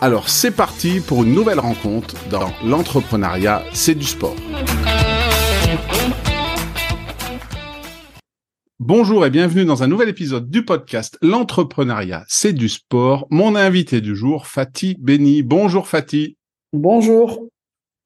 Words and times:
Alors 0.00 0.28
c'est 0.28 0.50
parti 0.50 1.00
pour 1.00 1.22
une 1.22 1.34
nouvelle 1.34 1.60
rencontre 1.60 2.16
dans 2.28 2.52
l'entrepreneuriat, 2.64 3.62
c'est 3.72 3.94
du 3.94 4.04
sport. 4.04 4.36
Bonjour 8.80 9.24
et 9.24 9.30
bienvenue 9.30 9.64
dans 9.64 9.82
un 9.82 9.86
nouvel 9.86 10.08
épisode 10.08 10.50
du 10.50 10.64
podcast 10.64 11.16
L'entrepreneuriat, 11.22 12.24
c'est 12.28 12.52
du 12.52 12.68
sport. 12.68 13.26
Mon 13.30 13.56
invité 13.56 14.00
du 14.00 14.14
jour, 14.14 14.46
Fatih 14.46 14.96
Beni. 14.98 15.42
Bonjour 15.42 15.88
Fatih. 15.88 16.36
Bonjour. 16.72 17.46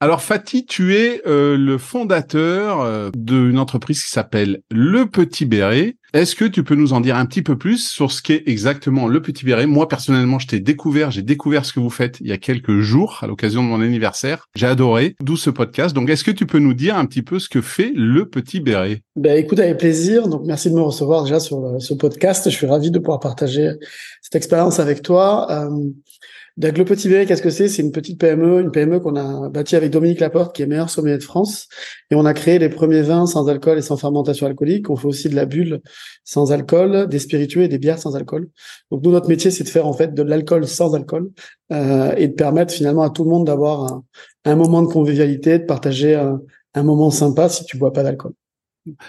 Alors 0.00 0.22
Fatih, 0.22 0.64
tu 0.64 0.94
es 0.94 1.22
euh, 1.26 1.56
le 1.56 1.76
fondateur 1.76 2.80
euh, 2.80 3.10
d'une 3.16 3.58
entreprise 3.58 4.04
qui 4.04 4.10
s'appelle 4.10 4.62
Le 4.70 5.06
Petit 5.06 5.44
Béret. 5.44 5.96
Est-ce 6.14 6.34
que 6.34 6.46
tu 6.46 6.64
peux 6.64 6.74
nous 6.74 6.94
en 6.94 7.02
dire 7.02 7.16
un 7.16 7.26
petit 7.26 7.42
peu 7.42 7.58
plus 7.58 7.86
sur 7.86 8.12
ce 8.12 8.22
qu'est 8.22 8.42
exactement 8.46 9.08
Le 9.08 9.20
Petit 9.20 9.44
Béret? 9.44 9.66
Moi 9.66 9.88
personnellement, 9.88 10.38
je 10.38 10.46
t'ai 10.46 10.58
découvert, 10.58 11.10
j'ai 11.10 11.20
découvert 11.20 11.66
ce 11.66 11.74
que 11.74 11.80
vous 11.80 11.90
faites 11.90 12.18
il 12.20 12.28
y 12.28 12.32
a 12.32 12.38
quelques 12.38 12.80
jours 12.80 13.18
à 13.20 13.26
l'occasion 13.26 13.62
de 13.62 13.68
mon 13.68 13.82
anniversaire. 13.82 14.46
J'ai 14.54 14.64
adoré, 14.64 15.16
d'où 15.20 15.36
ce 15.36 15.50
podcast. 15.50 15.94
Donc 15.94 16.08
est-ce 16.08 16.24
que 16.24 16.30
tu 16.30 16.46
peux 16.46 16.60
nous 16.60 16.72
dire 16.72 16.96
un 16.96 17.04
petit 17.04 17.20
peu 17.20 17.38
ce 17.38 17.50
que 17.50 17.60
fait 17.60 17.92
Le 17.94 18.26
Petit 18.26 18.60
Béret? 18.60 19.02
Ben 19.16 19.36
écoute 19.36 19.58
avec 19.58 19.76
plaisir. 19.76 20.28
Donc 20.28 20.46
merci 20.46 20.70
de 20.70 20.76
me 20.76 20.80
recevoir 20.80 21.24
déjà 21.24 21.40
sur 21.40 21.58
euh, 21.58 21.78
ce 21.78 21.92
podcast. 21.92 22.48
Je 22.48 22.56
suis 22.56 22.66
ravi 22.66 22.90
de 22.90 22.98
pouvoir 22.98 23.20
partager 23.20 23.72
cette 24.22 24.34
expérience 24.34 24.80
avec 24.80 25.02
toi. 25.02 25.46
Donc 25.50 25.92
le 26.60 26.84
Petit 26.84 27.08
Béret, 27.08 27.26
qu'est-ce 27.26 27.42
que 27.42 27.50
c'est? 27.50 27.68
C'est 27.68 27.82
une 27.82 27.92
petite 27.92 28.18
PME, 28.18 28.60
une 28.60 28.70
PME 28.70 29.00
qu'on 29.00 29.16
a 29.16 29.48
bâtie 29.48 29.76
avec 29.76 29.90
Dominique 29.90 30.20
Laporte, 30.20 30.54
qui 30.54 30.62
est 30.62 30.66
meilleur 30.66 30.90
sommelier 30.90 31.16
de 31.16 31.22
France. 31.22 31.68
Et 32.10 32.14
on 32.14 32.24
a 32.24 32.34
créé 32.34 32.58
les 32.58 32.68
premiers 32.68 33.02
vins 33.02 33.26
sans 33.26 33.48
alcool 33.48 33.78
et 33.78 33.82
sans 33.82 33.96
fermentation 33.96 34.46
alcoolique. 34.46 34.90
On 34.90 34.96
fait 34.96 35.06
aussi 35.06 35.28
de 35.28 35.36
la 35.36 35.46
bulle 35.46 35.80
sans 36.24 36.50
alcool, 36.52 37.08
des 37.08 37.18
spiritueux 37.18 37.62
et 37.62 37.68
des 37.68 37.78
bières 37.78 37.98
sans 37.98 38.16
alcool. 38.16 38.48
Donc 38.90 39.04
nous, 39.04 39.12
notre 39.12 39.28
métier, 39.28 39.50
c'est 39.50 39.64
de 39.64 39.68
faire 39.68 39.86
en 39.86 39.92
fait 39.92 40.14
de 40.14 40.22
l'alcool 40.22 40.66
sans 40.66 40.94
alcool 40.94 41.30
euh, 41.72 42.12
et 42.16 42.28
de 42.28 42.34
permettre 42.34 42.74
finalement 42.74 43.02
à 43.02 43.10
tout 43.10 43.24
le 43.24 43.30
monde 43.30 43.46
d'avoir 43.46 44.02
un, 44.44 44.56
moment 44.56 44.82
de 44.82 44.88
convivialité, 44.88 45.60
de 45.60 45.64
partager 45.64 46.16
un, 46.16 46.40
un 46.74 46.82
moment 46.82 47.10
sympa 47.10 47.48
si 47.48 47.64
tu 47.64 47.78
bois 47.78 47.92
pas 47.92 48.02
d'alcool. 48.02 48.32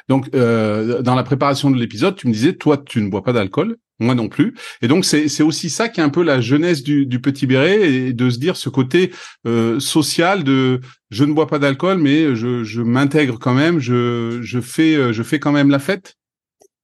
Donc, 0.07 0.29
euh, 0.35 1.01
dans 1.01 1.15
la 1.15 1.23
préparation 1.23 1.71
de 1.71 1.77
l'épisode, 1.77 2.15
tu 2.15 2.27
me 2.27 2.33
disais, 2.33 2.53
toi, 2.53 2.77
tu 2.77 3.01
ne 3.01 3.09
bois 3.09 3.23
pas 3.23 3.33
d'alcool, 3.33 3.77
moi 3.99 4.15
non 4.15 4.29
plus. 4.29 4.55
Et 4.81 4.87
donc, 4.87 5.05
c'est 5.05 5.43
aussi 5.43 5.69
ça 5.69 5.89
qui 5.89 5.99
est 5.99 6.03
un 6.03 6.09
peu 6.09 6.23
la 6.23 6.41
jeunesse 6.41 6.83
du, 6.83 7.05
du 7.05 7.19
petit 7.19 7.47
béret, 7.47 7.89
et 7.89 8.13
de 8.13 8.29
se 8.29 8.39
dire 8.39 8.55
ce 8.55 8.69
côté 8.69 9.11
euh, 9.47 9.79
social 9.79 10.43
de 10.43 10.79
je 11.09 11.23
ne 11.23 11.33
bois 11.33 11.47
pas 11.47 11.59
d'alcool, 11.59 11.97
mais 11.97 12.35
je, 12.35 12.63
je 12.63 12.81
m'intègre 12.81 13.37
quand 13.39 13.53
même, 13.53 13.79
je, 13.79 14.39
je, 14.41 14.59
fais, 14.59 15.13
je 15.13 15.23
fais 15.23 15.39
quand 15.39 15.51
même 15.51 15.69
la 15.69 15.79
fête? 15.79 16.15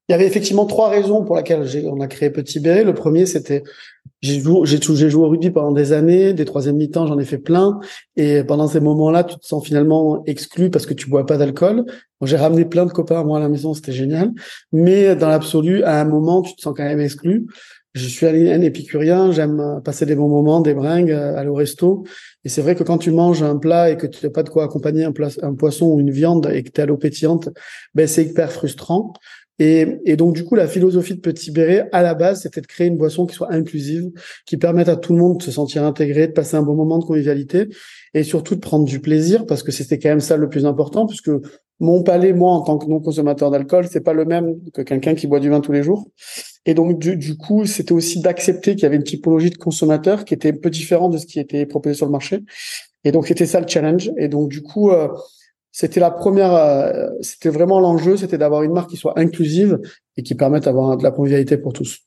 Il 0.07 0.11
y 0.11 0.15
avait 0.15 0.27
effectivement 0.27 0.67
trois 0.67 0.89
raisons 0.89 1.23
pour 1.25 1.35
lesquelles 1.35 1.67
on 1.85 1.99
a 1.99 2.07
créé 2.07 2.29
Petit 2.29 2.59
Béret. 2.59 2.83
Le 2.83 2.93
premier, 2.93 3.25
c'était 3.25 3.63
j'ai 4.25 4.41
joué, 4.41 4.65
j'ai 4.65 5.09
joué 5.09 5.23
au 5.23 5.29
rugby 5.29 5.51
pendant 5.51 5.71
des 5.71 5.93
années, 5.93 6.33
des 6.33 6.45
troisième 6.45 6.77
mi-temps, 6.77 7.05
j'en 7.05 7.19
ai 7.19 7.25
fait 7.25 7.37
plein. 7.37 7.79
Et 8.15 8.43
pendant 8.43 8.67
ces 8.67 8.79
moments-là, 8.79 9.23
tu 9.23 9.37
te 9.37 9.45
sens 9.45 9.63
finalement 9.63 10.23
exclu 10.25 10.69
parce 10.69 10.85
que 10.85 10.93
tu 10.93 11.09
bois 11.09 11.25
pas 11.25 11.37
d'alcool. 11.37 11.85
j'ai 12.23 12.37
ramené 12.37 12.65
plein 12.65 12.85
de 12.85 12.91
copains 12.91 13.19
à 13.19 13.23
moi 13.23 13.37
à 13.37 13.41
la 13.41 13.49
maison, 13.49 13.73
c'était 13.73 13.91
génial. 13.91 14.31
Mais 14.71 15.15
dans 15.15 15.29
l'absolu, 15.29 15.83
à 15.83 16.01
un 16.01 16.05
moment, 16.05 16.41
tu 16.41 16.55
te 16.55 16.61
sens 16.61 16.73
quand 16.75 16.83
même 16.83 16.99
exclu. 16.99 17.45
Je 17.93 18.07
suis 18.07 18.25
un 18.25 18.61
épicurien, 18.61 19.31
j'aime 19.31 19.81
passer 19.85 20.05
des 20.05 20.15
bons 20.15 20.27
moments, 20.27 20.59
des 20.59 20.73
bringues, 20.73 21.11
aller 21.11 21.47
au 21.47 21.53
resto. 21.53 22.03
Et 22.43 22.49
c'est 22.49 22.61
vrai 22.61 22.75
que 22.75 22.83
quand 22.83 22.97
tu 22.97 23.11
manges 23.11 23.41
un 23.41 23.55
plat 23.57 23.89
et 23.89 23.95
que 23.95 24.05
tu 24.05 24.25
n'as 24.25 24.31
pas 24.31 24.43
de 24.43 24.49
quoi 24.49 24.65
accompagner 24.65 25.05
un, 25.05 25.13
un, 25.43 25.53
poisson 25.53 25.85
ou 25.85 26.01
une 26.01 26.11
viande 26.11 26.49
et 26.53 26.63
que 26.63 26.71
tu 26.71 26.81
à 26.81 26.85
l'eau 26.85 26.97
pétillante, 26.97 27.49
ben 27.93 28.05
c'est 28.05 28.25
hyper 28.25 28.51
frustrant. 28.51 29.13
Et, 29.59 29.99
et, 30.05 30.17
donc, 30.17 30.35
du 30.35 30.43
coup, 30.43 30.55
la 30.55 30.67
philosophie 30.67 31.15
de 31.15 31.21
Petit 31.21 31.51
Béret, 31.51 31.87
à 31.93 32.01
la 32.01 32.13
base, 32.13 32.41
c'était 32.41 32.61
de 32.61 32.67
créer 32.67 32.87
une 32.87 32.97
boisson 32.97 33.25
qui 33.25 33.35
soit 33.35 33.53
inclusive, 33.53 34.11
qui 34.45 34.57
permette 34.57 34.89
à 34.89 34.97
tout 34.97 35.13
le 35.13 35.19
monde 35.19 35.37
de 35.37 35.43
se 35.43 35.51
sentir 35.51 35.83
intégré, 35.83 36.27
de 36.27 36.33
passer 36.33 36.57
un 36.57 36.61
bon 36.61 36.75
moment 36.75 36.99
de 36.99 37.05
convivialité 37.05 37.69
et 38.13 38.23
surtout 38.23 38.55
de 38.55 38.59
prendre 38.59 38.85
du 38.85 38.99
plaisir 38.99 39.45
parce 39.45 39.63
que 39.63 39.71
c'était 39.71 39.97
quand 39.97 40.09
même 40.09 40.19
ça 40.19 40.35
le 40.35 40.49
plus 40.49 40.65
important 40.65 41.05
puisque 41.05 41.31
mon 41.79 42.03
palais, 42.03 42.33
moi, 42.33 42.51
en 42.53 42.61
tant 42.61 42.77
que 42.77 42.87
non-consommateur 42.87 43.51
d'alcool, 43.51 43.87
c'est 43.89 44.01
pas 44.01 44.13
le 44.13 44.25
même 44.25 44.55
que 44.73 44.81
quelqu'un 44.81 45.13
qui 45.13 45.27
boit 45.27 45.39
du 45.39 45.49
vin 45.49 45.59
tous 45.59 45.73
les 45.73 45.83
jours. 45.83 46.09
Et 46.65 46.73
donc, 46.73 46.99
du, 46.99 47.17
du 47.17 47.35
coup, 47.37 47.65
c'était 47.65 47.91
aussi 47.91 48.21
d'accepter 48.21 48.75
qu'il 48.75 48.83
y 48.83 48.85
avait 48.85 48.95
une 48.95 49.03
typologie 49.03 49.49
de 49.49 49.57
consommateur 49.57 50.25
qui 50.25 50.33
était 50.33 50.51
un 50.51 50.57
peu 50.57 50.69
différente 50.69 51.13
de 51.13 51.17
ce 51.17 51.25
qui 51.25 51.39
était 51.39 51.65
proposé 51.65 51.95
sur 51.95 52.05
le 52.05 52.11
marché. 52.11 52.39
Et 53.03 53.11
donc, 53.11 53.27
c'était 53.27 53.45
ça 53.45 53.59
le 53.59 53.67
challenge. 53.67 54.11
Et 54.17 54.29
donc, 54.29 54.49
du 54.49 54.61
coup, 54.61 54.89
euh, 54.89 55.09
c'était 55.75 55.99
la 55.99 56.09
première, 56.09 56.53
euh, 56.53 57.09
c'était 57.19 57.49
vraiment 57.49 57.81
l'enjeu, 57.81 58.15
c'était 58.15 58.37
d'avoir 58.37 58.63
une 58.63 58.71
marque 58.71 58.91
qui 58.91 58.95
soit 58.95 59.19
inclusive 59.19 59.77
et 60.15 60.23
qui 60.23 60.33
permette 60.33 60.63
d'avoir 60.63 60.95
de 60.95 61.03
la 61.03 61.11
convivialité 61.11 61.57
pour 61.57 61.73
tous. 61.73 61.99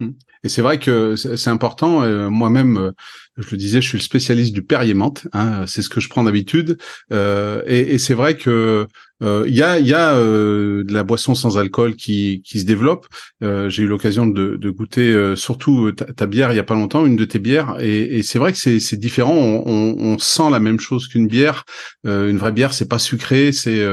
Mmh. 0.00 0.08
Et 0.42 0.48
c'est 0.48 0.60
vrai 0.60 0.80
que 0.80 1.14
c'est 1.14 1.48
important. 1.48 2.02
Euh, 2.02 2.30
moi-même, 2.30 2.76
euh, 2.78 2.92
je 3.38 3.50
le 3.50 3.56
disais, 3.56 3.80
je 3.80 3.88
suis 3.88 3.98
le 3.98 4.02
spécialiste 4.02 4.52
du 4.52 4.62
Perrier 4.62 4.94
menthe. 4.94 5.26
Hein, 5.32 5.64
c'est 5.66 5.82
ce 5.82 5.88
que 5.88 6.00
je 6.00 6.08
prends 6.08 6.24
d'habitude. 6.24 6.78
Euh, 7.12 7.62
et, 7.66 7.94
et 7.94 7.98
c'est 7.98 8.14
vrai 8.14 8.36
que 8.36 8.86
euh, 9.22 9.44
il 9.46 9.54
y 9.54 9.62
a, 9.62 9.78
y 9.78 9.94
a 9.94 10.14
euh, 10.14 10.82
de 10.84 10.92
la 10.92 11.04
boisson 11.04 11.34
sans 11.34 11.58
alcool 11.58 11.94
qui, 11.94 12.42
qui 12.44 12.60
se 12.60 12.64
développe. 12.64 13.06
Euh, 13.42 13.68
j'ai 13.68 13.84
eu 13.84 13.86
l'occasion 13.86 14.26
de, 14.26 14.56
de, 14.56 14.70
goûter 14.70 15.36
surtout 15.36 15.92
ta, 15.92 16.26
bière 16.26 16.52
il 16.52 16.56
y 16.56 16.58
a 16.58 16.64
pas 16.64 16.74
longtemps, 16.74 17.06
une 17.06 17.16
de 17.16 17.24
tes 17.24 17.38
bières, 17.38 17.76
et, 17.80 18.18
et 18.18 18.22
c'est 18.22 18.38
vrai 18.38 18.52
que 18.52 18.58
c'est 18.58 18.96
différent. 18.96 19.34
On, 19.34 19.62
on, 19.66 19.96
on, 19.98 20.18
sent 20.18 20.50
la 20.50 20.60
même 20.60 20.80
chose 20.80 21.08
qu'une 21.08 21.28
bière. 21.28 21.64
une 22.04 22.38
vraie 22.38 22.52
bière, 22.52 22.72
c'est 22.72 22.88
pas 22.88 22.98
sucré, 22.98 23.52
c'est 23.52 23.86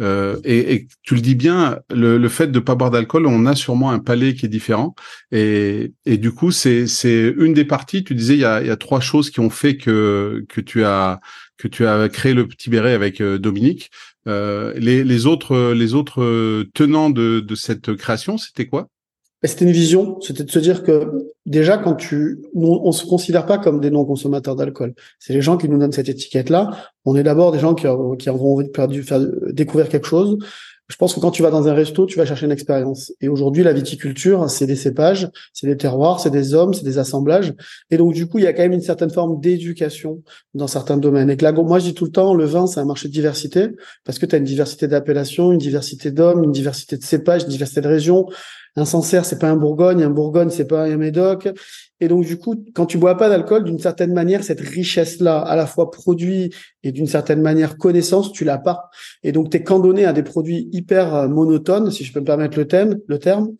et, 0.00 0.74
et, 0.74 0.88
tu 1.02 1.14
le 1.14 1.20
dis 1.20 1.34
bien, 1.34 1.78
le, 1.92 2.18
le 2.18 2.28
fait 2.28 2.50
de 2.50 2.58
pas 2.58 2.74
boire 2.74 2.90
d'alcool, 2.90 3.26
on 3.26 3.46
a 3.46 3.54
sûrement 3.54 3.90
un 3.90 3.98
palais 3.98 4.34
qui 4.34 4.46
est 4.46 4.48
différent. 4.48 4.94
Et, 5.32 5.92
et 6.06 6.18
du 6.18 6.32
coup, 6.32 6.50
c'est 6.50 6.86
une 7.36 7.54
des 7.54 7.64
parties. 7.64 8.04
Tu 8.04 8.14
disais 8.14 8.34
il 8.34 8.40
y 8.40 8.44
a, 8.44 8.62
il 8.62 8.71
y 8.72 8.74
a 8.74 8.78
trois 8.78 9.00
choses 9.00 9.30
qui 9.30 9.40
ont 9.40 9.50
fait 9.50 9.76
que 9.76 10.44
que 10.48 10.60
tu 10.60 10.84
as 10.84 11.20
que 11.58 11.68
tu 11.68 11.86
as 11.86 12.08
créé 12.08 12.34
le 12.34 12.48
petit 12.48 12.70
béret 12.70 12.92
avec 12.92 13.22
Dominique. 13.22 13.90
Euh, 14.28 14.72
les, 14.76 15.26
autres, 15.26 15.72
les 15.72 15.94
autres 15.94 16.22
euh, 16.22 16.70
tenants 16.74 17.10
de, 17.10 17.40
de 17.40 17.54
cette 17.54 17.94
création, 17.96 18.38
c'était 18.38 18.66
quoi? 18.66 18.88
Bah, 19.42 19.48
C'était 19.48 19.64
une 19.64 19.72
vision, 19.72 20.20
c'était 20.20 20.44
de 20.44 20.50
se 20.50 20.60
dire 20.60 20.84
que 20.84 21.10
déjà 21.44 21.76
quand 21.76 21.94
tu, 21.94 22.38
on, 22.54 22.92
se 22.92 23.04
considère 23.04 23.46
pas 23.46 23.58
comme 23.58 23.80
des 23.80 23.90
non-consommateurs 23.90 24.54
d'alcool. 24.54 24.94
C'est 25.18 25.32
les 25.32 25.42
gens 25.42 25.56
qui 25.56 25.68
nous 25.68 25.78
donnent 25.78 25.92
cette 25.92 26.08
étiquette-là. 26.08 26.70
On 27.04 27.16
est 27.16 27.24
d'abord 27.24 27.50
des 27.50 27.58
gens 27.58 27.74
qui, 27.74 27.86
qui 28.18 28.30
ont 28.30 28.46
envie 28.46 28.68
de 28.68 28.72
faire, 28.74 28.88
faire 29.04 29.20
découvrir 29.52 29.88
quelque 29.88 30.06
chose 30.06 30.38
je 30.92 30.98
pense 30.98 31.14
que 31.14 31.20
quand 31.20 31.30
tu 31.30 31.42
vas 31.42 31.50
dans 31.50 31.68
un 31.68 31.72
resto, 31.72 32.04
tu 32.04 32.18
vas 32.18 32.26
chercher 32.26 32.44
une 32.44 32.52
expérience. 32.52 33.14
Et 33.22 33.28
aujourd'hui, 33.28 33.62
la 33.62 33.72
viticulture, 33.72 34.50
c'est 34.50 34.66
des 34.66 34.76
cépages, 34.76 35.26
c'est 35.54 35.66
des 35.66 35.78
terroirs, 35.78 36.20
c'est 36.20 36.28
des 36.28 36.52
hommes, 36.52 36.74
c'est 36.74 36.84
des 36.84 36.98
assemblages. 36.98 37.54
Et 37.90 37.96
donc, 37.96 38.12
du 38.12 38.26
coup, 38.26 38.36
il 38.36 38.44
y 38.44 38.46
a 38.46 38.52
quand 38.52 38.60
même 38.60 38.74
une 38.74 38.82
certaine 38.82 39.08
forme 39.08 39.40
d'éducation 39.40 40.22
dans 40.52 40.66
certains 40.66 40.98
domaines. 40.98 41.30
Et 41.30 41.38
que 41.38 41.44
là, 41.44 41.52
moi, 41.52 41.78
je 41.78 41.86
dis 41.86 41.94
tout 41.94 42.04
le 42.04 42.10
temps, 42.10 42.34
le 42.34 42.44
vin, 42.44 42.66
c'est 42.66 42.78
un 42.78 42.84
marché 42.84 43.08
de 43.08 43.12
diversité 43.14 43.68
parce 44.04 44.18
que 44.18 44.26
tu 44.26 44.34
as 44.34 44.38
une 44.38 44.44
diversité 44.44 44.86
d'appellations, 44.86 45.50
une 45.50 45.58
diversité 45.58 46.10
d'hommes, 46.10 46.44
une 46.44 46.52
diversité 46.52 46.98
de 46.98 47.04
cépages, 47.04 47.44
une 47.44 47.48
diversité 47.48 47.80
de 47.80 47.88
régions. 47.88 48.26
Un 48.76 48.84
Sancerre, 48.86 49.26
c'est 49.26 49.38
pas 49.38 49.50
un 49.50 49.56
Bourgogne, 49.56 50.02
un 50.02 50.10
Bourgogne, 50.10 50.48
c'est 50.48 50.66
pas 50.66 50.84
un 50.84 50.96
Médoc. 50.96 51.48
Et 52.00 52.08
donc, 52.08 52.24
du 52.24 52.38
coup, 52.38 52.64
quand 52.74 52.86
tu 52.86 52.98
bois 52.98 53.16
pas 53.16 53.28
d'alcool, 53.28 53.64
d'une 53.64 53.78
certaine 53.78 54.12
manière, 54.12 54.42
cette 54.42 54.60
richesse-là, 54.60 55.38
à 55.38 55.54
la 55.56 55.66
fois 55.66 55.90
produit 55.90 56.52
et 56.82 56.90
d'une 56.90 57.06
certaine 57.06 57.42
manière 57.42 57.76
connaissance, 57.76 58.32
tu 58.32 58.44
l'as 58.44 58.58
pas. 58.58 58.90
Et 59.22 59.30
donc, 59.30 59.50
tu 59.50 59.58
es 59.58 59.62
cantonné 59.62 60.04
à 60.04 60.12
des 60.12 60.22
produits 60.22 60.68
hyper 60.72 61.14
euh, 61.14 61.28
monotones, 61.28 61.90
si 61.90 62.04
je 62.04 62.12
peux 62.12 62.20
me 62.20 62.24
permettre 62.24 62.58
le 62.58 62.66
thème, 62.66 62.98
le 63.06 63.18
terme. 63.18 63.50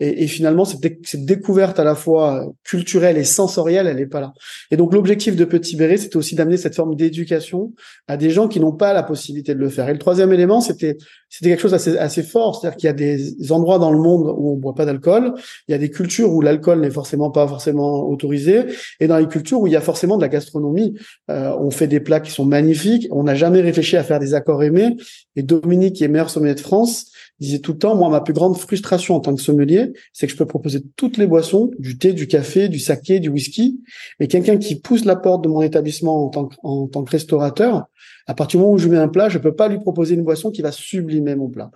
Et, 0.00 0.24
et 0.24 0.26
finalement, 0.26 0.64
cette, 0.64 1.24
découverte 1.24 1.78
à 1.78 1.84
la 1.84 1.94
fois 1.94 2.46
culturelle 2.64 3.16
et 3.16 3.24
sensorielle, 3.24 3.86
elle 3.86 3.96
n'est 3.96 4.06
pas 4.06 4.20
là. 4.20 4.32
Et 4.70 4.76
donc, 4.76 4.92
l'objectif 4.92 5.36
de 5.36 5.44
Petit 5.44 5.76
Béret, 5.76 5.98
c'était 5.98 6.16
aussi 6.16 6.34
d'amener 6.34 6.56
cette 6.56 6.74
forme 6.74 6.96
d'éducation 6.96 7.72
à 8.08 8.16
des 8.16 8.30
gens 8.30 8.48
qui 8.48 8.60
n'ont 8.60 8.72
pas 8.72 8.92
la 8.92 9.02
possibilité 9.02 9.54
de 9.54 9.60
le 9.60 9.68
faire. 9.68 9.88
Et 9.88 9.92
le 9.92 9.98
troisième 9.98 10.32
élément, 10.32 10.60
c'était 10.60 10.96
c'était 11.30 11.50
quelque 11.50 11.62
chose 11.62 11.74
assez, 11.74 11.96
assez 11.96 12.24
fort, 12.24 12.56
c'est-à-dire 12.56 12.76
qu'il 12.76 12.86
y 12.88 12.90
a 12.90 12.92
des 12.92 13.52
endroits 13.52 13.78
dans 13.78 13.92
le 13.92 13.98
monde 13.98 14.34
où 14.36 14.52
on 14.52 14.56
boit 14.56 14.74
pas 14.74 14.84
d'alcool, 14.84 15.34
il 15.68 15.72
y 15.72 15.74
a 15.74 15.78
des 15.78 15.88
cultures 15.88 16.32
où 16.32 16.40
l'alcool 16.40 16.80
n'est 16.80 16.90
forcément 16.90 17.30
pas 17.30 17.46
forcément 17.46 18.08
autorisé, 18.08 18.64
et 18.98 19.06
dans 19.06 19.16
les 19.16 19.28
cultures 19.28 19.60
où 19.60 19.68
il 19.68 19.72
y 19.72 19.76
a 19.76 19.80
forcément 19.80 20.16
de 20.16 20.22
la 20.22 20.28
gastronomie, 20.28 20.98
euh, 21.30 21.54
on 21.60 21.70
fait 21.70 21.86
des 21.86 22.00
plats 22.00 22.18
qui 22.18 22.32
sont 22.32 22.44
magnifiques, 22.44 23.06
on 23.12 23.22
n'a 23.22 23.36
jamais 23.36 23.60
réfléchi 23.60 23.96
à 23.96 24.02
faire 24.02 24.18
des 24.18 24.34
accords 24.34 24.64
aimés, 24.64 24.96
et 25.36 25.44
Dominique, 25.44 25.94
qui 25.94 26.04
est 26.04 26.08
meilleur 26.08 26.30
sommelier 26.30 26.56
de 26.56 26.60
France, 26.60 27.12
disait 27.40 27.58
tout 27.58 27.72
le 27.72 27.78
temps, 27.78 27.96
moi, 27.96 28.08
ma 28.10 28.20
plus 28.20 28.34
grande 28.34 28.56
frustration 28.56 29.16
en 29.16 29.20
tant 29.20 29.34
que 29.34 29.40
sommelier, 29.40 29.92
c'est 30.12 30.26
que 30.26 30.32
je 30.32 30.36
peux 30.36 30.46
proposer 30.46 30.82
toutes 30.96 31.16
les 31.16 31.26
boissons, 31.26 31.70
du 31.78 31.98
thé, 31.98 32.12
du 32.12 32.26
café, 32.26 32.68
du 32.68 32.78
saké, 32.78 33.18
du 33.18 33.28
whisky, 33.28 33.80
mais 34.18 34.28
quelqu'un 34.28 34.58
qui 34.58 34.76
pousse 34.76 35.04
la 35.04 35.16
porte 35.16 35.42
de 35.42 35.48
mon 35.48 35.62
établissement 35.62 36.26
en 36.26 36.28
tant 36.28 36.46
que, 36.46 36.56
en 36.62 36.86
tant 36.86 37.02
que 37.02 37.10
restaurateur, 37.10 37.86
à 38.26 38.34
partir 38.34 38.58
du 38.58 38.62
moment 38.62 38.74
où 38.74 38.78
je 38.78 38.88
mets 38.88 38.98
un 38.98 39.08
plat, 39.08 39.28
je 39.28 39.38
peux 39.38 39.54
pas 39.54 39.68
lui 39.68 39.78
proposer 39.78 40.14
une 40.14 40.22
boisson 40.22 40.50
qui 40.50 40.62
va 40.62 40.72
sublimer 40.72 41.34
mon 41.34 41.48
plat. 41.48 41.70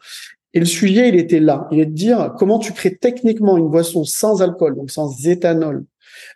Et 0.53 0.61
le 0.61 0.67
sujet, 0.67 1.09
il 1.09 1.17
était 1.17 1.41
là. 1.41 1.67
Il 1.73 1.81
est 1.81 1.87
de 1.87 1.93
dire 1.93 2.35
comment 2.39 2.59
tu 2.59 2.73
crées 2.73 2.97
techniquement 2.97 3.57
une 3.57 3.69
boisson 3.69 4.05
sans 4.05 4.41
alcool, 4.41 4.77
donc 4.77 4.91
sans 4.91 5.27
éthanol, 5.27 5.85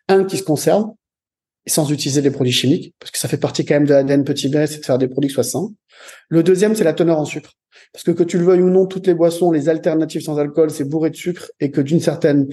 un 0.08 0.24
qui 0.24 0.38
se 0.38 0.42
conserve, 0.42 0.86
sans 1.68 1.90
utiliser 1.90 2.22
des 2.22 2.30
produits 2.30 2.52
chimiques, 2.52 2.94
parce 2.98 3.10
que 3.10 3.18
ça 3.18 3.28
fait 3.28 3.38
partie 3.38 3.64
quand 3.64 3.74
même 3.74 3.86
de 3.86 3.92
l'ADN 3.92 4.24
petit 4.24 4.48
B, 4.48 4.66
c'est 4.66 4.80
de 4.80 4.84
faire 4.84 4.98
des 4.98 5.08
produits 5.08 5.28
qui 5.28 5.34
soient 5.34 5.44
sains. 5.44 5.70
Le 6.28 6.42
deuxième, 6.42 6.74
c'est 6.74 6.84
la 6.84 6.92
teneur 6.92 7.18
en 7.18 7.24
sucre. 7.24 7.52
Parce 7.92 8.04
que 8.04 8.10
que 8.10 8.22
tu 8.22 8.38
le 8.38 8.44
veuilles 8.44 8.62
ou 8.62 8.70
non, 8.70 8.86
toutes 8.86 9.06
les 9.06 9.14
boissons, 9.14 9.50
les 9.50 9.68
alternatives 9.68 10.22
sans 10.22 10.38
alcool, 10.38 10.70
c'est 10.70 10.84
bourré 10.84 11.10
de 11.10 11.16
sucre 11.16 11.50
et 11.60 11.70
que 11.70 11.80
d'une 11.80 12.00
certaine, 12.00 12.48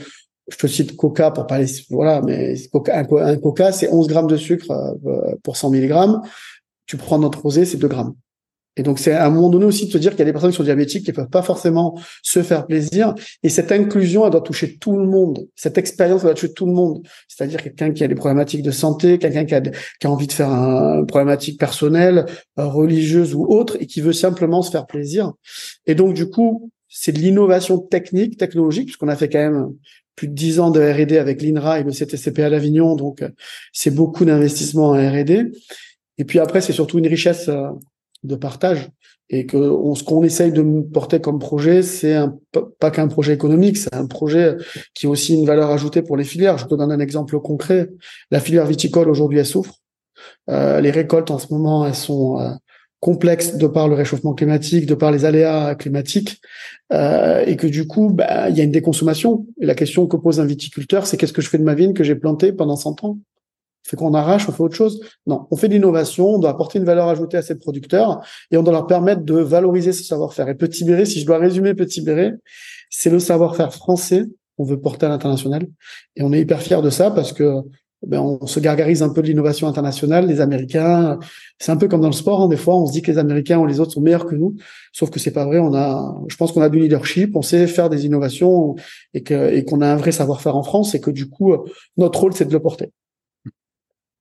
je 0.51 0.57
te 0.57 0.67
cite 0.67 0.95
Coca 0.95 1.31
pour 1.31 1.47
parler, 1.47 1.65
voilà, 1.89 2.21
mais 2.21 2.55
un, 2.73 3.37
Coca, 3.37 3.71
c'est 3.71 3.91
11 3.91 4.07
grammes 4.07 4.27
de 4.27 4.37
sucre 4.37 4.71
euh, 4.71 5.35
pour 5.43 5.57
100 5.57 5.71
milligrammes. 5.71 6.21
Tu 6.85 6.97
prends 6.97 7.19
notre 7.19 7.41
rosé, 7.41 7.65
c'est 7.65 7.77
2 7.77 7.87
grammes. 7.87 8.15
Et 8.77 8.83
donc, 8.83 8.99
c'est 8.99 9.13
à 9.13 9.25
un 9.25 9.29
moment 9.29 9.49
donné 9.49 9.65
aussi 9.65 9.87
de 9.87 9.91
se 9.91 9.97
dire 9.97 10.11
qu'il 10.11 10.19
y 10.19 10.21
a 10.23 10.25
des 10.25 10.31
personnes 10.31 10.51
qui 10.51 10.57
sont 10.57 10.63
diabétiques 10.63 11.05
qui 11.05 11.13
peuvent 11.13 11.29
pas 11.29 11.41
forcément 11.41 11.97
se 12.23 12.43
faire 12.43 12.65
plaisir. 12.67 13.15
Et 13.41 13.49
cette 13.49 13.71
inclusion, 13.71 14.25
elle 14.25 14.31
doit 14.31 14.41
toucher 14.41 14.77
tout 14.77 14.97
le 14.97 15.05
monde. 15.05 15.47
Cette 15.55 15.77
expérience, 15.77 16.21
elle 16.21 16.27
doit 16.27 16.33
toucher 16.33 16.53
tout 16.53 16.65
le 16.65 16.73
monde. 16.73 17.01
C'est-à-dire 17.27 17.61
quelqu'un 17.63 17.91
qui 17.91 18.03
a 18.03 18.07
des 18.07 18.15
problématiques 18.15 18.63
de 18.63 18.71
santé, 18.71 19.17
quelqu'un 19.17 19.45
qui 19.45 19.55
a, 19.55 19.61
qui 19.61 20.07
a 20.07 20.09
envie 20.09 20.27
de 20.27 20.33
faire 20.33 20.49
un, 20.49 20.99
une 20.99 21.05
problématique 21.05 21.59
personnelle, 21.59 22.25
euh, 22.59 22.65
religieuse 22.65 23.33
ou 23.33 23.45
autre, 23.45 23.77
et 23.79 23.85
qui 23.85 24.01
veut 24.01 24.13
simplement 24.13 24.61
se 24.61 24.71
faire 24.71 24.85
plaisir. 24.85 25.33
Et 25.85 25.95
donc, 25.95 26.13
du 26.13 26.29
coup, 26.29 26.69
c'est 26.89 27.11
de 27.11 27.19
l'innovation 27.19 27.77
technique, 27.77 28.37
technologique, 28.37 28.85
puisqu'on 28.85 29.07
a 29.07 29.15
fait 29.15 29.29
quand 29.29 29.39
même 29.39 29.73
plus 30.15 30.27
de 30.27 30.33
dix 30.33 30.59
ans 30.59 30.71
de 30.71 30.79
R&D 30.79 31.17
avec 31.17 31.41
l'INRA 31.41 31.79
et 31.79 31.83
le 31.83 31.91
CTCP 31.91 32.43
à 32.43 32.49
l'Avignon. 32.49 32.95
Donc, 32.95 33.21
euh, 33.21 33.29
c'est 33.73 33.91
beaucoup 33.91 34.25
d'investissement 34.25 34.89
en 34.89 34.93
R&D. 34.93 35.51
Et 36.17 36.23
puis 36.23 36.39
après, 36.39 36.61
c'est 36.61 36.73
surtout 36.73 36.99
une 36.99 37.07
richesse 37.07 37.49
euh, 37.49 37.67
de 38.25 38.35
partage 38.35 38.89
et 39.29 39.45
que 39.45 39.57
ce 39.95 40.03
qu'on 40.03 40.23
essaye 40.23 40.51
de 40.51 40.61
porter 40.93 41.19
comme 41.19 41.39
projet, 41.39 41.81
c'est 41.81 42.15
pas 42.79 42.91
qu'un 42.91 43.07
projet 43.07 43.33
économique, 43.33 43.77
c'est 43.77 43.95
un 43.95 44.05
projet 44.05 44.55
qui 44.93 45.07
a 45.07 45.09
aussi 45.09 45.33
une 45.33 45.45
valeur 45.45 45.71
ajoutée 45.71 46.03
pour 46.03 46.15
les 46.15 46.23
filières. 46.23 46.57
Je 46.57 46.65
te 46.65 46.75
donne 46.75 46.91
un 46.91 46.99
exemple 46.99 47.39
concret. 47.39 47.89
La 48.29 48.39
filière 48.39 48.67
viticole 48.67 49.09
aujourd'hui, 49.09 49.39
elle 49.39 49.45
souffre. 49.45 49.75
Euh, 50.49 50.79
les 50.79 50.91
récoltes 50.91 51.31
en 51.31 51.39
ce 51.39 51.51
moment, 51.51 51.87
elles 51.87 51.95
sont 51.95 52.39
euh, 52.39 52.51
complexes 52.99 53.55
de 53.55 53.67
par 53.67 53.87
le 53.87 53.95
réchauffement 53.95 54.33
climatique, 54.33 54.85
de 54.85 54.95
par 54.95 55.11
les 55.11 55.25
aléas 55.25 55.75
climatiques, 55.75 56.39
euh, 56.93 57.43
et 57.45 57.55
que 57.55 57.67
du 57.67 57.87
coup, 57.87 58.11
bah, 58.11 58.49
il 58.49 58.57
y 58.57 58.61
a 58.61 58.63
une 58.63 58.71
déconsommation. 58.71 59.45
La 59.59 59.75
question 59.75 60.07
que 60.07 60.17
pose 60.17 60.39
un 60.39 60.45
viticulteur, 60.45 61.07
c'est 61.07 61.17
qu'est-ce 61.17 61.33
que 61.33 61.41
je 61.41 61.49
fais 61.49 61.57
de 61.57 61.63
ma 61.63 61.73
vigne 61.73 61.93
que 61.93 62.03
j'ai 62.03 62.15
plantée 62.15 62.53
pendant 62.53 62.75
100 62.75 63.03
ans? 63.03 63.17
Fait 63.85 63.95
qu'on 63.95 64.13
arrache, 64.13 64.49
on 64.49 64.51
fait 64.51 64.63
autre 64.63 64.75
chose. 64.75 64.99
Non, 65.27 65.47
on 65.51 65.55
fait 65.55 65.67
de 65.67 65.73
l'innovation, 65.73 66.35
on 66.35 66.39
doit 66.39 66.49
apporter 66.49 66.79
une 66.79 66.85
valeur 66.85 67.07
ajoutée 67.07 67.37
à 67.37 67.41
ces 67.41 67.55
producteurs 67.55 68.21
et 68.51 68.57
on 68.57 68.63
doit 68.63 68.73
leur 68.73 68.87
permettre 68.87 69.21
de 69.21 69.35
valoriser 69.35 69.93
ce 69.93 70.03
savoir-faire. 70.03 70.49
Et 70.49 70.55
Petit 70.55 70.83
Béret, 70.83 71.05
si 71.05 71.21
je 71.21 71.25
dois 71.25 71.37
résumer 71.37 71.75
Petit 71.75 72.01
Béret, 72.01 72.33
c'est 72.89 73.11
le 73.11 73.19
savoir-faire 73.19 73.73
français 73.73 74.25
qu'on 74.57 74.63
veut 74.63 74.79
porter 74.79 75.05
à 75.05 75.09
l'international. 75.09 75.67
Et 76.15 76.23
on 76.23 76.33
est 76.33 76.41
hyper 76.41 76.61
fiers 76.61 76.81
de 76.81 76.89
ça 76.89 77.11
parce 77.11 77.31
que 77.31 77.61
ben, 78.05 78.19
on 78.19 78.47
se 78.47 78.59
gargarise 78.59 79.03
un 79.03 79.09
peu 79.09 79.21
de 79.21 79.27
l'innovation 79.27 79.67
internationale. 79.67 80.27
Les 80.27 80.41
Américains, 80.41 81.19
c'est 81.59 81.71
un 81.71 81.77
peu 81.77 81.87
comme 81.87 82.01
dans 82.01 82.07
le 82.07 82.13
sport. 82.13 82.41
Hein, 82.41 82.47
des 82.47 82.57
fois, 82.57 82.75
on 82.75 82.87
se 82.87 82.91
dit 82.91 83.01
que 83.01 83.11
les 83.11 83.17
Américains 83.17 83.59
ou 83.59 83.65
les 83.67 83.79
autres 83.79 83.91
sont 83.91 84.01
meilleurs 84.01 84.25
que 84.25 84.35
nous, 84.35 84.55
sauf 84.93 85.09
que 85.11 85.19
c'est 85.19 85.31
pas 85.31 85.45
vrai. 85.45 85.59
On 85.59 85.73
a, 85.75 86.15
je 86.27 86.35
pense 86.37 86.51
qu'on 86.51 86.61
a 86.61 86.69
du 86.69 86.79
leadership, 86.79 87.35
on 87.35 87.41
sait 87.41 87.67
faire 87.67 87.89
des 87.89 88.05
innovations 88.05 88.75
et 89.13 89.21
que 89.21 89.53
et 89.53 89.63
qu'on 89.63 89.81
a 89.81 89.87
un 89.87 89.95
vrai 89.95 90.11
savoir-faire 90.11 90.55
en 90.55 90.63
France 90.63 90.95
et 90.95 91.01
que 91.01 91.11
du 91.11 91.29
coup, 91.29 91.55
notre 91.97 92.19
rôle 92.19 92.33
c'est 92.33 92.45
de 92.45 92.53
le 92.53 92.59
porter. 92.59 92.91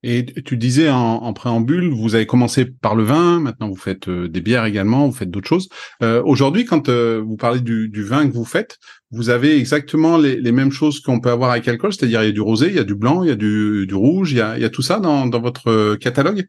Et 0.06 0.26
tu 0.26 0.58
disais 0.58 0.90
en, 0.90 1.32
préambule, 1.32 1.88
vous 1.88 2.14
avez 2.14 2.26
commencé 2.26 2.66
par 2.66 2.94
le 2.94 3.04
vin, 3.04 3.40
maintenant 3.40 3.70
vous 3.70 3.76
faites 3.76 4.06
euh, 4.08 4.28
des 4.28 4.42
bières 4.42 4.66
également, 4.66 5.06
vous 5.06 5.14
faites 5.14 5.30
d'autres 5.30 5.48
choses. 5.48 5.70
Euh, 6.02 6.22
aujourd'hui, 6.26 6.66
quand 6.66 6.90
euh, 6.90 7.22
vous 7.26 7.36
parlez 7.36 7.60
du, 7.60 8.04
vin 8.04 8.28
que 8.28 8.34
vous 8.34 8.44
faites, 8.44 8.76
vous 9.10 9.30
avez 9.30 9.56
exactement 9.56 10.18
les, 10.18 10.52
mêmes 10.52 10.72
choses 10.72 11.00
qu'on 11.00 11.20
peut 11.20 11.30
avoir 11.30 11.52
avec 11.52 11.64
l'alcool, 11.64 11.94
c'est-à-dire 11.94 12.22
il 12.22 12.26
y 12.26 12.28
a 12.28 12.32
du 12.32 12.42
rosé, 12.42 12.66
il 12.66 12.74
y 12.74 12.78
a 12.78 12.84
du 12.84 12.94
blanc, 12.94 13.22
il 13.22 13.30
y 13.30 13.32
a 13.32 13.34
du, 13.34 13.94
rouge, 13.94 14.32
il 14.32 14.36
y 14.36 14.40
a, 14.42 14.68
tout 14.68 14.82
ça 14.82 15.00
dans, 15.00 15.26
votre 15.40 15.94
catalogue? 15.94 16.44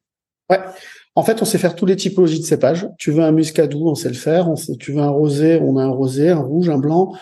Ouais. 0.49 0.59
En 1.15 1.23
fait, 1.23 1.41
on 1.41 1.45
sait 1.45 1.57
faire 1.57 1.77
tous 1.77 1.85
les 1.85 1.95
typologies 1.95 2.41
de 2.41 2.45
cépages. 2.45 2.89
Tu 2.97 3.11
veux 3.11 3.23
un 3.23 3.31
muscadou, 3.31 3.87
on 3.87 3.95
sait 3.95 4.09
le 4.09 4.15
faire. 4.15 4.49
Tu 4.81 4.91
veux 4.91 5.01
un 5.01 5.09
rosé, 5.09 5.59
on 5.61 5.77
a 5.77 5.83
un 5.83 5.89
rosé, 5.89 6.29
un 6.29 6.39
rouge, 6.39 6.67
un 6.67 6.77
blanc. 6.77 7.13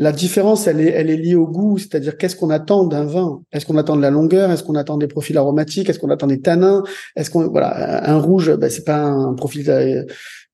La 0.00 0.12
différence, 0.12 0.66
elle 0.66 0.80
est, 0.80 0.92
elle 0.92 1.10
est 1.10 1.16
liée 1.18 1.34
au 1.34 1.46
goût, 1.46 1.76
c'est-à-dire 1.76 2.16
qu'est-ce 2.16 2.34
qu'on 2.34 2.48
attend 2.48 2.84
d'un 2.84 3.04
vin? 3.04 3.42
Est-ce 3.52 3.66
qu'on 3.66 3.76
attend 3.76 3.96
de 3.96 4.00
la 4.00 4.10
longueur? 4.10 4.50
Est-ce 4.50 4.62
qu'on 4.62 4.74
attend 4.74 4.96
des 4.96 5.08
profils 5.08 5.36
aromatiques? 5.36 5.90
Est-ce 5.90 5.98
qu'on 5.98 6.08
attend 6.08 6.26
des 6.26 6.40
tanins? 6.40 6.82
Est-ce 7.16 7.28
qu'on 7.30 7.48
voilà 7.48 8.08
un 8.08 8.18
rouge, 8.18 8.50
ben, 8.56 8.70
c'est 8.70 8.84
pas 8.84 9.02
un 9.02 9.34
profil. 9.34 9.68
Euh, 9.68 10.04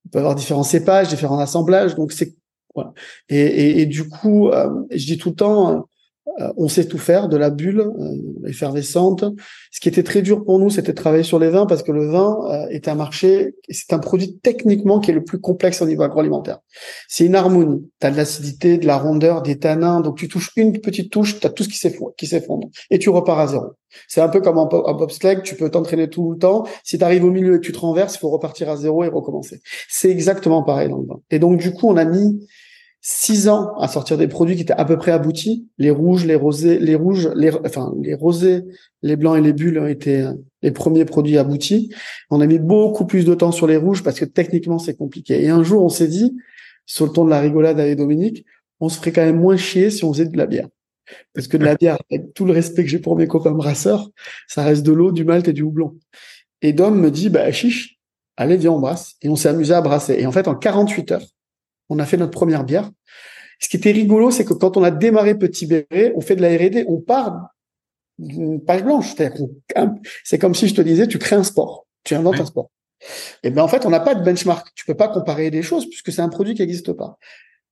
il 0.03 0.11
peut 0.11 0.19
avoir 0.19 0.35
différents 0.35 0.63
cépages, 0.63 1.07
différents 1.07 1.39
assemblages, 1.39 1.95
donc 1.95 2.11
c'est 2.11 2.35
voilà. 2.75 2.91
Et, 3.29 3.39
et, 3.39 3.81
et, 3.81 3.85
du 3.85 4.09
coup, 4.09 4.49
euh, 4.49 4.69
je 4.91 5.05
dis 5.05 5.17
tout 5.17 5.29
le 5.29 5.35
temps, 5.35 5.87
on 6.57 6.67
sait 6.67 6.85
tout 6.85 6.97
faire, 6.97 7.29
de 7.29 7.37
la 7.37 7.49
bulle 7.49 7.79
euh, 7.81 8.47
effervescente. 8.47 9.25
Ce 9.71 9.79
qui 9.79 9.89
était 9.89 10.03
très 10.03 10.21
dur 10.21 10.43
pour 10.43 10.59
nous, 10.59 10.69
c'était 10.69 10.91
de 10.91 10.97
travailler 10.97 11.23
sur 11.23 11.39
les 11.39 11.49
vins 11.49 11.65
parce 11.65 11.83
que 11.83 11.91
le 11.91 12.07
vin 12.07 12.37
euh, 12.49 12.67
est 12.69 12.87
un 12.87 12.95
marché, 12.95 13.55
c'est 13.69 13.93
un 13.93 13.99
produit 13.99 14.37
techniquement 14.37 14.99
qui 14.99 15.11
est 15.11 15.13
le 15.13 15.23
plus 15.23 15.39
complexe 15.39 15.81
au 15.81 15.85
niveau 15.85 16.03
agroalimentaire. 16.03 16.59
C'est 17.07 17.25
une 17.25 17.35
harmonie. 17.35 17.89
Tu 17.99 18.07
as 18.07 18.11
de 18.11 18.17
l'acidité, 18.17 18.77
de 18.77 18.85
la 18.85 18.97
rondeur, 18.97 19.41
des 19.41 19.57
tanins. 19.57 20.01
Donc 20.01 20.17
tu 20.17 20.27
touches 20.27 20.51
une 20.55 20.79
petite 20.79 21.11
touche, 21.11 21.39
tu 21.39 21.47
as 21.47 21.49
tout 21.49 21.63
ce 21.63 21.69
qui 21.69 21.77
s'effondre 22.27 22.69
et 22.91 22.99
tu 22.99 23.09
repars 23.09 23.39
à 23.39 23.47
zéro. 23.47 23.65
C'est 24.07 24.21
un 24.21 24.29
peu 24.29 24.41
comme 24.41 24.59
en, 24.59 24.67
bobsleigh, 24.67 25.41
tu 25.41 25.55
peux 25.55 25.71
t'entraîner 25.71 26.09
tout 26.09 26.33
le 26.33 26.37
temps. 26.37 26.65
Si 26.83 26.99
tu 26.99 27.03
arrives 27.03 27.23
au 27.23 27.31
milieu 27.31 27.55
et 27.55 27.57
que 27.57 27.65
tu 27.65 27.71
te 27.71 27.79
renverses, 27.79 28.15
il 28.15 28.19
faut 28.19 28.29
repartir 28.29 28.69
à 28.69 28.77
zéro 28.77 29.03
et 29.03 29.07
recommencer. 29.07 29.61
C'est 29.89 30.11
exactement 30.11 30.61
pareil 30.61 30.89
dans 30.89 30.97
le 30.97 31.07
vin. 31.07 31.19
Et 31.31 31.39
donc 31.39 31.57
du 31.57 31.73
coup, 31.73 31.87
on 31.87 31.97
a 31.97 32.05
mis 32.05 32.39
six 33.01 33.47
ans 33.47 33.75
à 33.77 33.87
sortir 33.87 34.17
des 34.17 34.27
produits 34.27 34.55
qui 34.55 34.63
étaient 34.63 34.73
à 34.73 34.85
peu 34.85 34.97
près 34.97 35.11
aboutis. 35.11 35.67
Les 35.77 35.91
rouges, 35.91 36.25
les 36.25 36.35
rosés, 36.35 36.79
les 36.79 36.95
rouges, 36.95 37.29
les, 37.35 37.51
enfin, 37.65 37.93
les 38.01 38.13
rosés, 38.13 38.65
les 39.01 39.15
blancs 39.15 39.37
et 39.37 39.41
les 39.41 39.53
bulles 39.53 39.79
ont 39.79 39.87
été 39.87 40.21
euh, 40.21 40.33
les 40.61 40.71
premiers 40.71 41.05
produits 41.05 41.37
aboutis. 41.37 41.93
On 42.29 42.41
a 42.41 42.47
mis 42.47 42.59
beaucoup 42.59 43.05
plus 43.05 43.25
de 43.25 43.33
temps 43.33 43.51
sur 43.51 43.67
les 43.67 43.77
rouges 43.77 44.03
parce 44.03 44.19
que 44.19 44.25
techniquement 44.25 44.79
c'est 44.79 44.95
compliqué. 44.95 45.43
Et 45.43 45.49
un 45.49 45.63
jour, 45.63 45.83
on 45.83 45.89
s'est 45.89 46.07
dit, 46.07 46.35
sur 46.85 47.05
le 47.05 47.11
ton 47.11 47.25
de 47.25 47.29
la 47.29 47.39
rigolade 47.39 47.79
avec 47.79 47.97
Dominique, 47.97 48.45
on 48.79 48.89
se 48.89 48.97
ferait 48.97 49.11
quand 49.11 49.25
même 49.25 49.39
moins 49.39 49.57
chier 49.57 49.89
si 49.89 50.03
on 50.03 50.13
faisait 50.13 50.25
de 50.25 50.37
la 50.37 50.45
bière. 50.45 50.67
Parce 51.33 51.47
que 51.47 51.57
de 51.57 51.65
la 51.65 51.75
bière, 51.79 51.97
avec 52.09 52.33
tout 52.33 52.45
le 52.45 52.53
respect 52.53 52.83
que 52.83 52.89
j'ai 52.89 52.99
pour 52.99 53.15
mes 53.15 53.27
copains 53.27 53.51
brasseurs, 53.51 54.09
ça 54.47 54.63
reste 54.63 54.85
de 54.85 54.91
l'eau, 54.91 55.11
du 55.11 55.23
malt 55.23 55.47
et 55.47 55.53
du 55.53 55.61
houblon. 55.61 55.97
Et 56.61 56.73
Dom 56.73 56.99
me 56.99 57.11
dit, 57.11 57.29
bah, 57.29 57.51
chiche, 57.51 57.99
allez, 58.35 58.57
viens, 58.57 58.71
on 58.71 58.79
brasse. 58.79 59.15
Et 59.21 59.29
on 59.29 59.35
s'est 59.35 59.49
amusé 59.49 59.73
à 59.73 59.81
brasser. 59.81 60.17
Et 60.19 60.25
en 60.25 60.31
fait, 60.31 60.47
en 60.47 60.55
48 60.55 61.11
heures, 61.11 61.25
on 61.89 61.99
a 61.99 62.05
fait 62.05 62.17
notre 62.17 62.31
première 62.31 62.63
bière. 62.63 62.89
Ce 63.59 63.69
qui 63.69 63.77
était 63.77 63.91
rigolo, 63.91 64.31
c'est 64.31 64.45
que 64.45 64.53
quand 64.53 64.77
on 64.77 64.83
a 64.83 64.91
démarré 64.91 65.37
Petit 65.37 65.65
Béret, 65.65 66.13
on 66.15 66.21
fait 66.21 66.35
de 66.35 66.41
la 66.41 66.49
R&D, 66.49 66.85
on 66.87 66.99
part 66.99 67.49
d'une 68.19 68.63
page 68.63 68.83
blanche. 68.83 69.15
C'est 70.23 70.39
comme 70.39 70.55
si 70.55 70.67
je 70.67 70.75
te 70.75 70.81
disais, 70.81 71.07
tu 71.07 71.17
crées 71.17 71.35
un 71.35 71.43
sport, 71.43 71.87
tu 72.03 72.15
inventes 72.15 72.39
un 72.39 72.45
sport. 72.45 72.69
Et 73.43 73.49
ben 73.51 73.61
en 73.61 73.67
fait, 73.67 73.85
on 73.85 73.89
n'a 73.89 73.99
pas 73.99 74.15
de 74.15 74.23
benchmark. 74.23 74.67
Tu 74.75 74.85
peux 74.85 74.95
pas 74.95 75.07
comparer 75.07 75.51
des 75.51 75.61
choses 75.61 75.87
puisque 75.87 76.11
c'est 76.11 76.21
un 76.21 76.29
produit 76.29 76.55
qui 76.55 76.61
n'existe 76.61 76.93
pas. 76.93 77.17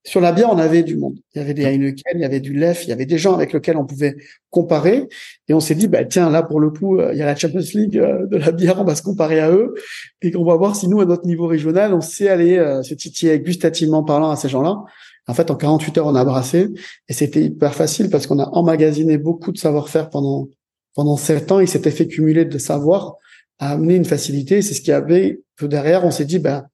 Sur 0.07 0.21
la 0.21 0.31
bière, 0.31 0.51
on 0.51 0.59
avait 0.59 0.83
du 0.83 0.97
monde. 0.97 1.17
Il 1.33 1.39
y 1.39 1.41
avait 1.41 1.55
des 1.55 1.63
Heineken, 1.63 2.13
il 2.13 2.21
y 2.21 2.25
avait 2.25 2.39
du 2.39 2.53
Lef, 2.53 2.83
il 2.83 2.89
y 2.89 2.91
avait 2.93 3.07
des 3.07 3.17
gens 3.17 3.33
avec 3.33 3.53
lesquels 3.53 3.75
on 3.75 3.85
pouvait 3.85 4.15
comparer. 4.51 5.09
Et 5.47 5.53
on 5.55 5.59
s'est 5.59 5.73
dit, 5.73 5.87
bah, 5.87 6.05
tiens, 6.05 6.29
là, 6.29 6.43
pour 6.43 6.59
le 6.59 6.69
coup, 6.69 6.99
euh, 6.99 7.09
il 7.11 7.17
y 7.17 7.23
a 7.23 7.25
la 7.25 7.35
Champions 7.35 7.59
League 7.73 7.97
euh, 7.97 8.27
de 8.27 8.37
la 8.37 8.51
bière, 8.51 8.79
on 8.79 8.83
va 8.83 8.93
se 8.93 9.01
comparer 9.01 9.39
à 9.39 9.51
eux. 9.51 9.73
Et 10.21 10.31
qu'on 10.31 10.45
va 10.45 10.55
voir 10.55 10.75
si 10.75 10.87
nous, 10.87 11.01
à 11.01 11.05
notre 11.05 11.25
niveau 11.25 11.47
régional, 11.47 11.91
on 11.95 12.01
sait 12.01 12.29
aller 12.29 12.57
euh, 12.59 12.83
se 12.83 12.93
titiller 12.93 13.39
gustativement 13.39 14.03
parlant 14.03 14.29
à 14.29 14.35
ces 14.35 14.47
gens-là. 14.47 14.83
En 15.27 15.33
fait, 15.33 15.49
en 15.49 15.55
48 15.55 15.97
heures, 15.97 16.07
on 16.07 16.15
a 16.15 16.23
brassé. 16.23 16.69
Et 17.09 17.13
c'était 17.13 17.41
hyper 17.41 17.73
facile 17.73 18.11
parce 18.11 18.27
qu'on 18.27 18.37
a 18.37 18.47
emmagasiné 18.49 19.17
beaucoup 19.17 19.51
de 19.51 19.57
savoir-faire 19.57 20.11
pendant, 20.11 20.49
pendant 20.93 21.17
sept 21.17 21.51
ans. 21.51 21.59
Il 21.59 21.67
s'était 21.67 21.89
fait 21.89 22.07
cumuler 22.07 22.45
de 22.45 22.57
savoir 22.59 23.15
à 23.57 23.71
amener 23.71 23.95
une 23.95 24.05
facilité. 24.05 24.61
C'est 24.61 24.75
ce 24.75 24.81
qui 24.81 24.91
avait 24.91 25.41
que 25.57 25.65
derrière, 25.65 26.05
on 26.05 26.11
s'est 26.11 26.25
dit, 26.25 26.37
ben, 26.37 26.67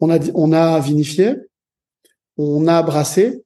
on 0.00 0.10
a, 0.10 0.18
on 0.34 0.52
a 0.52 0.80
vinifié, 0.80 1.34
on 2.36 2.66
a 2.66 2.82
brassé 2.82 3.42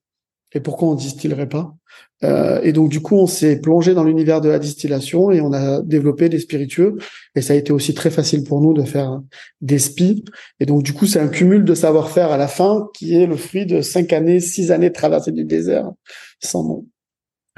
et 0.52 0.60
pourquoi 0.60 0.88
on 0.88 0.94
distillerait 0.94 1.48
pas? 1.48 1.74
Euh, 2.22 2.60
et 2.62 2.72
donc 2.72 2.90
du 2.90 3.00
coup, 3.00 3.16
on 3.16 3.26
s'est 3.26 3.60
plongé 3.60 3.94
dans 3.94 4.04
l'univers 4.04 4.40
de 4.40 4.48
la 4.48 4.58
distillation 4.58 5.30
et 5.30 5.40
on 5.40 5.52
a 5.52 5.80
développé 5.82 6.28
des 6.28 6.38
spiritueux. 6.38 6.96
Et 7.34 7.40
ça 7.40 7.54
a 7.54 7.56
été 7.56 7.72
aussi 7.72 7.94
très 7.94 8.10
facile 8.10 8.44
pour 8.44 8.60
nous 8.60 8.74
de 8.74 8.82
faire 8.82 9.20
des 9.60 9.78
spi. 9.78 10.24
Et 10.58 10.66
donc 10.66 10.82
du 10.82 10.92
coup, 10.92 11.06
c'est 11.06 11.20
un 11.20 11.28
cumul 11.28 11.64
de 11.64 11.74
savoir-faire 11.74 12.32
à 12.32 12.36
la 12.36 12.48
fin 12.48 12.88
qui 12.94 13.14
est 13.14 13.26
le 13.26 13.36
fruit 13.36 13.66
de 13.66 13.80
cinq 13.80 14.12
années, 14.12 14.40
six 14.40 14.70
années 14.70 14.90
de 14.90 14.94
traversée 14.94 15.32
du 15.32 15.44
désert 15.44 15.90
sans 16.42 16.64
nom. 16.64 16.86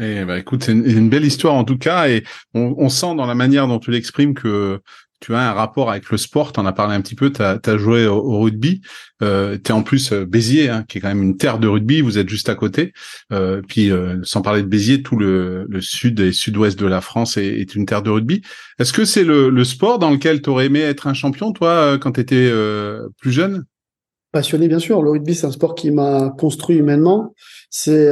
Et 0.00 0.24
bah 0.24 0.38
écoute, 0.38 0.64
c'est 0.64 0.72
une, 0.72 1.10
belle 1.10 1.24
histoire 1.24 1.54
en 1.54 1.64
tout 1.64 1.76
cas, 1.76 2.08
et 2.08 2.24
on 2.54 2.88
sent 2.88 3.14
dans 3.14 3.26
la 3.26 3.34
manière 3.34 3.68
dont 3.68 3.78
tu 3.78 3.90
l'exprimes 3.90 4.34
que 4.34 4.80
tu 5.22 5.34
as 5.36 5.50
un 5.50 5.52
rapport 5.52 5.88
avec 5.88 6.10
le 6.10 6.18
sport, 6.18 6.52
tu 6.52 6.58
en 6.58 6.66
as 6.66 6.72
parlé 6.72 6.96
un 6.96 7.00
petit 7.00 7.14
peu, 7.14 7.32
tu 7.32 7.40
as, 7.40 7.76
joué 7.78 8.06
au, 8.06 8.40
rugby, 8.40 8.80
euh, 9.22 9.56
tu 9.56 9.70
es 9.70 9.72
en 9.72 9.84
plus 9.84 10.12
euh, 10.12 10.26
Béziers, 10.26 10.68
hein, 10.68 10.84
qui 10.86 10.98
est 10.98 11.00
quand 11.00 11.08
même 11.08 11.22
une 11.22 11.36
terre 11.36 11.60
de 11.60 11.68
rugby, 11.68 12.00
vous 12.00 12.18
êtes 12.18 12.28
juste 12.28 12.48
à 12.48 12.56
côté, 12.56 12.92
euh, 13.32 13.62
puis 13.66 13.92
euh, 13.92 14.18
sans 14.24 14.42
parler 14.42 14.62
de 14.62 14.66
Béziers, 14.66 15.02
tout 15.02 15.16
le, 15.16 15.68
sud 15.80 16.18
et 16.18 16.32
sud-ouest 16.32 16.76
de 16.78 16.86
la 16.86 17.00
France 17.00 17.36
est, 17.36 17.74
une 17.76 17.86
terre 17.86 18.02
de 18.02 18.10
rugby. 18.10 18.42
Est-ce 18.80 18.92
que 18.92 19.04
c'est 19.04 19.22
le, 19.22 19.64
sport 19.64 20.00
dans 20.00 20.10
lequel 20.10 20.42
tu 20.42 20.50
aurais 20.50 20.66
aimé 20.66 20.80
être 20.80 21.06
un 21.06 21.14
champion, 21.14 21.52
toi, 21.52 21.98
quand 21.98 22.12
tu 22.12 22.20
étais 22.20 22.52
plus 23.18 23.30
jeune? 23.30 23.64
Passionné, 24.32 24.66
bien 24.66 24.80
sûr. 24.80 25.02
Le 25.02 25.10
rugby, 25.10 25.36
c'est 25.36 25.46
un 25.46 25.52
sport 25.52 25.76
qui 25.76 25.92
m'a 25.92 26.34
construit 26.36 26.76
humainement. 26.76 27.32
C'est 27.70 28.10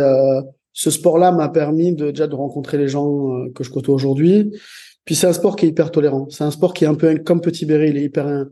ce 0.72 0.90
sport-là 0.90 1.32
m'a 1.32 1.48
permis 1.48 1.92
déjà 1.94 2.28
de 2.28 2.34
rencontrer 2.34 2.78
les 2.78 2.86
gens 2.86 3.48
que 3.54 3.64
je 3.64 3.70
côtoie 3.70 3.94
aujourd'hui, 3.94 4.52
puis 5.04 5.14
c'est 5.14 5.26
un 5.26 5.32
sport 5.32 5.56
qui 5.56 5.66
est 5.66 5.68
hyper 5.68 5.90
tolérant. 5.90 6.28
C'est 6.30 6.44
un 6.44 6.50
sport 6.50 6.74
qui 6.74 6.84
est 6.84 6.88
un 6.88 6.94
peu 6.94 7.16
comme 7.18 7.40
Petit 7.40 7.66
Béret. 7.66 7.90
Il 7.90 7.96
est 7.96 8.04
hyper, 8.04 8.46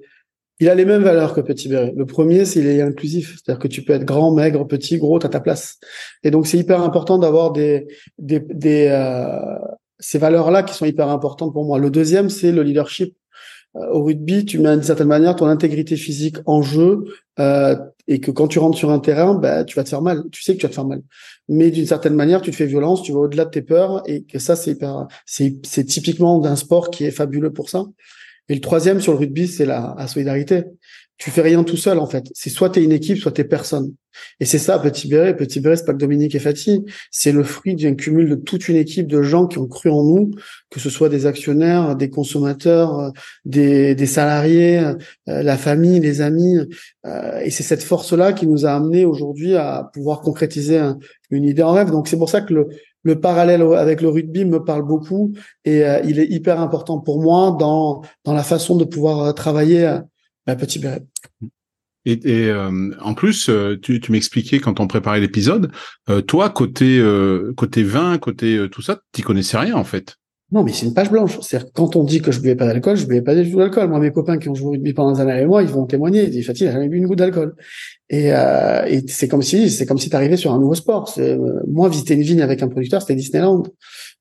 il 0.61 0.69
a 0.69 0.75
les 0.75 0.85
mêmes 0.85 1.03
valeurs 1.03 1.35
que 1.35 1.41
Petit 1.41 1.69
Béret. 1.69 1.93
Le 1.97 2.07
premier, 2.07 2.45
c'est 2.45 2.61
qu'il 2.61 2.69
est 2.69 2.83
inclusif. 2.83 3.37
C'est-à-dire 3.37 3.61
que 3.61 3.69
tu 3.69 3.83
peux 3.83 3.93
être 3.93 4.05
grand, 4.05 4.33
maigre, 4.33 4.67
petit, 4.67 4.99
gros, 4.99 5.19
t'as 5.19 5.29
ta 5.29 5.41
place. 5.41 5.79
Et 6.23 6.31
donc 6.31 6.47
c'est 6.47 6.59
hyper 6.59 6.83
important 6.83 7.19
d'avoir 7.19 7.53
des, 7.53 7.87
des, 8.19 8.41
des 8.41 8.89
euh, 8.89 9.59
ces 10.01 10.19
valeurs-là 10.19 10.63
qui 10.63 10.75
sont 10.75 10.85
hyper 10.85 11.09
importantes 11.09 11.53
pour 11.53 11.65
moi. 11.65 11.79
Le 11.79 11.91
deuxième, 11.91 12.29
c'est 12.29 12.53
le 12.53 12.63
leadership. 12.63 13.17
Euh, 13.77 13.87
au 13.91 14.05
rugby, 14.05 14.45
tu 14.45 14.59
mets 14.59 14.75
d'une 14.75 14.83
certaine 14.83 15.09
manière 15.09 15.37
ton 15.37 15.47
intégrité 15.47 15.97
physique 15.97 16.37
en 16.47 16.63
jeu 16.63 17.05
euh, 17.39 17.77
et 18.09 18.21
que 18.21 18.31
quand 18.31 18.49
tu 18.49 18.59
rentres 18.59 18.79
sur 18.79 18.91
un 18.91 18.99
terrain, 18.99 19.35
bah, 19.35 19.65
tu 19.65 19.77
vas 19.77 19.85
te 19.85 19.91
faire 19.91 20.03
mal. 20.03 20.25
Tu 20.33 20.43
sais 20.43 20.55
que 20.55 20.59
tu 20.59 20.65
vas 20.65 20.71
te 20.71 20.75
faire 20.75 20.87
mal. 20.87 21.03
Mais 21.49 21.71
d'une 21.71 21.87
certaine 21.87 22.15
manière, 22.15 22.41
tu 22.41 22.51
te 22.51 22.57
fais 22.57 22.67
violence, 22.67 23.03
tu 23.03 23.13
vas 23.13 23.21
au-delà 23.21 23.45
de 23.45 23.51
tes 23.51 23.63
peurs 23.63 24.03
et 24.07 24.25
que 24.25 24.39
ça, 24.39 24.57
c'est 24.57 24.79
c'est 25.27 25.85
typiquement 25.85 26.39
d'un 26.39 26.57
sport 26.57 26.91
qui 26.91 27.05
est 27.05 27.11
fabuleux 27.11 27.53
pour 27.53 27.69
ça. 27.69 27.85
Et 28.49 28.55
le 28.55 28.61
troisième 28.61 29.01
sur 29.01 29.13
le 29.13 29.19
rugby, 29.19 29.47
c'est 29.47 29.67
la, 29.67 29.95
solidarité 30.09 30.65
tu 31.19 31.33
fais 31.33 31.43
rien 31.43 31.65
tout 31.65 31.77
seul 31.77 31.99
en 31.99 32.07
fait. 32.07 32.25
C'est 32.33 32.49
soit 32.49 32.71
t'es 32.71 32.83
une 32.83 32.93
équipe, 32.93 33.19
soit 33.19 33.33
t'es 33.33 33.45
personne. 33.45 33.93
Et 34.41 34.45
c'est 34.45 34.59
ça, 34.59 34.79
Petit 34.79 35.09
Béret. 35.09 35.37
Petit 35.37 35.59
Béret, 35.61 35.77
c'est 35.77 35.85
pas 35.85 35.93
que 35.93 35.99
Dominique 35.99 36.35
et 36.35 36.39
Fatih. 36.39 36.85
C'est 37.11 37.33
le 37.33 37.43
fruit 37.43 37.75
d'un 37.75 37.95
cumul 37.95 38.29
de 38.29 38.35
toute 38.37 38.69
une 38.69 38.77
équipe 38.77 39.09
de 39.09 39.21
gens 39.21 39.47
qui 39.47 39.59
ont 39.59 39.67
cru 39.67 39.91
en 39.91 40.05
nous, 40.05 40.31
que 40.71 40.79
ce 40.79 40.91
soit 40.91 41.09
des 41.09 41.27
actionnaires, 41.27 41.97
des 41.97 42.09
consommateurs, 42.09 43.13
des, 43.45 43.97
des 43.97 44.07
salariés, 44.07 44.79
euh, 44.79 44.95
la 45.27 45.57
famille, 45.57 45.99
les 45.99 46.21
amis. 46.21 46.57
Euh, 47.05 47.41
et 47.41 47.51
c'est 47.51 47.65
cette 47.65 47.83
force-là 47.83 48.33
qui 48.33 48.47
nous 48.47 48.65
a 48.65 48.71
amené 48.71 49.05
aujourd'hui 49.05 49.57
à 49.57 49.91
pouvoir 49.93 50.21
concrétiser 50.21 50.81
une 51.31 51.45
idée 51.45 51.63
en 51.63 51.73
rêve. 51.73 51.91
Donc 51.91 52.07
c'est 52.07 52.19
pour 52.19 52.31
ça 52.31 52.41
que 52.43 52.55
le, 52.55 52.69
le 53.09 53.21
parallèle 53.21 53.63
avec 53.63 54.01
le 54.01 54.09
rugby 54.09 54.45
me 54.45 54.63
parle 54.63 54.83
beaucoup 54.83 55.33
et 55.65 55.85
euh, 55.85 56.01
il 56.05 56.21
est 56.21 56.27
hyper 56.27 56.61
important 56.61 57.01
pour 57.01 57.21
moi 57.21 57.57
dans 57.59 58.03
la 58.27 58.43
façon 58.45 58.77
de 58.77 58.85
pouvoir 58.85 59.35
travailler 59.35 59.99
petit 60.57 60.79
béret. 60.79 61.05
Et, 62.05 62.21
euh, 62.25 62.91
en 63.01 63.13
plus, 63.13 63.51
euh, 63.51 63.79
tu, 63.81 64.01
m'expliquais 64.09 64.61
quand 64.61 64.81
on 64.81 64.87
préparait 64.87 65.21
l'épisode, 65.21 65.71
euh, 66.09 66.23
toi 66.23 66.49
côté 66.49 67.03
côté 67.57 67.83
vin, 67.83 68.17
côté 68.19 68.67
tout 68.71 68.83
ça, 68.83 69.01
tu 69.13 69.23
connaissais 69.23 69.59
rien 69.59 69.75
en 69.75 69.85
fait. 69.85 70.17
Non, 70.51 70.65
mais 70.65 70.73
c'est 70.73 70.87
une 70.87 70.95
page 70.95 71.11
blanche. 71.11 71.39
C'est 71.43 71.73
quand 71.73 71.95
on 71.95 72.05
dit 72.05 72.23
que 72.23 72.33
je 72.33 72.41
buvais 72.41 72.57
pas 72.57 72.67
d'alcool, 72.67 72.97
je 72.97 73.07
buvais 73.07 73.21
pas 73.21 73.35
du 73.35 73.51
tout 73.51 73.59
d'alcool. 73.59 73.89
Moi, 73.89 74.01
mes 74.01 74.11
copains 74.11 74.39
qui 74.39 74.49
ont 74.49 74.55
joué 74.55 74.77
rugby 74.77 74.95
pendant 74.95 75.13
des 75.13 75.21
années 75.21 75.33
avec 75.33 75.47
moi, 75.47 75.63
ils 75.63 75.69
vont 75.69 75.85
témoigner. 75.85 76.25
Ils 76.25 76.31
disent, 76.31 76.47
Fatih, 76.47 76.67
a 76.69 76.73
jamais 76.73 76.89
bu 76.89 76.97
une 76.97 77.07
goutte 77.07 77.19
d'alcool. 77.19 77.55
Et, 78.09 78.29
et 78.29 79.05
c'est 79.09 79.29
comme 79.29 79.43
si, 79.43 79.69
c'est 79.69 79.85
comme 79.85 79.99
si 79.99 80.09
t'arrivais 80.09 80.39
sur 80.39 80.53
un 80.53 80.59
nouveau 80.59 80.75
sport. 80.75 81.13
moi, 81.67 81.91
visiter 81.91 82.15
une 82.15 82.23
vigne 82.23 82.41
avec 82.41 82.63
un 82.63 82.69
producteur, 82.69 83.03
c'était 83.03 83.15
Disneyland. 83.15 83.65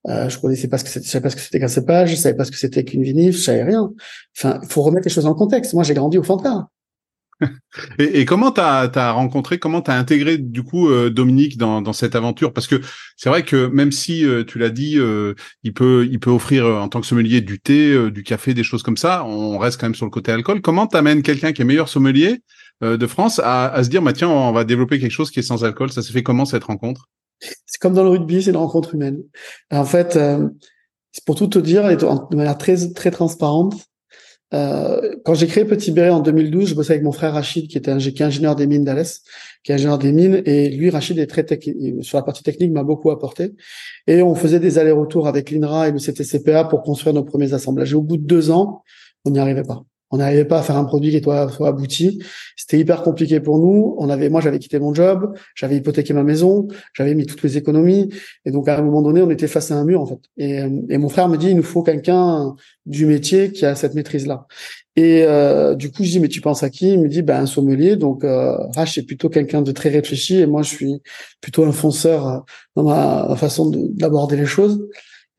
Euh, 0.08 0.30
je 0.30 0.40
connaissais 0.40 0.68
pas 0.68 0.78
ce 0.78 0.84
que 0.84 0.90
c'était, 0.90 1.06
je 1.06 1.12
savais 1.12 1.24
pas 1.24 1.30
ce 1.30 1.36
que 1.36 1.42
c'était 1.42 1.60
qu'un 1.60 1.68
cépage, 1.68 2.12
je 2.12 2.16
savais 2.16 2.36
pas 2.36 2.46
ce 2.46 2.52
que 2.52 2.58
c'était 2.58 2.84
qu'une 2.84 3.04
vinif, 3.04 3.36
je 3.36 3.42
savais 3.42 3.64
rien. 3.64 3.92
Enfin, 4.38 4.62
faut 4.68 4.82
remettre 4.82 5.06
les 5.06 5.14
choses 5.14 5.26
en 5.26 5.34
contexte. 5.34 5.74
Moi, 5.74 5.84
j'ai 5.84 5.94
grandi 5.94 6.18
au 6.18 6.24
Fanta. 6.24 6.70
et, 8.00 8.22
et, 8.22 8.26
comment 8.26 8.52
t'as 8.52 8.90
as 8.94 9.12
rencontré, 9.12 9.60
comment 9.60 9.82
t'as 9.82 9.96
intégré 9.96 10.38
du 10.38 10.64
coup 10.64 10.90
euh, 10.90 11.10
Dominique 11.10 11.58
dans, 11.58 11.82
dans 11.82 11.94
cette 11.94 12.16
aventure? 12.16 12.54
Parce 12.54 12.68
que 12.68 12.82
c'est 13.16 13.30
vrai 13.30 13.44
que 13.44 13.68
même 13.68 13.92
si 13.92 14.26
euh, 14.26 14.44
tu 14.44 14.58
l'as 14.60 14.70
dit, 14.70 14.98
il 15.64 15.74
peut 15.74 16.08
il 16.10 16.20
peut 16.20 16.32
offrir 16.32 16.66
en 16.66 16.90
tant 16.90 17.02
que 17.02 17.08
sommelier 17.08 17.42
du 17.42 17.60
thé, 17.60 18.12
du 18.12 18.24
café, 18.24 18.54
des 18.54 18.64
choses 18.64 18.84
comme 18.84 18.98
ça. 18.98 19.24
On 19.26 19.58
reste 19.58 19.80
quand 19.80 19.88
même 19.88 19.96
sur 19.96 20.06
le 20.06 20.12
côté 20.12 20.32
alcool. 20.32 20.62
Comment 20.62 20.88
t'amènes 20.88 21.22
quelqu'un 21.22 21.54
qui 21.54 21.62
est 21.62 21.66
meilleur 21.66 21.90
sommelier 21.90 22.42
de 22.82 23.08
France 23.08 23.40
à, 23.44 23.68
à 23.68 23.84
se 23.84 23.90
dire, 23.90 24.02
bah 24.02 24.14
tiens, 24.14 24.30
on 24.30 24.52
va 24.52 24.64
développer 24.64 25.00
quelque 25.00 25.12
chose 25.12 25.32
qui 25.32 25.40
est 25.40 25.44
sans 25.44 25.64
alcool? 25.64 25.92
Ça 25.92 26.02
s'est 26.02 26.14
fait 26.14 26.24
comment 26.24 26.46
cette 26.46 26.64
rencontre? 26.64 27.08
C'est 27.40 27.80
comme 27.80 27.94
dans 27.94 28.04
le 28.04 28.10
rugby, 28.10 28.42
c'est 28.42 28.52
une 28.52 28.58
rencontre 28.58 28.96
humaine. 28.96 29.24
En 29.72 29.86
fait, 29.86 30.16
euh, 30.16 30.50
pour 31.26 31.36
tout 31.36 31.48
te 31.48 31.60
dire, 31.60 31.84
de 31.84 32.36
manière 32.36 32.58
très 32.58 32.92
très 32.94 33.12
transparente. 33.12 33.76
Euh, 34.54 35.16
quand 35.26 35.34
j'ai 35.34 35.48
créé 35.48 35.66
Petit 35.66 35.92
Béret 35.92 36.10
en 36.10 36.22
2012, 36.22 36.70
je 36.70 36.76
bossais 36.76 36.94
avec 36.94 37.04
mon 37.04 37.12
frère 37.12 37.34
Rachid, 37.34 37.68
qui 37.68 37.78
était 37.78 37.96
qui 37.98 38.24
ingénieur 38.24 38.56
des 38.56 38.66
mines 38.66 38.86
d'Alès, 38.86 39.24
qui 39.64 39.72
est 39.72 39.76
ingénieur 39.76 39.98
des 39.98 40.12
mines, 40.12 40.42
et 40.46 40.70
lui, 40.70 40.90
Rachid, 40.90 41.20
est 41.20 41.28
très 41.28 41.46
sur 42.02 42.18
la 42.18 42.24
partie 42.24 42.44
technique, 42.44 42.72
m'a 42.72 42.84
beaucoup 42.84 43.12
apporté. 43.12 43.56
Et 44.08 44.22
on 44.22 44.36
faisait 44.36 44.60
des 44.60 44.78
allers-retours 44.78 45.28
avec 45.28 45.52
l'INRA 45.52 45.90
et 45.90 45.92
le 45.92 46.00
CTCPA 46.00 46.66
pour 46.66 46.82
construire 46.84 47.14
nos 47.14 47.24
premiers 47.24 47.54
assemblages. 47.54 47.92
Et 47.92 47.96
au 47.96 48.02
bout 48.02 48.18
de 48.18 48.26
deux 48.26 48.52
ans, 48.52 48.84
on 49.26 49.32
n'y 49.32 49.40
arrivait 49.40 49.64
pas. 49.64 49.84
On 50.12 50.18
n'arrivait 50.18 50.46
pas 50.46 50.60
à 50.60 50.62
faire 50.62 50.78
un 50.78 50.86
produit 50.86 51.12
qui 51.12 51.22
soit, 51.22 51.68
abouti. 51.68 52.22
C'était 52.56 52.80
hyper 52.80 53.04
compliqué 53.04 53.40
pour 53.40 53.60
nous. 53.60 53.96
On 53.98 54.10
avait, 54.10 54.30
moi, 54.30 54.42
j'avais 54.42 54.60
quitté 54.60 54.80
mon 54.80 54.94
job, 54.94 55.34
j'avais 55.56 55.78
hypothéqué 55.78 56.14
ma 56.14 56.24
maison, 56.24 56.68
j'avais 56.94 57.14
mis 57.14 57.26
toutes 57.26 57.44
les 57.44 57.58
économies. 57.58 58.10
Et 58.46 58.52
donc, 58.52 58.68
à 58.68 58.78
un 58.78 58.82
moment 58.82 59.02
donné, 59.02 59.22
on 59.22 59.30
était 59.30 59.48
face 59.48 59.72
à 59.72 59.76
un 59.76 59.84
mur, 59.84 60.02
en 60.02 60.06
fait. 60.06 60.20
Et, 60.38 60.60
et 60.90 60.98
mon 60.98 61.10
frère 61.10 61.28
me 61.28 61.38
dit, 61.38 61.50
il 61.50 61.56
nous 61.56 61.64
faut 61.64 61.84
quelqu'un 61.84 62.56
du 62.86 63.06
métier 63.06 63.52
qui 63.52 63.66
a 63.66 63.76
cette 63.76 63.96
maîtrise-là. 63.96 64.48
Et 64.98 65.24
euh, 65.26 65.76
du 65.76 65.92
coup, 65.92 66.04
je 66.04 66.10
dis, 66.10 66.20
mais 66.20 66.28
tu 66.28 66.42
penses 66.42 66.64
à 66.64 66.72
qui? 66.72 66.94
Il 66.94 67.02
me 67.02 67.08
dit, 67.08 67.22
ben, 67.22 67.42
un 67.42 67.46
sommelier. 67.46 67.96
Donc, 67.98 68.24
euh, 68.24 68.58
Rach 68.76 68.98
est 68.98 69.04
plutôt 69.04 69.30
quelqu'un 69.30 69.62
de 69.62 69.72
très 69.72 69.90
réfléchi. 69.90 70.40
Et 70.40 70.48
moi, 70.48 70.64
je 70.64 70.70
suis 70.70 71.02
plutôt 71.40 71.64
un 71.66 71.72
fonceur 71.72 72.28
euh, 72.28 72.40
dans 72.76 72.84
ma 72.84 73.36
façon 73.36 73.70
d'aborder 73.70 74.36
les 74.38 74.48
choses. 74.48 74.88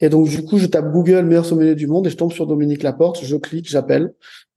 Et 0.00 0.08
donc, 0.10 0.28
du 0.28 0.44
coup, 0.44 0.58
je 0.58 0.66
tape 0.66 0.92
Google 0.92 1.24
meilleur 1.24 1.44
sommelier 1.44 1.74
du 1.74 1.88
monde 1.88 2.06
et 2.06 2.10
je 2.10 2.16
tombe 2.16 2.32
sur 2.32 2.46
Dominique 2.46 2.84
Laporte. 2.84 3.24
Je 3.24 3.36
clique, 3.36 3.68
j'appelle 3.68 4.12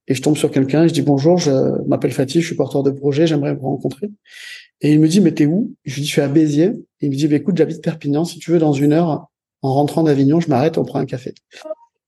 et 0.08 0.14
je 0.14 0.22
tombe 0.22 0.36
sur 0.36 0.50
quelqu'un, 0.50 0.86
je 0.86 0.92
dis 0.92 1.02
bonjour, 1.02 1.38
je 1.38 1.50
m'appelle 1.86 2.12
Fatih, 2.12 2.40
je 2.40 2.46
suis 2.46 2.56
porteur 2.56 2.82
de 2.82 2.90
projet, 2.90 3.26
j'aimerais 3.26 3.54
vous 3.54 3.66
rencontrer. 3.66 4.10
Et 4.80 4.92
il 4.92 5.00
me 5.00 5.06
dit, 5.06 5.20
mais 5.20 5.32
t'es 5.32 5.46
où? 5.46 5.74
Je 5.84 5.94
lui 5.94 6.02
dis, 6.02 6.08
je 6.08 6.12
suis 6.12 6.20
à 6.20 6.28
Béziers. 6.28 6.72
Il 7.00 7.10
me 7.10 7.14
dit, 7.14 7.28
bah, 7.28 7.36
écoute, 7.36 7.56
j'habite 7.56 7.82
Perpignan, 7.82 8.24
si 8.24 8.40
tu 8.40 8.50
veux, 8.50 8.58
dans 8.58 8.72
une 8.72 8.92
heure, 8.92 9.28
en 9.62 9.72
rentrant 9.72 10.02
d'Avignon, 10.02 10.40
je 10.40 10.48
m'arrête, 10.48 10.76
on 10.76 10.84
prend 10.84 10.98
un 10.98 11.06
café. 11.06 11.34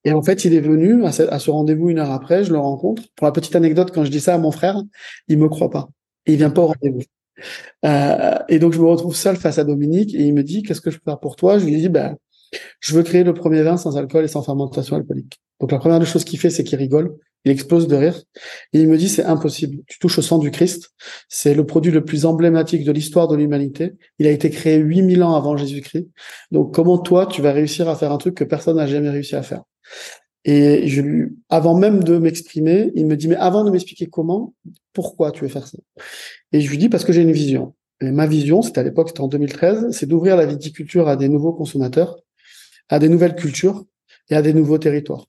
Et 0.05 0.13
en 0.13 0.23
fait, 0.23 0.45
il 0.45 0.55
est 0.55 0.61
venu 0.61 1.05
à 1.05 1.13
ce, 1.13 1.51
rendez-vous 1.51 1.89
une 1.89 2.01
heure 2.01 2.11
après, 2.11 2.43
je 2.43 2.53
le 2.53 2.59
rencontre. 2.59 3.05
Pour 3.15 3.27
la 3.27 3.33
petite 3.33 3.55
anecdote, 3.55 3.93
quand 3.95 4.05
je 4.05 4.11
dis 4.11 4.21
ça 4.21 4.35
à 4.35 4.39
mon 4.39 4.51
frère, 4.51 4.83
il 5.29 5.39
me 5.39 5.49
croit 5.49 5.71
pas. 5.71 5.89
Il 6.27 6.37
vient 6.37 6.51
pas 6.51 6.63
au 6.63 6.67
rendez-vous. 6.67 7.03
Euh, 7.85 8.39
et 8.49 8.59
donc, 8.59 8.73
je 8.73 8.81
me 8.81 8.87
retrouve 8.87 9.15
seul 9.15 9.37
face 9.37 9.59
à 9.59 9.65
Dominique 9.65 10.13
et 10.15 10.23
il 10.23 10.35
me 10.35 10.43
dit, 10.43 10.63
qu'est-ce 10.63 10.81
que 10.81 10.91
je 10.91 10.99
peux 10.99 11.11
faire 11.13 11.21
pour 11.21 11.37
toi? 11.37 11.59
Je 11.59 11.65
lui 11.65 11.77
dis, 11.77 11.89
ben, 11.89 12.17
je 12.81 12.95
veux 12.95 13.05
créer 13.05 13.23
le 13.23 13.35
premier 13.35 13.63
vin 13.63 13.77
sans 13.77 13.97
alcool 13.97 14.25
et 14.25 14.29
sans 14.29 14.43
fermentation 14.43 14.97
alcoolique. 14.97 15.41
Donc, 15.61 15.71
la 15.71 15.79
première 15.79 16.01
des 16.01 16.07
choses 16.07 16.25
qu'il 16.25 16.41
fait, 16.41 16.51
c'est 16.51 16.65
qu'il 16.65 16.79
rigole. 16.79 17.17
Il 17.45 17.51
explose 17.51 17.89
de 17.89 17.97
rire. 17.97 18.23
Et 18.73 18.81
il 18.81 18.89
me 18.89 18.97
dit, 18.97 19.09
c'est 19.09 19.25
impossible. 19.25 19.83
Tu 19.87 19.99
touches 19.99 20.19
au 20.19 20.23
sang 20.23 20.39
du 20.39 20.51
Christ. 20.51 20.91
C'est 21.29 21.55
le 21.55 21.67
produit 21.67 21.93
le 21.93 22.05
plus 22.05 22.25
emblématique 22.25 22.85
de 22.85 22.93
l'histoire 22.93 23.29
de 23.29 23.37
l'humanité. 23.37 23.93
Il 24.19 24.27
a 24.27 24.31
été 24.31 24.51
créé 24.51 24.79
8000 24.79 25.23
ans 25.23 25.35
avant 25.35 25.57
Jésus-Christ. 25.57 26.09
Donc, 26.51 26.75
comment 26.75 26.99
toi, 26.99 27.27
tu 27.27 27.43
vas 27.43 27.53
réussir 27.53 27.89
à 27.89 27.97
faire 27.97 28.13
un 28.13 28.19
truc 28.19 28.35
que 28.35 28.45
personne 28.45 28.77
n'a 28.77 28.87
jamais 28.87 29.11
réussi 29.11 29.37
à 29.37 29.43
faire? 29.43 29.63
Et 30.47 30.89
je 30.89 31.01
lui, 31.01 31.29
avant 31.49 31.75
même 31.75 32.05
de 32.05 32.19
m'exprimer, 32.19 32.93
il 32.95 33.07
me 33.07 33.17
dit, 33.17 33.29
mais 33.29 33.37
avant 33.37 33.65
de 33.65 33.71
m'expliquer 33.71 34.07
comment, 34.07 34.55
pourquoi 34.93 35.31
tu 35.31 35.43
veux 35.43 35.49
faire 35.49 35.67
ça? 35.67 35.79
Et 36.53 36.61
je 36.61 36.71
lui 36.71 36.77
dis, 36.77 36.89
parce 36.89 37.05
que 37.05 37.13
j'ai 37.13 37.23
une 37.23 37.33
vision. 37.33 37.75
Et 38.01 38.11
ma 38.11 38.27
vision, 38.27 38.61
c'était 38.61 38.81
à 38.81 38.83
l'époque, 38.83 39.09
c'était 39.09 39.23
en 39.23 39.29
2013, 39.29 39.91
c'est 39.93 40.07
d'ouvrir 40.07 40.37
la 40.37 40.45
viticulture 40.47 41.09
à 41.09 41.17
des 41.17 41.29
nouveaux 41.29 41.53
consommateurs, 41.53 42.17
à 42.91 42.99
des 42.99 43.09
nouvelles 43.09 43.37
cultures 43.37 43.85
et 44.29 44.37
à 44.37 44.43
des 44.43 44.53
nouveaux 44.53 44.79
territoires. 44.79 45.27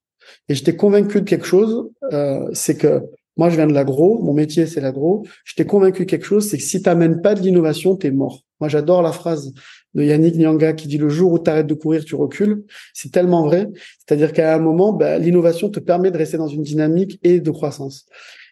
Et 0.49 0.55
j'étais 0.55 0.75
convaincu 0.75 1.21
de 1.21 1.25
quelque 1.25 1.45
chose, 1.45 1.89
euh, 2.13 2.47
c'est 2.53 2.77
que 2.77 3.01
moi 3.37 3.49
je 3.49 3.55
viens 3.55 3.67
de 3.67 3.73
l'agro, 3.73 4.21
mon 4.21 4.33
métier 4.33 4.65
c'est 4.65 4.81
l'agro. 4.81 5.25
J'étais 5.43 5.65
convaincu 5.65 6.05
de 6.05 6.09
quelque 6.09 6.25
chose, 6.25 6.47
c'est 6.49 6.57
que 6.57 6.63
si 6.63 6.81
t'amènes 6.81 7.21
pas 7.21 7.35
de 7.35 7.41
l'innovation, 7.41 7.95
t'es 7.95 8.11
mort. 8.11 8.43
Moi 8.59 8.69
j'adore 8.69 9.01
la 9.01 9.11
phrase 9.11 9.53
de 9.93 10.03
Yannick 10.03 10.35
Nyanga 10.35 10.73
qui 10.73 10.87
dit 10.87 10.97
le 10.97 11.09
jour 11.09 11.31
où 11.31 11.39
tu 11.39 11.49
arrêtes 11.49 11.67
de 11.67 11.73
courir, 11.73 12.05
tu 12.05 12.15
recules. 12.15 12.63
C'est 12.93 13.11
tellement 13.11 13.43
vrai. 13.43 13.67
C'est-à-dire 13.99 14.33
qu'à 14.33 14.55
un 14.55 14.59
moment, 14.59 14.93
bah, 14.93 15.17
l'innovation 15.17 15.69
te 15.69 15.79
permet 15.79 16.11
de 16.11 16.17
rester 16.17 16.37
dans 16.37 16.47
une 16.47 16.63
dynamique 16.63 17.19
et 17.23 17.39
de 17.39 17.51
croissance. 17.51 18.05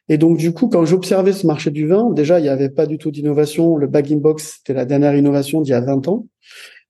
Et 0.10 0.18
donc, 0.18 0.38
du 0.38 0.51
coup, 0.53 0.68
quand 0.68 0.86
j'observais 0.86 1.32
ce 1.32 1.48
marché 1.48 1.72
du 1.72 1.88
vin, 1.88 2.10
déjà, 2.12 2.39
il 2.39 2.44
n'y 2.44 2.50
avait 2.50 2.70
pas 2.70 2.86
du 2.86 2.98
tout 2.98 3.12
d'innovation. 3.12 3.77
Le 3.77 3.88
bag 3.88 4.12
in 4.12 4.18
box, 4.18 4.58
c'était 4.58 4.74
la 4.74 4.86
dernière 4.86 5.15
innovation 5.15 5.62
d'il 5.62 5.72
y 5.72 5.74
a 5.74 5.82
20 5.82 6.08
ans. 6.08 6.27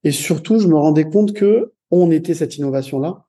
Et 0.02 0.10
surtout, 0.10 0.58
je 0.58 0.66
me 0.66 0.76
rendais 0.76 1.04
compte 1.04 1.32
que 1.32 1.72
on 1.90 2.10
était 2.10 2.34
cette 2.34 2.56
innovation-là. 2.56 3.23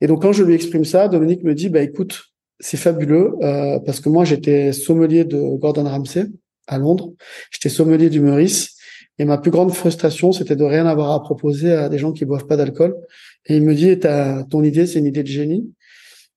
Et 0.00 0.06
donc, 0.06 0.22
quand 0.22 0.32
je 0.32 0.42
lui 0.42 0.54
exprime 0.54 0.84
ça, 0.84 1.08
Dominique 1.08 1.44
me 1.44 1.54
dit, 1.54 1.68
bah, 1.68 1.82
écoute, 1.82 2.24
c'est 2.58 2.76
fabuleux, 2.76 3.34
euh, 3.42 3.78
parce 3.80 4.00
que 4.00 4.08
moi, 4.08 4.24
j'étais 4.24 4.72
sommelier 4.72 5.24
de 5.24 5.38
Gordon 5.56 5.84
Ramsay 5.84 6.26
à 6.66 6.78
Londres. 6.78 7.12
J'étais 7.50 7.68
sommelier 7.68 8.10
du 8.10 8.20
Meurice. 8.20 8.76
Et 9.18 9.24
ma 9.24 9.36
plus 9.36 9.50
grande 9.50 9.72
frustration, 9.72 10.32
c'était 10.32 10.56
de 10.56 10.64
rien 10.64 10.86
avoir 10.86 11.10
à 11.10 11.22
proposer 11.22 11.72
à 11.72 11.88
des 11.88 11.98
gens 11.98 12.12
qui 12.12 12.24
boivent 12.24 12.46
pas 12.46 12.56
d'alcool. 12.56 12.96
Et 13.46 13.56
il 13.56 13.62
me 13.62 13.74
dit, 13.74 13.98
ton 14.50 14.62
idée, 14.62 14.86
c'est 14.86 14.98
une 14.98 15.06
idée 15.06 15.22
de 15.22 15.28
génie. 15.28 15.70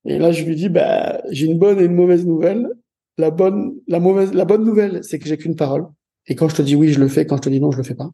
Et 0.06 0.18
là, 0.18 0.32
je 0.32 0.44
lui 0.44 0.56
dis, 0.56 0.70
bah, 0.70 1.22
j'ai 1.30 1.46
une 1.46 1.58
bonne 1.58 1.80
et 1.80 1.86
une 1.86 1.96
mauvaise 1.96 2.26
nouvelle. 2.26 2.68
La 3.18 3.32
bonne, 3.32 3.74
la 3.88 4.00
mauvaise, 4.00 4.34
la 4.34 4.44
bonne 4.44 4.66
nouvelle, 4.66 5.00
c'est 5.04 5.20
que 5.20 5.28
j'ai 5.28 5.38
qu'une 5.38 5.56
parole. 5.56 5.86
Et 6.28 6.36
quand 6.36 6.50
je 6.50 6.56
te 6.56 6.62
dis 6.62 6.76
oui, 6.76 6.92
je 6.92 7.00
le 7.00 7.08
fais. 7.08 7.26
Quand 7.26 7.38
je 7.38 7.42
te 7.44 7.50
dis 7.50 7.60
non, 7.60 7.72
je 7.72 7.78
le 7.78 7.84
fais 7.84 7.96
pas. 7.96 8.10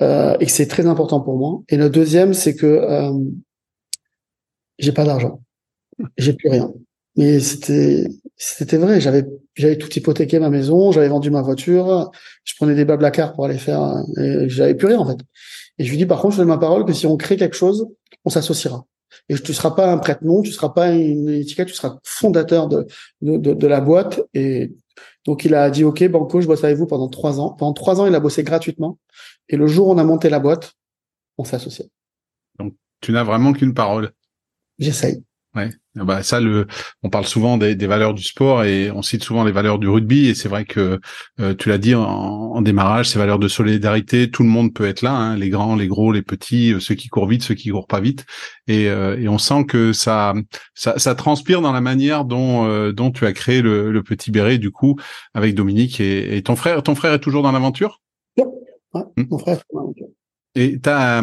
Euh, 0.00 0.36
et 0.40 0.48
c'est 0.48 0.66
très 0.66 0.86
important 0.86 1.20
pour 1.20 1.36
moi. 1.36 1.62
Et 1.68 1.76
le 1.76 1.90
deuxième, 1.90 2.34
c'est 2.34 2.54
que 2.54 2.66
euh, 2.66 3.12
j'ai 4.78 4.92
pas 4.92 5.04
d'argent. 5.04 5.42
J'ai 6.18 6.34
plus 6.34 6.48
rien. 6.48 6.72
Mais 7.16 7.40
c'était, 7.40 8.06
c'était 8.36 8.76
vrai. 8.76 9.00
J'avais, 9.00 9.24
j'avais 9.54 9.78
tout 9.78 9.90
hypothéqué 9.90 10.38
ma 10.38 10.50
maison. 10.50 10.92
J'avais 10.92 11.08
vendu 11.08 11.30
ma 11.30 11.42
voiture. 11.42 12.10
Je 12.44 12.54
prenais 12.56 12.74
des 12.74 12.84
bablacars 12.84 13.32
pour 13.32 13.46
aller 13.46 13.58
faire. 13.58 14.04
J'avais 14.46 14.74
plus 14.74 14.88
rien 14.88 14.98
en 14.98 15.06
fait. 15.06 15.18
Et 15.78 15.84
je 15.84 15.90
lui 15.90 15.96
dis 15.96 16.06
par 16.06 16.20
contre, 16.20 16.34
je 16.34 16.38
donne 16.38 16.48
ma 16.48 16.58
parole 16.58 16.84
que 16.84 16.92
si 16.92 17.06
on 17.06 17.16
crée 17.16 17.36
quelque 17.36 17.56
chose, 17.56 17.86
on 18.24 18.30
s'associera 18.30 18.84
et 19.28 19.34
tu 19.34 19.52
seras 19.52 19.72
pas 19.72 19.90
un 19.90 19.98
prête-nom, 19.98 20.42
tu 20.42 20.52
seras 20.52 20.68
pas 20.70 20.92
une 20.92 21.28
étiquette, 21.28 21.68
tu 21.68 21.74
seras 21.74 21.98
fondateur 22.04 22.68
de, 22.68 22.86
de, 23.22 23.36
de, 23.36 23.54
de, 23.54 23.66
la 23.66 23.80
boîte. 23.80 24.20
Et 24.34 24.72
donc 25.24 25.44
il 25.44 25.54
a 25.54 25.70
dit 25.70 25.84
ok 25.84 26.06
Banco, 26.08 26.40
je 26.40 26.46
bosse 26.46 26.64
avec 26.64 26.76
vous 26.76 26.86
pendant 26.86 27.08
trois 27.08 27.40
ans. 27.40 27.50
Pendant 27.50 27.72
trois 27.72 28.00
ans, 28.00 28.06
il 28.06 28.14
a 28.14 28.20
bossé 28.20 28.42
gratuitement. 28.42 28.98
Et 29.48 29.56
le 29.56 29.66
jour 29.66 29.88
où 29.88 29.92
on 29.92 29.98
a 29.98 30.04
monté 30.04 30.28
la 30.28 30.38
boîte, 30.38 30.74
on 31.38 31.44
s'est 31.44 31.56
associé. 31.56 31.86
Donc 32.58 32.74
tu 33.00 33.12
n'as 33.12 33.24
vraiment 33.24 33.52
qu'une 33.52 33.74
parole. 33.74 34.12
J'essaye. 34.78 35.22
Ouais. 35.56 35.70
Ah 35.98 36.04
bah 36.04 36.22
ça, 36.22 36.38
le, 36.38 36.66
on 37.02 37.08
parle 37.08 37.24
souvent 37.24 37.56
des, 37.56 37.74
des, 37.74 37.86
valeurs 37.86 38.12
du 38.12 38.22
sport 38.22 38.64
et 38.64 38.90
on 38.90 39.00
cite 39.00 39.24
souvent 39.24 39.42
les 39.42 39.52
valeurs 39.52 39.78
du 39.78 39.88
rugby. 39.88 40.26
Et 40.26 40.34
c'est 40.34 40.50
vrai 40.50 40.66
que 40.66 41.00
euh, 41.40 41.54
tu 41.54 41.70
l'as 41.70 41.78
dit 41.78 41.94
en, 41.94 42.02
en, 42.02 42.60
démarrage, 42.60 43.08
ces 43.08 43.18
valeurs 43.18 43.38
de 43.38 43.48
solidarité, 43.48 44.30
tout 44.30 44.42
le 44.42 44.50
monde 44.50 44.74
peut 44.74 44.86
être 44.86 45.00
là, 45.00 45.12
hein, 45.12 45.36
les 45.36 45.48
grands, 45.48 45.74
les 45.74 45.86
gros, 45.86 46.12
les 46.12 46.20
petits, 46.20 46.74
euh, 46.74 46.80
ceux 46.80 46.94
qui 46.94 47.08
courent 47.08 47.26
vite, 47.26 47.42
ceux 47.42 47.54
qui 47.54 47.70
courent 47.70 47.86
pas 47.86 48.00
vite. 48.00 48.26
Et, 48.66 48.90
euh, 48.90 49.18
et 49.18 49.28
on 49.28 49.38
sent 49.38 49.64
que 49.64 49.94
ça, 49.94 50.34
ça, 50.74 50.98
ça, 50.98 51.14
transpire 51.14 51.62
dans 51.62 51.72
la 51.72 51.80
manière 51.80 52.26
dont, 52.26 52.92
dont 52.92 53.10
tu 53.10 53.24
as 53.24 53.32
créé 53.32 53.62
le, 53.62 53.90
le, 53.90 54.02
petit 54.02 54.30
béret 54.30 54.58
du 54.58 54.70
coup 54.70 54.96
avec 55.32 55.54
Dominique 55.54 56.00
et, 56.00 56.36
et, 56.36 56.42
ton 56.42 56.56
frère. 56.56 56.82
Ton 56.82 56.94
frère 56.94 57.14
est 57.14 57.20
toujours 57.20 57.42
dans 57.42 57.52
l'aventure? 57.52 58.02
Ouais, 58.36 59.02
mmh. 59.16 59.22
mon 59.30 59.38
frère. 59.38 59.56
Est 59.56 59.64
dans 59.72 59.80
l'aventure. 59.80 60.05
Et 60.58 60.80
tu 60.80 60.88
as, 60.88 61.22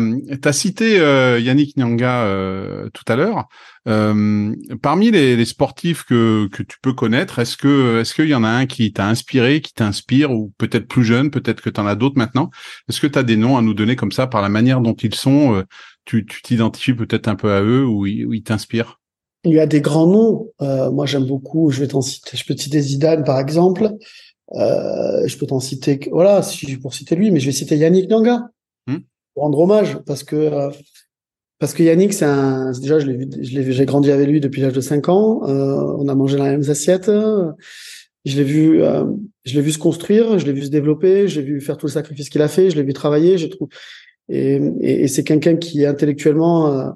cité 0.52 1.00
euh, 1.00 1.40
Yannick 1.40 1.76
Nyanga 1.76 2.26
euh, 2.26 2.88
tout 2.94 3.04
à 3.08 3.16
l'heure. 3.16 3.48
Euh, 3.88 4.56
parmi 4.84 5.10
les, 5.10 5.36
les, 5.36 5.46
sportifs 5.46 6.04
que, 6.04 6.48
que 6.52 6.62
tu 6.62 6.78
peux 6.80 6.94
connaître, 6.94 7.40
est-ce 7.40 7.58
que 7.58 8.00
est-ce 8.00 8.14
qu'il 8.14 8.28
y 8.28 8.36
en 8.36 8.44
a 8.44 8.48
un 8.48 8.68
qui 8.68 8.94
t'a 8.94 9.08
inspiré, 9.08 9.62
qui 9.62 9.74
t'inspire, 9.74 10.32
ou 10.32 10.54
peut-être 10.60 10.88
plus 10.88 11.04
jeune, 11.04 11.32
peut-être 11.32 11.62
que 11.62 11.72
tu 11.72 11.82
en 11.82 11.88
as 11.88 11.96
d'autres 11.96 12.20
maintenant? 12.20 12.52
Est-ce 12.88 13.02
que 13.02 13.08
tu 13.08 13.18
as 13.18 13.24
des 13.24 13.36
noms 13.36 13.58
à 13.58 13.64
nous 13.64 13.74
donner 13.74 13.96
comme 13.96 14.12
ça 14.12 14.28
par 14.28 14.44
la 14.44 14.50
manière 14.50 14.82
dont 14.82 14.94
ils 14.94 15.16
sont 15.16 15.56
euh, 15.56 15.64
Tu 16.06 16.28
t'identifies 16.44 16.94
peut-être 16.94 17.28
un 17.28 17.36
peu 17.36 17.54
à 17.54 17.64
eux 17.64 17.88
ou 17.88 18.06
ils, 18.06 18.28
ils 18.32 18.44
t'inspirent? 18.44 19.02
Il 19.46 19.54
y 19.54 19.60
a 19.60 19.66
des 19.66 19.82
grands 19.82 20.08
noms. 20.08 20.48
Euh, 20.62 20.92
moi, 20.92 21.08
j'aime 21.08 21.26
beaucoup. 21.26 21.72
Je 21.72 21.80
vais 21.80 21.88
t'en 21.88 22.02
citer. 22.02 22.38
Je 22.38 22.46
peux 22.46 22.54
te 22.54 22.62
citer 22.62 22.82
Zidane, 22.82 23.24
par 23.24 23.40
exemple. 23.40 23.90
je 24.52 25.38
peux 25.40 25.48
t'en 25.48 25.60
citer. 25.60 26.00
Voilà, 26.12 26.44
si 26.44 26.78
pour 26.78 26.94
citer 26.94 27.16
lui, 27.16 27.32
mais 27.32 27.40
je 27.40 27.48
vais 27.48 27.52
citer 27.52 27.78
Yannick 27.78 28.12
Nyanga 28.12 28.44
rendre 29.36 29.60
hommage 29.60 29.98
parce 30.06 30.24
que 30.24 30.36
euh, 30.36 30.70
parce 31.60 31.74
que 31.74 31.84
Yannick, 31.84 32.14
c'est 32.14 32.26
un 32.26 32.72
déjà 32.72 33.00
je 33.00 33.08
l'ai 33.08 33.18
vu, 33.18 33.30
je 33.42 33.58
l'ai 33.58 33.72
j'ai 33.72 33.86
grandi 33.86 34.12
avec 34.12 34.28
lui 34.28 34.40
depuis 34.40 34.62
l'âge 34.62 34.74
de 34.74 34.82
5 34.82 35.10
ans. 35.10 35.48
Euh, 35.48 35.96
on 35.98 36.08
a 36.08 36.16
mangé 36.16 36.38
dans 36.38 36.44
les 36.46 36.52
mêmes 36.52 36.70
assiettes. 36.70 37.10
Je 38.26 38.38
l'ai 38.38 38.44
vu, 38.44 38.82
euh, 38.82 39.06
je 39.44 39.56
l'ai 39.56 39.62
vu 39.62 39.72
se 39.72 39.78
construire, 39.78 40.40
je 40.40 40.46
l'ai 40.46 40.54
vu 40.54 40.64
se 40.64 40.70
développer, 40.70 41.28
j'ai 41.28 41.42
vu 41.42 41.60
faire 41.62 41.78
tout 41.78 41.88
le 41.88 41.92
sacrifice 41.92 42.30
qu'il 42.30 42.42
a 42.42 42.48
fait, 42.48 42.70
je 42.70 42.76
l'ai 42.76 42.84
vu 42.84 42.94
travailler. 42.94 43.38
Je 43.38 43.48
trouve 43.48 43.68
et, 44.30 44.62
et, 44.80 45.08
c'est 45.10 45.26
quelqu'un 45.26 45.58
qui 45.58 45.86
intellectuellement 45.86 46.96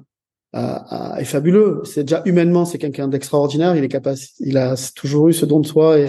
euh, 0.54 1.16
est 1.18 1.24
fabuleux. 1.24 1.82
C'est 1.84 2.04
déjà 2.04 2.22
humainement, 2.24 2.64
c'est 2.64 2.78
quelqu'un 2.78 3.08
d'extraordinaire. 3.08 3.76
Il 3.76 3.84
est 3.84 3.88
capable, 3.88 4.18
il 4.40 4.56
a 4.56 4.74
toujours 4.94 5.28
eu 5.28 5.34
ce 5.34 5.44
don 5.44 5.60
de 5.60 5.66
soi 5.66 5.98
et 5.98 6.08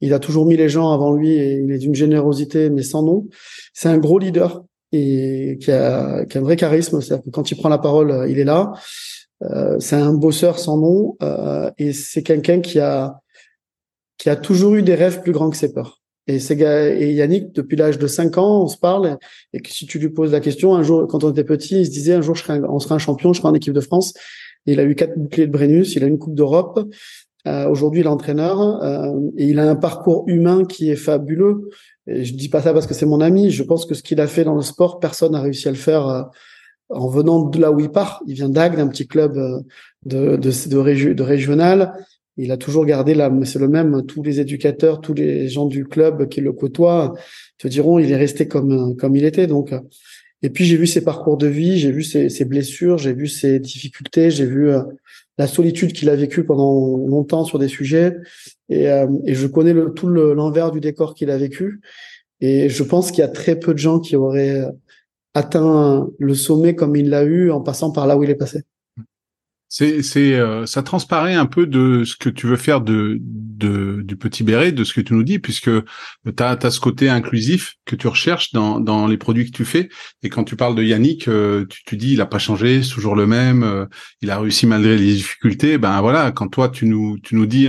il 0.00 0.14
a 0.14 0.18
toujours 0.18 0.46
mis 0.46 0.56
les 0.56 0.68
gens 0.70 0.90
avant 0.90 1.12
lui 1.12 1.34
et 1.34 1.60
il 1.62 1.70
est 1.70 1.78
d'une 1.78 1.94
générosité 1.94 2.70
mais 2.70 2.82
sans 2.82 3.02
nom. 3.02 3.28
C'est 3.74 3.88
un 3.88 3.98
gros 3.98 4.18
leader 4.18 4.64
et 4.94 5.58
qui 5.60 5.72
a, 5.72 6.24
un 6.34 6.40
vrai 6.40 6.56
charisme. 6.56 7.00
C'est-à-dire 7.00 7.24
que 7.24 7.30
quand 7.30 7.50
il 7.50 7.56
prend 7.56 7.68
la 7.68 7.78
parole, 7.78 8.10
euh, 8.10 8.28
il 8.28 8.38
est 8.38 8.44
là. 8.44 8.72
Euh, 9.42 9.76
c'est 9.80 9.96
un 9.96 10.14
bosseur 10.14 10.58
sans 10.58 10.78
nom 10.78 11.16
euh, 11.22 11.70
et 11.76 11.92
c'est 11.92 12.22
quelqu'un 12.22 12.60
qui 12.60 12.78
a 12.78 13.20
qui 14.16 14.30
a 14.30 14.36
toujours 14.36 14.76
eu 14.76 14.82
des 14.82 14.94
rêves 14.94 15.22
plus 15.22 15.32
grands 15.32 15.50
que 15.50 15.56
ses 15.56 15.72
peurs. 15.72 16.00
Et, 16.28 16.38
Yannick, 16.38 17.52
depuis 17.52 17.76
l'âge 17.76 17.98
de 17.98 18.06
5 18.06 18.38
ans, 18.38 18.62
on 18.62 18.68
se 18.68 18.78
parle 18.78 19.18
et 19.52 19.60
si 19.68 19.86
tu 19.86 19.98
lui 19.98 20.08
poses 20.08 20.32
la 20.32 20.40
question, 20.40 20.74
un 20.74 20.82
jour, 20.82 21.06
quand 21.08 21.24
on 21.24 21.32
était 21.32 21.44
petit, 21.44 21.80
il 21.80 21.86
se 21.86 21.90
disait 21.90 22.14
un 22.14 22.22
jour, 22.22 22.36
on 22.48 22.78
sera 22.78 22.94
un 22.94 22.98
champion, 22.98 23.34
je 23.34 23.40
serai 23.40 23.48
en 23.50 23.54
équipe 23.54 23.74
de 23.74 23.80
France. 23.80 24.14
il 24.64 24.80
a 24.80 24.84
eu 24.84 24.94
quatre 24.94 25.18
boucliers 25.18 25.48
de 25.48 25.52
Brennus, 25.52 25.96
il 25.96 26.04
a 26.04 26.06
une 26.06 26.18
coupe 26.18 26.34
d'Europe. 26.34 26.80
Euh, 27.46 27.68
Aujourd'hui, 27.68 28.00
il 28.00 28.04
est 28.06 28.08
entraîneur 28.08 28.82
euh, 28.82 29.12
et 29.36 29.46
il 29.46 29.58
a 29.58 29.68
un 29.68 29.76
parcours 29.76 30.24
humain 30.26 30.64
qui 30.64 30.90
est 30.90 30.96
fabuleux. 30.96 31.68
Et 32.06 32.24
je 32.24 32.34
dis 32.34 32.48
pas 32.48 32.62
ça 32.62 32.72
parce 32.72 32.86
que 32.86 32.94
c'est 32.94 33.06
mon 33.06 33.20
ami. 33.20 33.50
Je 33.50 33.62
pense 33.62 33.86
que 33.86 33.94
ce 33.94 34.02
qu'il 34.02 34.20
a 34.20 34.26
fait 34.26 34.44
dans 34.44 34.54
le 34.54 34.62
sport, 34.62 34.98
personne 34.98 35.32
n'a 35.32 35.40
réussi 35.40 35.68
à 35.68 35.70
le 35.70 35.76
faire 35.76 36.08
euh, 36.08 36.22
en 36.88 37.08
venant 37.08 37.42
de 37.42 37.60
là 37.60 37.70
où 37.72 37.80
il 37.80 37.90
part. 37.90 38.22
Il 38.26 38.34
vient 38.34 38.48
d'Agde, 38.48 38.76
d'un 38.76 38.88
petit 38.88 39.06
club 39.06 39.36
euh, 39.36 39.60
de, 40.04 40.36
de, 40.36 40.50
de, 40.68 41.12
de 41.12 41.22
régional. 41.22 41.92
Il 42.36 42.50
a 42.50 42.56
toujours 42.56 42.84
gardé 42.84 43.14
là, 43.14 43.30
c'est 43.44 43.60
le 43.60 43.68
même. 43.68 44.04
Tous 44.06 44.22
les 44.22 44.40
éducateurs, 44.40 45.00
tous 45.00 45.14
les 45.14 45.48
gens 45.48 45.66
du 45.66 45.84
club 45.86 46.28
qui 46.28 46.40
le 46.40 46.52
côtoient 46.52 47.14
te 47.58 47.68
diront, 47.68 48.00
il 48.00 48.10
est 48.10 48.16
resté 48.16 48.48
comme 48.48 48.96
comme 48.96 49.14
il 49.14 49.24
était. 49.24 49.46
Donc, 49.46 49.72
et 50.44 50.50
puis 50.50 50.66
j'ai 50.66 50.76
vu 50.76 50.86
ses 50.86 51.02
parcours 51.02 51.38
de 51.38 51.46
vie, 51.46 51.78
j'ai 51.78 51.90
vu 51.90 52.02
ses, 52.02 52.28
ses 52.28 52.44
blessures, 52.44 52.98
j'ai 52.98 53.14
vu 53.14 53.28
ses 53.28 53.58
difficultés, 53.58 54.30
j'ai 54.30 54.44
vu 54.44 54.68
euh, 54.68 54.82
la 55.38 55.46
solitude 55.46 55.92
qu'il 55.92 56.10
a 56.10 56.16
vécue 56.16 56.44
pendant 56.44 56.96
longtemps 56.96 57.44
sur 57.44 57.58
des 57.58 57.68
sujets. 57.68 58.16
Et, 58.68 58.88
euh, 58.88 59.06
je 59.26 59.46
connais 59.46 59.74
tout 59.94 60.08
l'envers 60.08 60.70
du 60.70 60.80
décor 60.80 61.14
qu'il 61.14 61.30
a 61.30 61.36
vécu. 61.36 61.80
Et 62.40 62.68
je 62.68 62.82
pense 62.82 63.10
qu'il 63.10 63.20
y 63.20 63.24
a 63.24 63.28
très 63.28 63.58
peu 63.58 63.72
de 63.72 63.78
gens 63.78 64.00
qui 64.00 64.16
auraient 64.16 64.64
atteint 65.34 66.08
le 66.18 66.34
sommet 66.34 66.74
comme 66.74 66.94
il 66.96 67.10
l'a 67.10 67.24
eu 67.24 67.50
en 67.50 67.60
passant 67.60 67.90
par 67.90 68.06
là 68.06 68.16
où 68.16 68.22
il 68.22 68.30
est 68.30 68.36
passé. 68.36 68.62
C'est, 69.68 70.02
c'est, 70.02 70.34
euh, 70.34 70.66
ça 70.66 70.82
transparaît 70.82 71.34
un 71.34 71.46
peu 71.46 71.66
de 71.66 72.04
ce 72.04 72.16
que 72.16 72.28
tu 72.28 72.46
veux 72.46 72.56
faire 72.56 72.80
de, 72.80 73.18
de 73.56 74.02
du 74.02 74.16
petit 74.16 74.42
béret, 74.42 74.72
de 74.72 74.84
ce 74.84 74.92
que 74.92 75.00
tu 75.00 75.14
nous 75.14 75.22
dis, 75.22 75.38
puisque 75.38 75.70
tu 75.70 76.42
as, 76.42 76.70
ce 76.70 76.80
côté 76.80 77.08
inclusif 77.08 77.76
que 77.84 77.96
tu 77.96 78.08
recherches 78.08 78.52
dans, 78.52 78.80
dans 78.80 79.06
les 79.06 79.16
produits 79.16 79.50
que 79.50 79.56
tu 79.56 79.64
fais. 79.64 79.88
Et 80.22 80.28
quand 80.28 80.44
tu 80.44 80.56
parles 80.56 80.74
de 80.74 80.82
Yannick, 80.82 81.28
euh, 81.28 81.66
tu, 81.68 81.84
tu 81.84 81.96
dis 81.96 82.12
il 82.12 82.20
a 82.20 82.26
pas 82.26 82.38
changé, 82.38 82.82
c'est 82.82 82.92
toujours 82.92 83.16
le 83.16 83.26
même, 83.26 83.62
euh, 83.62 83.86
il 84.20 84.30
a 84.30 84.38
réussi 84.38 84.66
malgré 84.66 84.96
les 84.96 85.14
difficultés. 85.14 85.78
Ben 85.78 86.00
voilà, 86.00 86.32
quand 86.32 86.48
toi 86.48 86.68
tu 86.68 86.86
nous 86.86 87.18
tu 87.18 87.34
nous 87.34 87.46
dis 87.46 87.68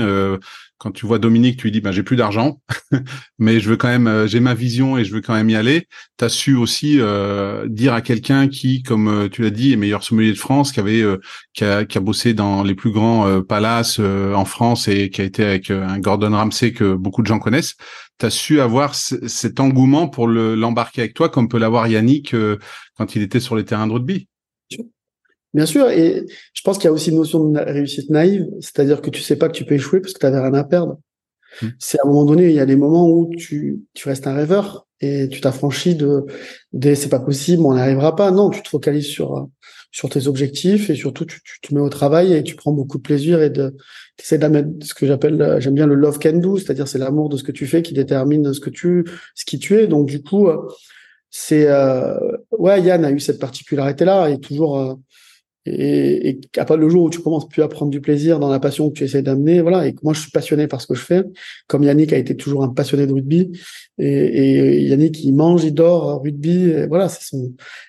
quand 0.86 0.92
tu 0.92 1.08
vois 1.08 1.18
Dominique, 1.18 1.58
tu 1.58 1.64
lui 1.64 1.72
dis 1.72 1.82
ben 1.82 1.92
j'ai 1.92 2.04
plus 2.04 2.16
d'argent, 2.16 2.62
mais 3.40 3.60
je 3.60 3.72
veux 3.72 3.76
quand 3.76 3.88
même 3.88 4.06
euh, 4.06 4.28
j'ai 4.28 4.40
ma 4.40 4.54
vision 4.54 5.00
et 5.00 5.04
je 5.04 5.16
veux 5.16 5.22
quand 5.22 5.34
même 5.34 5.50
y 5.50 5.56
aller. 5.56 5.88
Tu 6.20 6.26
as 6.26 6.30
su 6.30 6.56
aussi 6.56 6.98
euh, 7.00 7.68
dire 7.68 7.96
à 7.96 8.02
quelqu'un 8.02 8.48
qui 8.48 8.84
comme 8.84 9.08
euh, 9.08 9.28
tu 9.28 9.42
l'as 9.42 9.50
dit 9.50 9.74
est 9.74 9.78
meilleur 9.78 10.04
sommelier 10.04 10.32
de 10.32 10.38
France, 10.38 10.72
qui 10.72 10.80
avait 10.80 11.04
qui 11.54 11.64
a, 11.64 11.86
qui, 11.86 11.98
a, 11.98 12.02
bossé 12.02 12.36
dans 12.36 12.62
les 12.62 12.76
plus 12.76 12.92
grands 12.92 13.42
palaces 13.42 13.98
en 14.00 14.46
France 14.46 14.88
et 14.88 15.10
qui 15.10 15.22
a 15.22 15.24
été 15.24 15.44
avec 15.44 15.72
un 15.72 15.98
Gordon 15.98 16.34
Ramsay 16.34 16.72
que 16.72 16.94
beaucoup 16.94 17.24
de 17.24 17.28
gens 17.28 17.40
connaissent. 17.40 17.74
Tu 18.20 18.28
as 18.28 18.30
su 18.30 18.62
avoir 18.62 18.94
cet 18.94 19.60
engouement 19.60 20.08
pour 20.08 20.28
l'embarquer 20.28 21.02
avec 21.02 21.16
toi 21.16 21.30
comme 21.30 21.50
peut 21.50 21.58
l'avoir 21.58 21.88
Yannick 21.88 22.36
quand 22.96 23.16
il 23.16 23.24
était 23.24 23.40
sur 23.40 23.56
les 23.56 23.66
terrains 23.66 23.88
de 23.88 23.94
rugby? 23.94 24.28
Bien 25.56 25.66
sûr, 25.66 25.90
et 25.90 26.26
je 26.54 26.62
pense 26.64 26.78
qu'il 26.78 26.84
y 26.84 26.88
a 26.90 26.92
aussi 26.92 27.12
une 27.12 27.16
notion 27.16 27.50
de 27.50 27.58
réussite 27.58 28.10
naïve, 28.10 28.46
c'est-à-dire 28.60 29.02
que 29.02 29.10
tu 29.10 29.22
sais 29.22 29.38
pas 29.38 29.48
que 29.48 29.54
tu 29.54 29.64
peux 29.64 29.76
échouer 29.76 30.02
parce 30.02 30.12
que 30.12 30.20
tu 30.20 30.26
n'avais 30.26 30.42
rien 30.42 30.54
à 30.54 30.66
perdre. 30.66 31.00
Mmh. 31.62 31.68
C'est 31.80 31.98
à 31.98 32.02
un 32.04 32.10
moment 32.10 32.26
donné, 32.26 32.50
il 32.50 32.56
y 32.56 32.60
a 32.60 32.66
des 32.66 32.76
moments 32.76 33.10
où 33.10 33.34
tu, 33.38 33.80
tu 33.94 34.10
restes 34.10 34.28
un 34.28 34.34
rêveur 34.34 34.86
et 35.00 35.30
tu 35.30 35.40
t'affranchis 35.40 35.96
de 35.96 36.26
des 36.74 36.96
c'est 36.96 37.08
pas 37.08 37.22
possible, 37.22 37.64
on 37.66 37.74
n'y 37.74 37.80
arrivera 37.80 38.18
pas. 38.18 38.32
Non, 38.32 38.50
tu 38.50 38.62
te 38.64 38.68
focalises 38.68 39.08
sur 39.08 39.48
sur 39.94 40.10
tes 40.10 40.28
objectifs 40.28 40.90
et 40.90 40.96
surtout 40.96 41.24
tu, 41.24 41.40
tu 41.42 41.62
te 41.62 41.74
mets 41.74 41.80
au 41.80 41.88
travail 41.88 42.34
et 42.34 42.44
tu 42.44 42.56
prends 42.56 42.74
beaucoup 42.74 42.98
de 42.98 43.04
plaisir 43.04 43.42
et 43.42 43.50
de 43.50 43.78
essaies 44.20 44.38
d'amener 44.38 44.66
ce 44.84 44.94
que 44.94 45.08
j'appelle 45.08 45.56
j'aime 45.60 45.76
bien 45.76 45.88
le 45.88 45.96
love 45.96 46.20
can 46.20 46.34
do, 46.34 46.58
c'est-à-dire 46.58 46.90
c'est 46.90 46.98
l'amour 46.98 47.30
de 47.30 47.38
ce 47.38 47.44
que 47.44 47.54
tu 47.54 47.66
fais 47.66 47.82
qui 47.82 47.94
détermine 47.94 48.54
ce 48.54 48.60
que 48.60 48.70
tu 48.70 49.06
ce 49.36 49.46
qui 49.46 49.58
tu 49.58 49.80
es. 49.80 49.88
Donc 49.88 50.08
du 50.08 50.22
coup, 50.22 50.50
c'est 51.30 51.68
euh, 51.70 52.18
ouais 52.52 52.82
Yann 52.82 53.06
a 53.06 53.12
eu 53.12 53.22
cette 53.22 53.40
particularité 53.40 54.04
là 54.04 54.30
et 54.30 54.38
toujours 54.40 54.80
euh, 54.80 54.96
et, 55.66 56.30
et 56.30 56.42
à 56.58 56.66
pas 56.66 56.78
le 56.78 56.88
jour 56.90 57.04
où 57.04 57.10
tu 57.10 57.20
commences 57.20 57.48
plus 57.48 57.64
à 57.64 57.68
prendre 57.68 57.92
du 57.92 58.00
plaisir 58.00 58.40
dans 58.40 58.50
la 58.50 58.60
passion 58.60 58.90
que 58.90 58.96
tu 58.96 59.04
essaies 59.04 59.24
d'amener, 59.24 59.62
voilà. 59.62 59.88
Et 59.88 59.96
moi, 60.04 60.14
je 60.14 60.22
suis 60.22 60.32
passionné 60.32 60.68
par 60.68 60.80
ce 60.82 60.88
que 60.88 60.94
je 60.94 61.02
fais, 61.02 61.24
comme 61.68 61.84
Yannick 61.84 62.14
a 62.14 62.18
été 62.18 62.36
toujours 62.36 62.64
un 62.64 62.70
passionné 62.70 63.08
de 63.08 63.14
rugby. 63.14 63.52
Et, 63.98 64.08
et 64.08 64.84
Yannick, 64.84 65.24
il 65.24 65.34
mange, 65.34 65.64
il 65.64 65.74
dort 65.74 66.22
rugby, 66.22 66.70
et 66.70 66.88
voilà. 66.88 67.08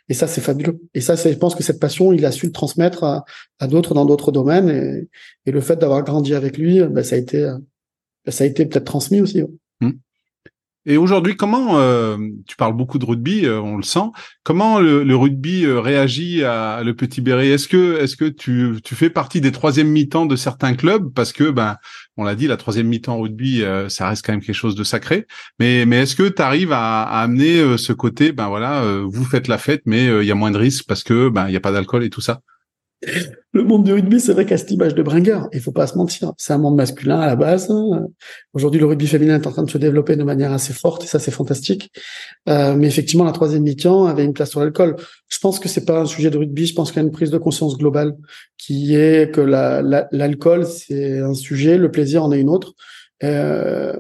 Et 0.09 0.15
ça, 0.15 0.27
c'est 0.27 0.41
fabuleux. 0.41 0.81
Et 0.95 1.01
ça, 1.01 1.17
je 1.17 1.29
pense 1.35 1.55
que 1.55 1.63
cette 1.63 1.81
passion, 1.81 2.13
il 2.13 2.25
a 2.25 2.33
su 2.33 2.47
le 2.47 2.53
transmettre 2.53 3.05
à, 3.05 3.25
à 3.59 3.67
d'autres 3.67 3.93
dans 3.93 4.07
d'autres 4.07 4.33
domaines. 4.33 4.69
Et, 4.69 5.09
et, 5.49 5.53
le 5.53 5.61
fait 5.61 5.77
d'avoir 5.77 6.03
grandi 6.03 6.35
avec 6.35 6.57
lui, 6.57 6.81
ben, 6.83 7.05
ça 7.05 7.17
a 7.17 7.19
été, 7.19 7.43
ben, 8.25 8.33
ça 8.33 8.45
a 8.45 8.47
été 8.47 8.65
peut-être 8.65 8.85
transmis 8.85 9.21
aussi. 9.21 9.43
Mmh. 9.81 9.91
Et 10.89 10.99
aujourd'hui, 10.99 11.35
comment 11.37 11.81
euh, 11.81 12.17
tu 12.47 12.55
parles 12.55 12.77
beaucoup 12.77 13.01
de 13.01 13.05
rugby, 13.05 13.45
euh, 13.45 13.61
on 13.61 13.77
le 13.77 13.83
sent. 13.83 14.09
Comment 14.45 14.79
le, 14.79 15.17
rugby 15.17 15.65
euh, 15.65 15.81
réagit 15.81 16.45
à 16.45 16.83
le 16.85 16.95
petit 16.95 17.21
béret? 17.21 17.49
Est-ce 17.49 17.67
que 17.67 17.99
est-ce 18.01 18.15
que 18.15 18.27
tu, 18.27 18.77
tu 18.85 18.95
fais 18.95 19.11
partie 19.11 19.41
des 19.41 19.51
troisième 19.51 19.89
mi-temps 19.89 20.27
de 20.27 20.37
certains 20.37 20.75
clubs? 20.75 21.13
Parce 21.13 21.33
que 21.33 21.51
ben 21.51 21.77
on 22.17 22.23
l'a 22.23 22.37
dit, 22.37 22.47
la 22.47 22.57
troisième 22.57 22.87
mi-temps 22.87 23.21
rugby, 23.21 23.65
ça 23.89 24.09
reste 24.09 24.25
quand 24.25 24.33
même 24.33 24.41
quelque 24.41 24.55
chose 24.55 24.77
de 24.77 24.85
sacré. 24.85 25.27
Mais 25.59 25.87
mais 25.87 26.03
est-ce 26.03 26.15
que 26.15 26.29
tu 26.29 26.41
arrives 26.41 26.73
à, 26.73 27.03
à, 27.03 27.23
amener 27.23 27.77
ce 27.77 27.93
côté 27.93 28.31
Ben 28.31 28.47
voilà, 28.47 29.03
vous 29.05 29.25
faites 29.25 29.49
la 29.49 29.59
fête, 29.59 29.83
mais 29.87 30.07
il 30.07 30.27
y 30.27 30.31
a 30.31 30.37
moins 30.37 30.53
de 30.53 30.59
risques 30.59 30.85
parce 30.87 31.03
que 31.03 31.29
ben 31.29 31.49
il 31.49 31.53
y 31.53 31.57
a 31.57 31.61
pas 31.61 31.73
d'alcool 31.73 32.05
et 32.05 32.11
tout 32.11 32.21
ça? 32.21 32.41
Le 33.53 33.65
monde 33.65 33.85
du 33.85 33.93
rugby, 33.93 34.21
c'est 34.21 34.33
vrai 34.33 34.45
qu'à 34.45 34.59
cette 34.59 34.71
image 34.71 34.95
de 34.95 35.03
bringer, 35.03 35.41
il 35.53 35.61
faut 35.61 35.73
pas 35.73 35.87
se 35.87 35.97
mentir. 35.97 36.33
C'est 36.37 36.53
un 36.53 36.59
monde 36.59 36.77
masculin 36.77 37.21
à 37.21 37.27
la 37.27 37.37
base. 37.37 37.73
Aujourd'hui, 38.53 38.81
le 38.81 38.87
rugby 38.87 39.07
féminin 39.07 39.41
est 39.41 39.47
en 39.47 39.53
train 39.53 39.63
de 39.63 39.71
se 39.71 39.79
développer 39.79 40.17
de 40.17 40.25
manière 40.25 40.53
assez 40.53 40.73
forte 40.73 41.05
et 41.05 41.07
ça, 41.07 41.19
c'est 41.19 41.31
fantastique. 41.31 41.91
Euh, 42.49 42.75
mais 42.77 42.87
effectivement, 42.87 43.25
la 43.25 43.33
troisième 43.33 43.63
mi-temps 43.63 44.07
avait 44.07 44.25
une 44.25 44.33
place 44.33 44.51
sur 44.51 44.61
l'alcool. 44.61 44.97
Je 45.29 45.39
pense 45.39 45.59
que 45.59 45.69
c'est 45.69 45.85
pas 45.85 46.01
un 46.01 46.07
sujet 46.07 46.31
de 46.31 46.39
rugby. 46.39 46.67
Je 46.67 46.75
pense 46.75 46.91
qu'il 46.91 47.01
y 47.01 47.05
a 47.05 47.07
une 47.07 47.13
prise 47.13 47.31
de 47.31 47.39
conscience 47.39 47.79
globale 47.79 48.15
qui 48.59 48.95
est 48.95 49.33
que 49.33 49.41
l'alcool, 49.41 50.61
la, 50.61 50.67
c'est 50.67 51.19
un 51.21 51.35
sujet, 51.35 51.79
le 51.79 51.91
plaisir 51.91 52.25
en 52.25 52.33
est 52.33 52.41
une 52.41 52.51
autre. 52.51 52.75
Euh, 53.23 53.97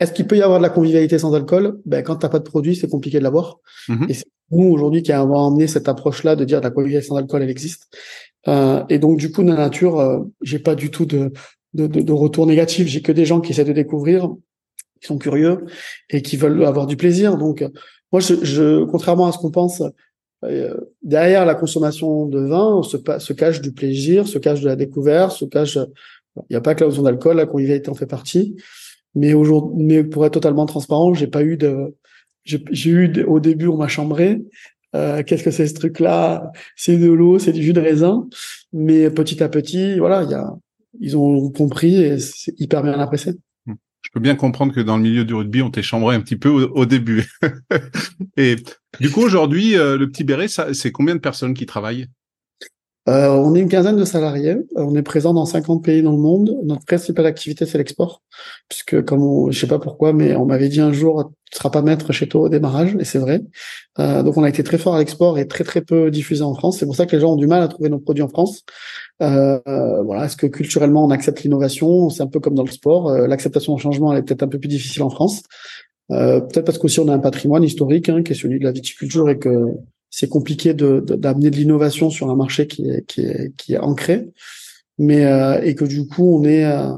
est-ce 0.00 0.12
qu'il 0.12 0.26
peut 0.26 0.36
y 0.36 0.42
avoir 0.42 0.58
de 0.58 0.62
la 0.62 0.70
convivialité 0.70 1.18
sans 1.18 1.34
alcool? 1.34 1.78
Ben 1.84 2.02
quand 2.02 2.16
t'as 2.16 2.30
pas 2.30 2.38
de 2.38 2.44
produit, 2.44 2.74
c'est 2.74 2.88
compliqué 2.88 3.18
de 3.18 3.22
l'avoir. 3.22 3.58
Mm 3.88 4.06
Et 4.08 4.14
c'est 4.14 4.26
nous 4.50 4.66
aujourd'hui 4.66 5.02
qui 5.02 5.12
avons 5.12 5.36
emmené 5.36 5.68
cette 5.68 5.88
approche-là 5.88 6.34
de 6.34 6.44
dire 6.44 6.60
la 6.60 6.70
convivialité 6.70 7.08
sans 7.08 7.16
alcool, 7.16 7.42
elle 7.42 7.50
existe. 7.50 7.88
Euh, 8.48 8.82
et 8.88 8.98
donc 8.98 9.18
du 9.18 9.30
coup, 9.30 9.42
de 9.42 9.48
la 9.48 9.56
nature, 9.56 10.00
euh, 10.00 10.20
j'ai 10.42 10.58
pas 10.58 10.74
du 10.74 10.90
tout 10.90 11.04
de, 11.04 11.32
de, 11.74 11.86
de, 11.86 12.00
de 12.00 12.12
retour 12.12 12.46
négatif. 12.46 12.88
J'ai 12.88 13.02
que 13.02 13.12
des 13.12 13.26
gens 13.26 13.40
qui 13.40 13.52
essaient 13.52 13.64
de 13.64 13.72
découvrir, 13.72 14.28
qui 15.00 15.06
sont 15.06 15.18
curieux 15.18 15.66
et 16.08 16.22
qui 16.22 16.36
veulent 16.36 16.64
avoir 16.64 16.86
du 16.86 16.96
plaisir. 16.96 17.36
Donc 17.36 17.64
moi, 18.10 18.20
je, 18.20 18.34
je 18.42 18.84
contrairement 18.84 19.26
à 19.26 19.32
ce 19.32 19.38
qu'on 19.38 19.50
pense, 19.50 19.82
euh, 20.44 20.74
derrière 21.02 21.44
la 21.44 21.54
consommation 21.54 22.26
de 22.26 22.40
vin, 22.40 22.82
se, 22.82 22.96
se 23.18 23.32
cache 23.34 23.60
du 23.60 23.72
plaisir, 23.72 24.26
se 24.26 24.38
cache 24.38 24.62
de 24.62 24.68
la 24.68 24.76
découverte, 24.76 25.32
se 25.32 25.44
cache. 25.44 25.78
Il 26.36 26.52
n'y 26.52 26.56
a 26.56 26.60
pas 26.60 26.74
que 26.74 26.80
la 26.80 26.88
notion 26.88 27.02
d'alcool, 27.02 27.36
la 27.36 27.46
convivialité 27.46 27.90
en 27.90 27.94
fait 27.94 28.06
partie. 28.06 28.56
Mais 29.14 29.34
aujourd'hui, 29.34 29.84
mais 29.84 30.04
pour 30.04 30.24
être 30.24 30.34
totalement 30.34 30.66
transparent, 30.66 31.14
j'ai 31.14 31.26
pas 31.26 31.42
eu 31.42 31.56
de, 31.56 31.94
j'ai 32.44 32.90
eu 32.90 33.24
au 33.24 33.40
début 33.40 33.66
on 33.66 33.76
m'a 33.76 33.88
chambré. 33.88 34.42
Euh, 34.94 35.22
Qu'est-ce 35.22 35.44
que 35.44 35.50
c'est 35.50 35.66
ce 35.66 35.74
truc-là? 35.74 36.50
C'est 36.76 36.96
de 36.96 37.10
l'eau, 37.10 37.38
c'est 37.38 37.52
du 37.52 37.62
jus 37.62 37.72
de 37.72 37.80
raisin. 37.80 38.26
Mais 38.72 39.10
petit 39.10 39.42
à 39.42 39.48
petit, 39.48 39.98
voilà, 39.98 40.24
il 40.24 40.30
y 40.30 40.34
a, 40.34 40.52
ils 41.00 41.16
ont 41.16 41.50
compris 41.50 41.96
et 41.96 42.18
c'est 42.18 42.58
hyper 42.58 42.82
bien 42.82 42.98
apprécié. 42.98 43.34
Hmm. 43.66 43.74
Je 44.02 44.10
peux 44.12 44.20
bien 44.20 44.34
comprendre 44.34 44.74
que 44.74 44.80
dans 44.80 44.96
le 44.96 45.02
milieu 45.02 45.24
du 45.24 45.34
rugby, 45.34 45.62
on 45.62 45.70
t'est 45.70 45.82
chambré 45.82 46.16
un 46.16 46.20
petit 46.20 46.36
peu 46.36 46.48
au, 46.48 46.86
début. 46.86 47.30
et 48.36 48.56
du 49.00 49.10
coup, 49.10 49.20
aujourd'hui, 49.20 49.76
euh, 49.76 49.96
le 49.96 50.08
petit 50.08 50.24
béret, 50.24 50.46
c'est 50.48 50.92
combien 50.92 51.14
de 51.14 51.20
personnes 51.20 51.54
qui 51.54 51.66
travaillent? 51.66 52.06
Euh, 53.08 53.28
on 53.28 53.54
est 53.54 53.60
une 53.60 53.68
quinzaine 53.68 53.96
de 53.96 54.04
salariés. 54.04 54.50
Euh, 54.50 54.64
on 54.76 54.94
est 54.94 55.02
présent 55.02 55.32
dans 55.32 55.46
50 55.46 55.82
pays 55.82 56.02
dans 56.02 56.12
le 56.12 56.18
monde. 56.18 56.58
Notre 56.64 56.84
principale 56.84 57.26
activité, 57.26 57.64
c'est 57.64 57.78
l'export. 57.78 58.22
Puisque, 58.68 59.02
comme 59.04 59.22
on, 59.22 59.50
je 59.50 59.58
sais 59.58 59.66
pas 59.66 59.78
pourquoi, 59.78 60.12
mais 60.12 60.36
on 60.36 60.44
m'avait 60.44 60.68
dit 60.68 60.80
un 60.80 60.92
jour, 60.92 61.32
tu 61.50 61.58
seras 61.58 61.70
pas 61.70 61.82
maître 61.82 62.12
chez 62.12 62.28
toi 62.28 62.42
au 62.42 62.48
démarrage, 62.48 62.96
et 63.00 63.04
c'est 63.04 63.18
vrai. 63.18 63.40
Euh, 63.98 64.22
donc, 64.22 64.36
on 64.36 64.42
a 64.42 64.48
été 64.48 64.62
très 64.62 64.76
fort 64.76 64.94
à 64.94 64.98
l'export 64.98 65.38
et 65.38 65.48
très 65.48 65.64
très 65.64 65.80
peu 65.80 66.10
diffusé 66.10 66.42
en 66.42 66.54
France. 66.54 66.78
C'est 66.78 66.86
pour 66.86 66.94
ça 66.94 67.06
que 67.06 67.16
les 67.16 67.20
gens 67.20 67.32
ont 67.32 67.36
du 67.36 67.46
mal 67.46 67.62
à 67.62 67.68
trouver 67.68 67.88
nos 67.88 67.98
produits 67.98 68.22
en 68.22 68.28
France. 68.28 68.64
Voilà. 69.18 70.26
Est-ce 70.26 70.36
que 70.36 70.46
culturellement, 70.46 71.04
on 71.04 71.10
accepte 71.10 71.42
l'innovation? 71.42 72.10
C'est 72.10 72.22
un 72.22 72.26
peu 72.26 72.40
comme 72.40 72.54
dans 72.54 72.64
le 72.64 72.70
sport. 72.70 73.10
L'acceptation 73.12 73.74
au 73.74 73.78
changement, 73.78 74.12
elle 74.12 74.18
est 74.18 74.22
peut-être 74.22 74.42
un 74.42 74.48
peu 74.48 74.58
plus 74.58 74.68
difficile 74.68 75.02
en 75.02 75.10
France. 75.10 75.42
peut-être 76.08 76.64
parce 76.64 76.78
qu'aussi 76.78 77.00
on 77.00 77.08
a 77.08 77.14
un 77.14 77.18
patrimoine 77.18 77.64
historique 77.64 78.08
hein, 78.08 78.22
qui 78.22 78.32
est 78.32 78.34
celui 78.34 78.58
de 78.58 78.64
la 78.64 78.72
viticulture 78.72 79.28
et 79.30 79.38
que 79.38 79.74
c'est 80.10 80.28
compliqué 80.28 80.74
de, 80.74 81.00
d'amener 81.00 81.50
de, 81.50 81.56
l'innovation 81.56 82.10
sur 82.10 82.30
un 82.30 82.36
marché 82.36 82.66
qui 82.66 82.88
est, 82.90 83.06
qui 83.06 83.22
est, 83.22 83.54
qui 83.56 83.74
est 83.74 83.78
ancré, 83.78 84.28
mais 84.98 85.24
euh, 85.24 85.62
et 85.62 85.74
que 85.74 85.84
du 85.84 86.06
coup 86.06 86.36
on 86.36 86.44
est 86.44 86.64
euh, 86.64 86.92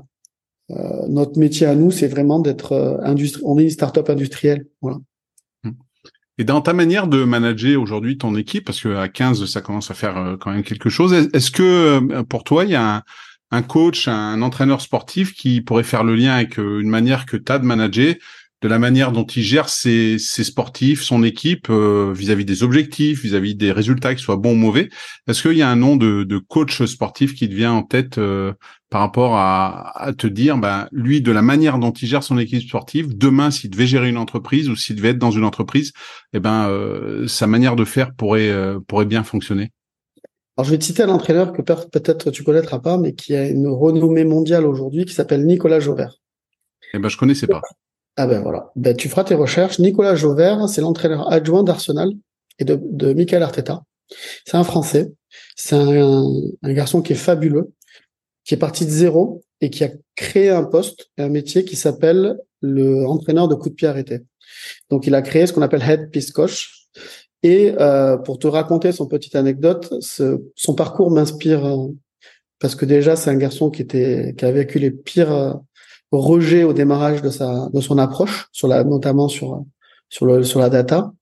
euh 0.71 1.09
notre 1.09 1.39
métier 1.39 1.67
à 1.67 1.75
nous, 1.75 1.91
c'est 1.91 2.09
vraiment 2.09 2.41
d'être 2.41 2.73
euh, 2.73 2.99
industrie. 3.03 3.43
On 3.45 3.59
est 3.59 3.65
une 3.65 3.71
start-up 3.71 4.09
industrielle, 4.09 4.67
voilà. 4.81 4.99
Mmh. 5.63 5.71
Et 6.39 6.45
dans 6.45 6.63
ta 6.63 6.73
manière 6.73 7.07
de 7.07 7.23
manager 7.25 7.81
aujourd'hui 7.81 8.17
ton 8.17 8.35
équipe, 8.35 8.65
parce 8.65 8.81
que 8.81 8.97
à 8.97 9.09
15 9.09 9.45
ça 9.45 9.61
commence 9.61 9.91
à 9.91 9.95
faire 9.95 10.17
euh, 10.17 10.37
quand 10.39 10.51
même 10.51 10.65
quelque 10.65 10.89
chose. 10.89 11.13
Est-ce 11.13 11.51
que 11.51 12.23
pour 12.23 12.45
toi 12.45 12.65
il 12.65 12.71
y 12.71 12.77
a 12.77 12.97
un, 12.97 13.03
un 13.51 13.63
coach, 13.63 14.09
un 14.09 14.41
entraîneur 14.41 14.81
sportif 14.81 15.35
qui 15.35 15.61
pourrait 15.61 15.85
faire 15.85 16.03
le 16.03 16.17
lien 16.17 16.33
avec 16.33 16.57
une 16.57 16.89
manière 16.89 17.27
que 17.27 17.37
tu 17.37 17.53
as 17.53 17.59
de 17.59 17.67
manager 17.67 18.15
de 18.63 18.69
la 18.69 18.79
manière 18.79 19.11
dont 19.11 19.25
il 19.25 19.43
gère 19.43 19.69
ses, 19.69 20.19
ses 20.19 20.45
sportifs, 20.45 21.03
son 21.03 21.25
équipe 21.25 21.67
euh, 21.69 22.13
vis-à-vis 22.15 22.45
des 22.45 22.63
objectifs, 22.63 23.23
vis-à-vis 23.23 23.57
des 23.57 23.73
résultats, 23.73 24.15
qu'ils 24.15 24.23
soient 24.23 24.37
bons 24.37 24.53
ou 24.53 24.57
mauvais. 24.57 24.89
Est-ce 25.27 25.43
qu'il 25.43 25.59
y 25.59 25.63
a 25.63 25.69
un 25.69 25.77
nom 25.77 25.97
de, 25.97 26.23
de 26.23 26.39
coach 26.39 26.83
sportif 26.85 27.35
qui 27.35 27.49
te 27.49 27.55
vient 27.55 27.73
en 27.73 27.83
tête 27.83 28.19
euh, 28.19 28.53
par 28.89 29.01
rapport 29.01 29.35
à, 29.35 30.01
à, 30.01 30.13
te 30.13 30.29
dire, 30.29 30.59
ben, 30.59 30.87
lui, 30.93 31.21
de 31.21 31.33
la 31.33 31.43
manière 31.43 31.79
dont 31.79 31.91
il 31.91 32.07
gère 32.07 32.23
son 32.23 32.39
équipe 32.39 32.63
sportive, 32.63 33.19
demain, 33.19 33.51
s'il 33.51 33.69
devait 33.69 33.87
gérer 33.87 34.09
une 34.09 34.17
entreprise 34.17 34.69
ou 34.69 34.77
s'il 34.77 34.95
devait 34.95 35.09
être 35.09 35.19
dans 35.19 35.33
une 35.33 35.45
entreprise, 35.45 35.93
eh 36.33 36.39
ben, 36.39 36.69
euh, 36.69 37.27
sa 37.27 37.49
manière 37.49 37.75
de 37.75 37.85
faire 37.85 38.15
pourrait, 38.15 38.55
pourrait 38.87 39.07
bien 39.07 39.25
fonctionner? 39.25 39.73
Alors, 40.57 40.67
je 40.67 40.71
vais 40.71 40.79
te 40.79 40.85
citer 40.85 41.03
un 41.03 41.09
entraîneur 41.09 41.53
que 41.53 41.63
peut-être 41.63 42.31
tu 42.31 42.45
connaîtras 42.45 42.79
pas, 42.79 42.97
mais 42.97 43.15
qui 43.15 43.35
a 43.35 43.49
une 43.49 43.67
renommée 43.67 44.25
mondiale 44.25 44.67
aujourd'hui, 44.67 45.05
qui 45.05 45.15
s'appelle 45.15 45.47
Nicolas 45.47 45.81
Jauvert. 45.81 46.19
Eh 46.95 46.99
ben, 46.99 47.09
je 47.09 47.17
connaissais 47.17 47.49
pas. 47.49 47.63
Ah 48.17 48.27
ben 48.27 48.41
voilà. 48.41 48.71
Ben, 48.77 48.97
tu 48.97 49.09
feras 49.09 49.25
tes 49.25 49.35
recherches. 49.35 49.79
Nicolas 49.79 50.15
Jauvert, 50.15 50.69
c'est 50.69 50.81
l'entraîneur 50.81 51.33
adjoint 51.33 51.63
d'Arsenal 51.63 52.13
et 52.59 52.65
de, 52.65 53.13
Michael 53.13 53.43
Arteta. 53.43 53.83
C'est 54.45 54.57
un 54.57 54.65
Français. 54.65 55.13
C'est 55.57 55.77
un, 55.77 56.27
un, 56.63 56.73
garçon 56.73 57.01
qui 57.01 57.15
est 57.15 57.17
fabuleux, 57.17 57.73
qui 58.45 58.55
est 58.55 58.59
parti 58.59 58.85
de 58.85 58.91
zéro 58.91 59.43
et 59.63 59.71
qui 59.71 59.85
a 59.85 59.91
créé 60.15 60.51
un 60.51 60.65
poste, 60.65 61.11
un 61.17 61.29
métier 61.29 61.65
qui 61.65 61.77
s'appelle 61.77 62.39
le 62.61 63.07
entraîneur 63.07 63.49
de 63.49 63.55
coup 63.55 63.71
de 63.71 63.75
pied 63.75 63.89
arrêté. 63.89 64.21
Donc 64.91 65.07
il 65.07 65.15
a 65.15 65.23
créé 65.23 65.47
ce 65.47 65.53
qu'on 65.53 65.63
appelle 65.63 65.83
head 65.83 66.11
piece 66.11 66.31
coach. 66.31 66.89
Et 67.43 67.75
euh, 67.81 68.17
pour 68.19 68.39
te 68.39 68.47
raconter 68.47 68.93
son 68.93 69.07
petite 69.07 69.35
anecdote, 69.35 69.95
ce, 70.01 70.43
son 70.55 70.75
parcours 70.75 71.11
m'inspire 71.11 71.65
euh, 71.65 71.89
parce 72.61 72.77
que 72.77 72.85
déjà 72.85 73.17
c'est 73.17 73.31
un 73.31 73.37
garçon 73.37 73.71
qui 73.71 73.83
était 73.83 74.35
qui 74.39 74.45
a 74.45 74.53
vécu 74.53 74.79
les 74.79 74.93
pires 74.93 75.33
euh, 75.33 75.55
rejet 76.19 76.65
au 76.65 76.73
démarrage 76.73 77.23
de 77.23 77.31
sa 77.31 77.69
de 77.73 77.81
son 77.81 77.99
approche 77.99 78.49
sur 78.53 78.69
la 78.69 78.85
notamment 78.85 79.29
sur 79.29 79.65
sur 80.09 80.27
le 80.27 80.45
sur 80.45 80.61
la 80.61 80.71
data. 80.71 81.13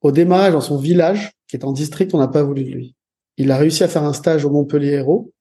Au 0.00 0.12
démarrage 0.12 0.52
dans 0.52 0.60
son 0.60 0.78
village 0.78 1.32
qui 1.48 1.56
est 1.56 1.64
en 1.64 1.72
district 1.72 2.14
on 2.14 2.18
n'a 2.18 2.28
pas 2.28 2.42
voulu 2.42 2.64
de 2.64 2.70
lui. 2.70 2.94
Il 3.36 3.50
a 3.50 3.56
réussi 3.56 3.84
à 3.84 3.88
faire 3.88 4.04
un 4.04 4.12
stage 4.12 4.44
au 4.44 4.50
Montpellier 4.50 4.92
Hérault 4.92 5.32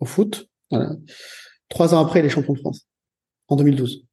au 0.00 0.04
foot 0.04 0.48
trois 1.68 1.94
ans 1.94 2.00
après 2.00 2.20
il 2.20 2.26
est 2.26 2.30
champion 2.30 2.54
de 2.54 2.58
France 2.58 2.86
en 3.48 3.56
2012 3.56 4.04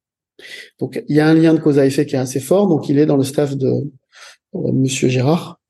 donc 0.78 1.02
il 1.08 1.16
y 1.16 1.20
a 1.20 1.26
un 1.26 1.34
lien 1.34 1.54
de 1.54 1.60
cause 1.60 1.78
à 1.78 1.86
effet 1.86 2.06
qui 2.06 2.16
est 2.16 2.18
assez 2.18 2.40
fort. 2.40 2.68
Donc 2.68 2.88
il 2.88 2.98
est 2.98 3.06
dans 3.06 3.16
le 3.16 3.24
staff 3.24 3.56
de 3.56 3.68
euh, 4.54 4.72
Monsieur 4.72 5.08
Gérard. 5.08 5.60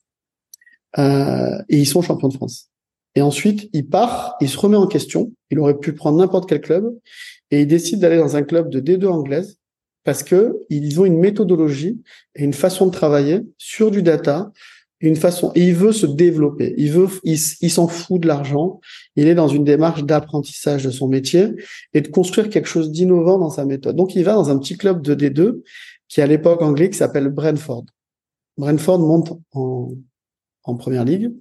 Euh, 0.98 1.58
et 1.68 1.78
ils 1.78 1.86
sont 1.86 2.02
champions 2.02 2.28
de 2.28 2.34
France. 2.34 2.68
Et 3.14 3.22
ensuite, 3.22 3.68
il 3.72 3.88
part, 3.88 4.36
il 4.40 4.48
se 4.48 4.58
remet 4.58 4.76
en 4.76 4.86
question. 4.86 5.32
Il 5.50 5.58
aurait 5.58 5.78
pu 5.78 5.92
prendre 5.92 6.18
n'importe 6.18 6.48
quel 6.48 6.60
club 6.60 6.86
et 7.52 7.60
il 7.60 7.66
décide 7.66 8.00
d'aller 8.00 8.16
dans 8.16 8.34
un 8.34 8.42
club 8.42 8.70
de 8.70 8.80
D2 8.80 9.06
anglaise 9.06 9.58
parce 10.04 10.24
que 10.24 10.58
ils 10.70 11.00
ont 11.00 11.04
une 11.04 11.18
méthodologie 11.18 12.02
et 12.34 12.42
une 12.42 12.54
façon 12.54 12.86
de 12.86 12.90
travailler 12.90 13.42
sur 13.58 13.90
du 13.90 14.02
data, 14.02 14.50
une 15.00 15.16
façon 15.16 15.52
et 15.54 15.68
il 15.68 15.74
veut 15.74 15.92
se 15.92 16.06
développer. 16.06 16.74
Il 16.78 16.90
veut, 16.90 17.08
il, 17.24 17.38
s'en 17.38 17.86
fout 17.88 18.20
de 18.20 18.26
l'argent. 18.26 18.80
Il 19.16 19.28
est 19.28 19.34
dans 19.34 19.48
une 19.48 19.64
démarche 19.64 20.02
d'apprentissage 20.02 20.84
de 20.84 20.90
son 20.90 21.08
métier 21.08 21.48
et 21.92 22.00
de 22.00 22.08
construire 22.08 22.48
quelque 22.48 22.68
chose 22.68 22.90
d'innovant 22.90 23.38
dans 23.38 23.50
sa 23.50 23.64
méthode. 23.64 23.96
Donc, 23.96 24.16
il 24.16 24.24
va 24.24 24.32
dans 24.32 24.50
un 24.50 24.58
petit 24.58 24.76
club 24.76 25.02
de 25.02 25.14
D2 25.14 25.60
qui 26.08 26.20
à 26.22 26.26
l'époque 26.26 26.62
anglais 26.62 26.90
s'appelle 26.92 27.28
Brentford. 27.28 27.84
Brentford 28.56 28.98
monte 28.98 29.32
en, 29.52 29.92
en 30.64 30.76
première 30.76 31.04
ligue. 31.04 31.32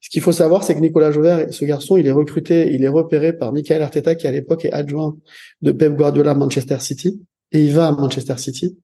Ce 0.00 0.08
qu'il 0.08 0.22
faut 0.22 0.32
savoir, 0.32 0.64
c'est 0.64 0.74
que 0.74 0.80
Nicolas 0.80 1.12
Jauvert, 1.12 1.52
ce 1.52 1.64
garçon, 1.64 1.96
il 1.96 2.06
est 2.06 2.12
recruté, 2.12 2.72
il 2.72 2.82
est 2.84 2.88
repéré 2.88 3.32
par 3.32 3.52
Michael 3.52 3.82
Arteta, 3.82 4.14
qui 4.14 4.26
à 4.26 4.30
l'époque 4.30 4.64
est 4.64 4.72
adjoint 4.72 5.16
de 5.60 5.72
Pep 5.72 5.94
Guardiola 5.94 6.30
à 6.30 6.34
Manchester 6.34 6.78
City. 6.80 7.20
Et 7.52 7.64
il 7.64 7.72
va 7.72 7.88
à 7.88 7.92
Manchester 7.92 8.38
City. 8.38 8.78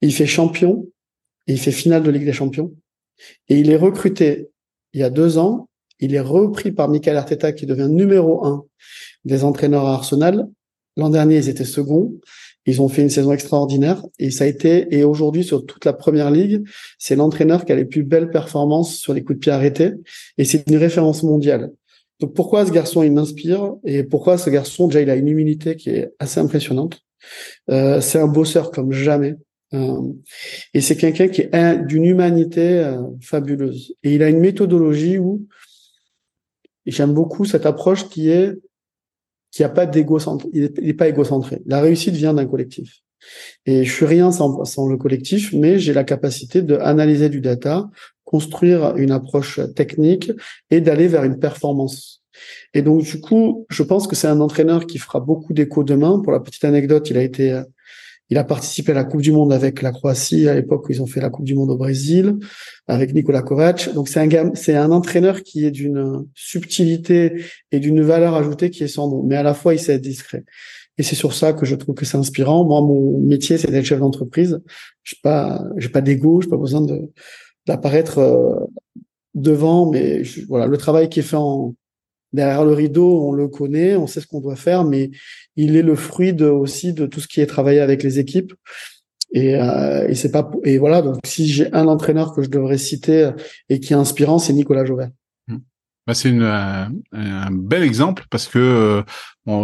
Il 0.00 0.12
fait 0.12 0.26
champion, 0.26 0.86
il 1.46 1.58
fait 1.58 1.72
finale 1.72 2.02
de 2.02 2.10
Ligue 2.10 2.24
des 2.24 2.32
Champions. 2.32 2.72
Et 3.48 3.58
il 3.58 3.70
est 3.70 3.76
recruté 3.76 4.50
il 4.92 5.00
y 5.00 5.02
a 5.02 5.10
deux 5.10 5.38
ans. 5.38 5.68
Il 6.00 6.14
est 6.14 6.20
repris 6.20 6.72
par 6.72 6.88
Michael 6.88 7.16
Arteta 7.16 7.52
qui 7.52 7.66
devient 7.66 7.88
numéro 7.88 8.44
un 8.46 8.64
des 9.24 9.44
entraîneurs 9.44 9.86
à 9.86 9.94
Arsenal. 9.94 10.48
L'an 10.96 11.10
dernier, 11.10 11.36
ils 11.36 11.48
étaient 11.48 11.64
seconds. 11.64 12.14
Ils 12.66 12.80
ont 12.80 12.88
fait 12.88 13.02
une 13.02 13.10
saison 13.10 13.32
extraordinaire 13.32 14.02
et 14.18 14.30
ça 14.30 14.44
a 14.44 14.46
été 14.46 14.94
et 14.96 15.04
aujourd'hui 15.04 15.44
sur 15.44 15.66
toute 15.66 15.84
la 15.84 15.92
première 15.92 16.30
ligue, 16.30 16.66
c'est 16.98 17.16
l'entraîneur 17.16 17.64
qui 17.64 17.72
a 17.72 17.76
les 17.76 17.84
plus 17.84 18.02
belles 18.02 18.30
performances 18.30 18.96
sur 18.96 19.12
les 19.12 19.22
coups 19.22 19.38
de 19.38 19.40
pied 19.40 19.52
arrêtés 19.52 19.92
et 20.38 20.44
c'est 20.44 20.68
une 20.68 20.76
référence 20.76 21.22
mondiale. 21.22 21.70
Donc 22.20 22.34
pourquoi 22.34 22.64
ce 22.64 22.72
garçon 22.72 23.02
il 23.02 23.12
m'inspire 23.12 23.74
et 23.84 24.04
pourquoi 24.04 24.38
ce 24.38 24.48
garçon 24.50 24.86
déjà 24.86 25.02
il 25.02 25.10
a 25.10 25.16
une 25.16 25.28
humilité 25.28 25.76
qui 25.76 25.90
est 25.90 26.12
assez 26.18 26.40
impressionnante? 26.40 27.00
Euh, 27.70 28.00
c'est 28.00 28.18
un 28.18 28.28
bosseur 28.28 28.70
comme 28.70 28.92
jamais. 28.92 29.36
Euh, 29.72 30.12
et 30.72 30.80
c'est 30.80 30.96
quelqu'un 30.96 31.28
qui 31.28 31.42
est 31.42 31.86
d'une 31.86 32.04
humanité 32.04 32.78
euh, 32.78 33.02
fabuleuse. 33.20 33.94
Et 34.02 34.14
il 34.14 34.22
a 34.22 34.28
une 34.28 34.40
méthodologie 34.40 35.18
où 35.18 35.46
j'aime 36.86 37.12
beaucoup 37.12 37.44
cette 37.44 37.66
approche 37.66 38.08
qui 38.08 38.30
est 38.30 38.52
qui 39.54 39.62
a 39.62 39.68
pas 39.68 39.86
d'égocentre, 39.86 40.46
il 40.52 40.72
n'est 40.82 40.94
pas 40.94 41.08
égocentré. 41.08 41.62
La 41.66 41.80
réussite 41.80 42.14
vient 42.14 42.34
d'un 42.34 42.44
collectif. 42.44 43.02
Et 43.66 43.84
je 43.84 43.92
suis 43.92 44.04
rien 44.04 44.32
sans, 44.32 44.64
sans 44.64 44.88
le 44.88 44.96
collectif, 44.96 45.52
mais 45.52 45.78
j'ai 45.78 45.92
la 45.92 46.02
capacité 46.02 46.60
de 46.60 46.74
analyser 46.76 47.28
du 47.28 47.40
data, 47.40 47.88
construire 48.24 48.96
une 48.96 49.12
approche 49.12 49.60
technique 49.76 50.32
et 50.70 50.80
d'aller 50.80 51.06
vers 51.06 51.22
une 51.22 51.38
performance. 51.38 52.22
Et 52.74 52.82
donc 52.82 53.04
du 53.04 53.20
coup, 53.20 53.64
je 53.70 53.84
pense 53.84 54.08
que 54.08 54.16
c'est 54.16 54.26
un 54.26 54.40
entraîneur 54.40 54.86
qui 54.86 54.98
fera 54.98 55.20
beaucoup 55.20 55.52
d'écho 55.52 55.84
demain. 55.84 56.18
Pour 56.18 56.32
la 56.32 56.40
petite 56.40 56.64
anecdote, 56.64 57.08
il 57.10 57.16
a 57.16 57.22
été 57.22 57.62
il 58.30 58.38
a 58.38 58.44
participé 58.44 58.92
à 58.92 58.94
la 58.94 59.04
Coupe 59.04 59.20
du 59.20 59.32
Monde 59.32 59.52
avec 59.52 59.82
la 59.82 59.92
Croatie 59.92 60.48
à 60.48 60.54
l'époque 60.54 60.88
où 60.88 60.92
ils 60.92 61.02
ont 61.02 61.06
fait 61.06 61.20
la 61.20 61.30
Coupe 61.30 61.44
du 61.44 61.54
Monde 61.54 61.70
au 61.70 61.76
Brésil 61.76 62.36
avec 62.86 63.12
Nikola 63.14 63.42
Kovac. 63.42 63.92
Donc 63.94 64.08
c'est 64.08 64.20
un 64.20 64.54
c'est 64.54 64.76
un 64.76 64.90
entraîneur 64.90 65.42
qui 65.42 65.64
est 65.66 65.70
d'une 65.70 66.24
subtilité 66.34 67.44
et 67.70 67.80
d'une 67.80 68.02
valeur 68.02 68.34
ajoutée 68.34 68.70
qui 68.70 68.82
est 68.82 68.88
sans 68.88 69.10
nom, 69.10 69.22
mais 69.22 69.36
à 69.36 69.42
la 69.42 69.54
fois 69.54 69.74
il 69.74 69.78
sait 69.78 69.94
être 69.94 70.02
discret. 70.02 70.44
Et 70.96 71.02
c'est 71.02 71.16
sur 71.16 71.34
ça 71.34 71.52
que 71.52 71.66
je 71.66 71.74
trouve 71.74 71.94
que 71.94 72.04
c'est 72.04 72.16
inspirant. 72.16 72.64
Moi, 72.64 72.80
mon 72.80 73.18
métier, 73.18 73.58
c'est 73.58 73.68
d'être 73.68 73.84
chef 73.84 73.98
d'entreprise. 73.98 74.60
Je 75.02 75.16
pas, 75.22 75.64
j'ai 75.76 75.88
pas 75.88 76.00
d'ego, 76.00 76.40
j'ai 76.40 76.48
pas 76.48 76.56
besoin 76.56 76.82
de 76.82 77.10
d'apparaître 77.66 78.18
euh, 78.18 78.54
devant, 79.34 79.90
mais 79.90 80.22
voilà, 80.48 80.66
le 80.66 80.76
travail 80.76 81.08
qui 81.08 81.20
est 81.20 81.22
fait 81.22 81.36
en, 81.36 81.74
derrière 82.34 82.64
le 82.64 82.72
rideau, 82.72 83.26
on 83.26 83.32
le 83.32 83.48
connaît, 83.48 83.96
on 83.96 84.06
sait 84.06 84.20
ce 84.20 84.26
qu'on 84.26 84.40
doit 84.40 84.56
faire, 84.56 84.84
mais 84.84 85.10
il 85.56 85.76
est 85.76 85.82
le 85.82 85.94
fruit 85.94 86.34
de, 86.34 86.46
aussi 86.46 86.92
de 86.92 87.06
tout 87.06 87.20
ce 87.20 87.28
qui 87.28 87.40
est 87.40 87.46
travaillé 87.46 87.80
avec 87.80 88.02
les 88.02 88.18
équipes. 88.18 88.52
Et, 89.32 89.56
euh, 89.56 90.12
c'est 90.14 90.30
pas 90.30 90.48
et 90.62 90.78
voilà 90.78 91.02
donc 91.02 91.16
si 91.24 91.48
j'ai 91.48 91.72
un 91.72 91.88
entraîneur 91.88 92.34
que 92.34 92.42
je 92.42 92.48
devrais 92.48 92.78
citer 92.78 93.30
et 93.68 93.80
qui 93.80 93.92
est 93.92 93.96
inspirant, 93.96 94.38
c'est 94.38 94.52
Nicolas 94.52 94.84
Jauvert. 94.84 95.10
Bah, 96.06 96.12
c'est 96.12 96.28
un, 96.28 96.92
un, 97.12 97.50
bel 97.50 97.82
exemple 97.82 98.26
parce 98.30 98.46
que 98.46 98.58
euh, 98.58 99.02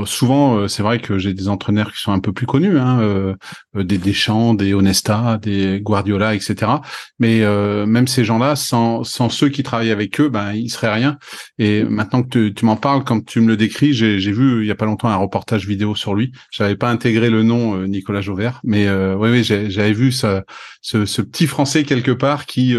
Souvent, 0.05 0.59
euh, 0.59 0.69
c'est 0.69 0.83
vrai 0.83 0.99
que 0.99 1.19
j'ai 1.19 1.33
des 1.33 1.49
entraîneurs 1.49 1.93
qui 1.93 2.01
sont 2.01 2.12
un 2.12 2.21
peu 2.21 2.35
plus 2.35 2.45
connus, 2.45 2.79
hein, 2.79 3.01
euh, 3.01 3.35
euh, 3.77 3.83
des 3.83 3.97
Deschamps, 3.97 4.53
des 4.53 4.75
Onesta, 4.75 5.38
des 5.40 5.81
Guardiola, 5.81 6.35
etc. 6.35 6.73
Mais 7.19 7.40
même 7.87 8.07
ces 8.07 8.25
gens-là, 8.25 8.57
sans, 8.57 9.05
sans 9.05 9.29
ceux 9.29 9.49
qui 9.49 9.62
travaillent 9.62 9.90
avec 9.90 10.21
eux, 10.21 10.29
ben 10.29 10.53
ils 10.53 10.71
seraient 10.71 10.93
rien. 10.93 11.19
Et 11.59 11.85
maintenant 11.85 12.23
que 12.23 12.49
tu, 12.49 12.64
m'en 12.64 12.77
parles, 12.77 13.05
quand 13.05 13.25
tu 13.25 13.40
me 13.40 13.49
le 13.49 13.57
décris, 13.57 13.93
j'ai 13.95 14.33
vu 14.33 14.62
il 14.62 14.66
y 14.66 14.71
a 14.71 14.75
pas 14.75 14.85
longtemps 14.85 15.09
un 15.09 15.16
reportage 15.16 15.66
vidéo 15.66 15.95
sur 15.95 16.14
lui. 16.14 16.33
J'avais 16.51 16.77
pas 16.77 16.90
intégré 16.90 17.31
le 17.31 17.43
nom 17.43 17.87
Nicolas 17.87 18.21
Jauvert, 18.21 18.61
mais 18.64 18.90
oui, 18.90 19.31
oui, 19.31 19.45
j'avais 19.45 19.93
vu 19.93 20.12
ce, 20.12 20.43
ce, 20.83 21.23
petit 21.23 21.47
Français 21.47 21.85
quelque 21.85 22.12
part 22.12 22.47
qui 22.47 22.77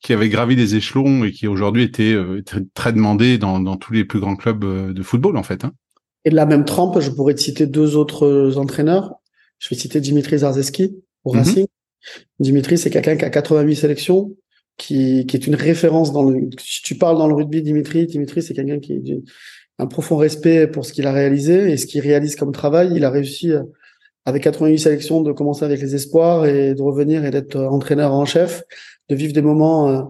qui 0.00 0.12
avait 0.12 0.28
gravi 0.28 0.56
des 0.56 0.76
échelons 0.76 1.24
et 1.24 1.32
qui 1.32 1.46
aujourd'hui 1.46 1.82
était 1.82 2.16
très, 2.74 2.92
demandé 2.92 3.38
dans, 3.38 3.60
dans 3.60 3.76
tous 3.76 3.92
les 3.92 4.04
plus 4.04 4.20
grands 4.20 4.36
clubs 4.36 4.64
de 4.92 5.02
football 5.02 5.36
en 5.36 5.42
fait. 5.42 5.64
Hein. 5.64 5.72
Et 6.24 6.30
de 6.30 6.36
la 6.36 6.46
même 6.46 6.64
trempe, 6.64 7.00
je 7.00 7.10
pourrais 7.10 7.34
te 7.34 7.40
citer 7.40 7.66
deux 7.66 7.96
autres 7.96 8.56
entraîneurs. 8.56 9.14
Je 9.58 9.68
vais 9.68 9.76
citer 9.76 10.00
Dimitri 10.00 10.38
Zarzeski 10.38 10.96
au 11.24 11.32
mhm. 11.32 11.38
Racing. 11.38 11.66
Dimitri, 12.38 12.78
c'est 12.78 12.90
quelqu'un 12.90 13.16
qui 13.16 13.24
a 13.24 13.30
88 13.30 13.76
sélections, 13.76 14.34
qui, 14.76 15.26
qui 15.26 15.36
est 15.36 15.46
une 15.46 15.54
référence 15.54 16.12
dans 16.12 16.22
le. 16.22 16.48
Si 16.58 16.82
tu 16.82 16.96
parles 16.96 17.18
dans 17.18 17.28
le 17.28 17.34
rugby, 17.34 17.62
Dimitri, 17.62 18.06
Dimitri, 18.06 18.42
c'est 18.42 18.54
quelqu'un 18.54 18.78
qui 18.80 18.94
a 18.94 19.82
un 19.82 19.86
profond 19.86 20.16
respect 20.16 20.66
pour 20.66 20.84
ce 20.84 20.92
qu'il 20.92 21.06
a 21.06 21.12
réalisé 21.12 21.70
et 21.70 21.76
ce 21.76 21.86
qu'il 21.86 22.00
réalise 22.00 22.36
comme 22.36 22.52
travail. 22.52 22.92
Il 22.94 23.04
a 23.04 23.10
réussi 23.10 23.52
euh, 23.52 23.62
avec 24.24 24.42
88 24.42 24.78
sélections 24.78 25.22
de 25.22 25.32
commencer 25.32 25.64
avec 25.64 25.80
les 25.80 25.94
espoirs 25.94 26.46
et 26.46 26.74
de 26.74 26.82
revenir 26.82 27.24
et 27.24 27.30
d'être 27.30 27.56
entraîneur 27.56 28.12
en 28.12 28.24
chef, 28.24 28.62
de 29.08 29.14
vivre 29.14 29.32
des 29.32 29.42
moments, 29.42 29.88
euh, 29.88 30.02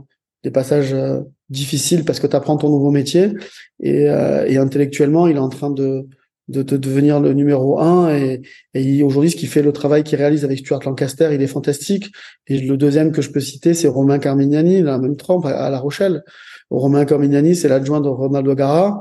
des 0.43 0.51
passages 0.51 0.95
euh, 0.95 1.21
difficile 1.49 2.05
parce 2.05 2.21
que 2.21 2.27
tu 2.27 2.37
apprends 2.37 2.57
ton 2.57 2.69
nouveau 2.69 2.91
métier. 2.91 3.33
Et, 3.81 4.09
euh, 4.09 4.47
et, 4.47 4.57
intellectuellement 4.57 5.27
il 5.27 5.37
est 5.37 5.41
en 5.41 5.49
train 5.49 5.71
de, 5.71 6.07
de, 6.49 6.63
de 6.63 6.77
devenir 6.77 7.21
le 7.21 7.33
numéro 7.33 7.81
un. 7.81 8.15
Et, 8.15 8.43
et 8.75 9.03
aujourd'hui 9.03 9.31
ce 9.31 9.37
qui 9.37 9.47
fait 9.47 9.63
le 9.63 9.73
travail 9.73 10.03
qu'il 10.03 10.19
réalise 10.19 10.45
avec 10.45 10.59
Stuart 10.59 10.81
Lancaster 10.85 11.31
il 11.33 11.43
est 11.43 11.47
fantastique. 11.47 12.11
Et 12.47 12.59
le 12.59 12.77
deuxième 12.77 13.13
que 13.13 13.23
je 13.23 13.31
peux 13.31 13.41
citer 13.41 13.75
c'est 13.75 13.89
Romain 13.89 14.19
Carmignani 14.19 14.83
la 14.83 14.99
même 14.99 15.17
trempe 15.17 15.47
à, 15.47 15.71
La 15.71 15.79
Rochelle. 15.79 16.23
Romain 16.71 17.05
Carmignani 17.05 17.55
c'est 17.55 17.69
l'adjoint 17.69 18.01
de 18.01 18.09
Ronaldo 18.09 18.55
Gara 18.55 19.01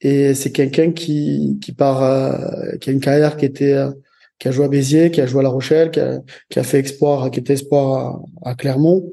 et 0.00 0.34
c'est 0.34 0.52
quelqu'un 0.52 0.92
qui 0.92 1.58
qui 1.60 1.72
part 1.72 2.02
euh, 2.02 2.76
qui 2.80 2.90
a 2.90 2.92
une 2.92 3.00
carrière 3.00 3.36
qui 3.36 3.44
était 3.44 3.74
euh, 3.74 3.90
qui 4.38 4.48
a 4.48 4.52
joué 4.52 4.64
à 4.64 4.68
Béziers 4.68 5.10
qui 5.10 5.20
a 5.20 5.26
joué 5.26 5.40
à 5.40 5.42
La 5.42 5.50
Rochelle 5.50 5.90
qui 5.90 6.00
a, 6.00 6.20
qui 6.48 6.58
a 6.58 6.62
fait 6.62 6.80
espoir 6.80 7.30
qui 7.30 7.40
était 7.40 7.54
espoir 7.54 8.22
à, 8.44 8.50
à 8.50 8.54
Clermont 8.54 9.10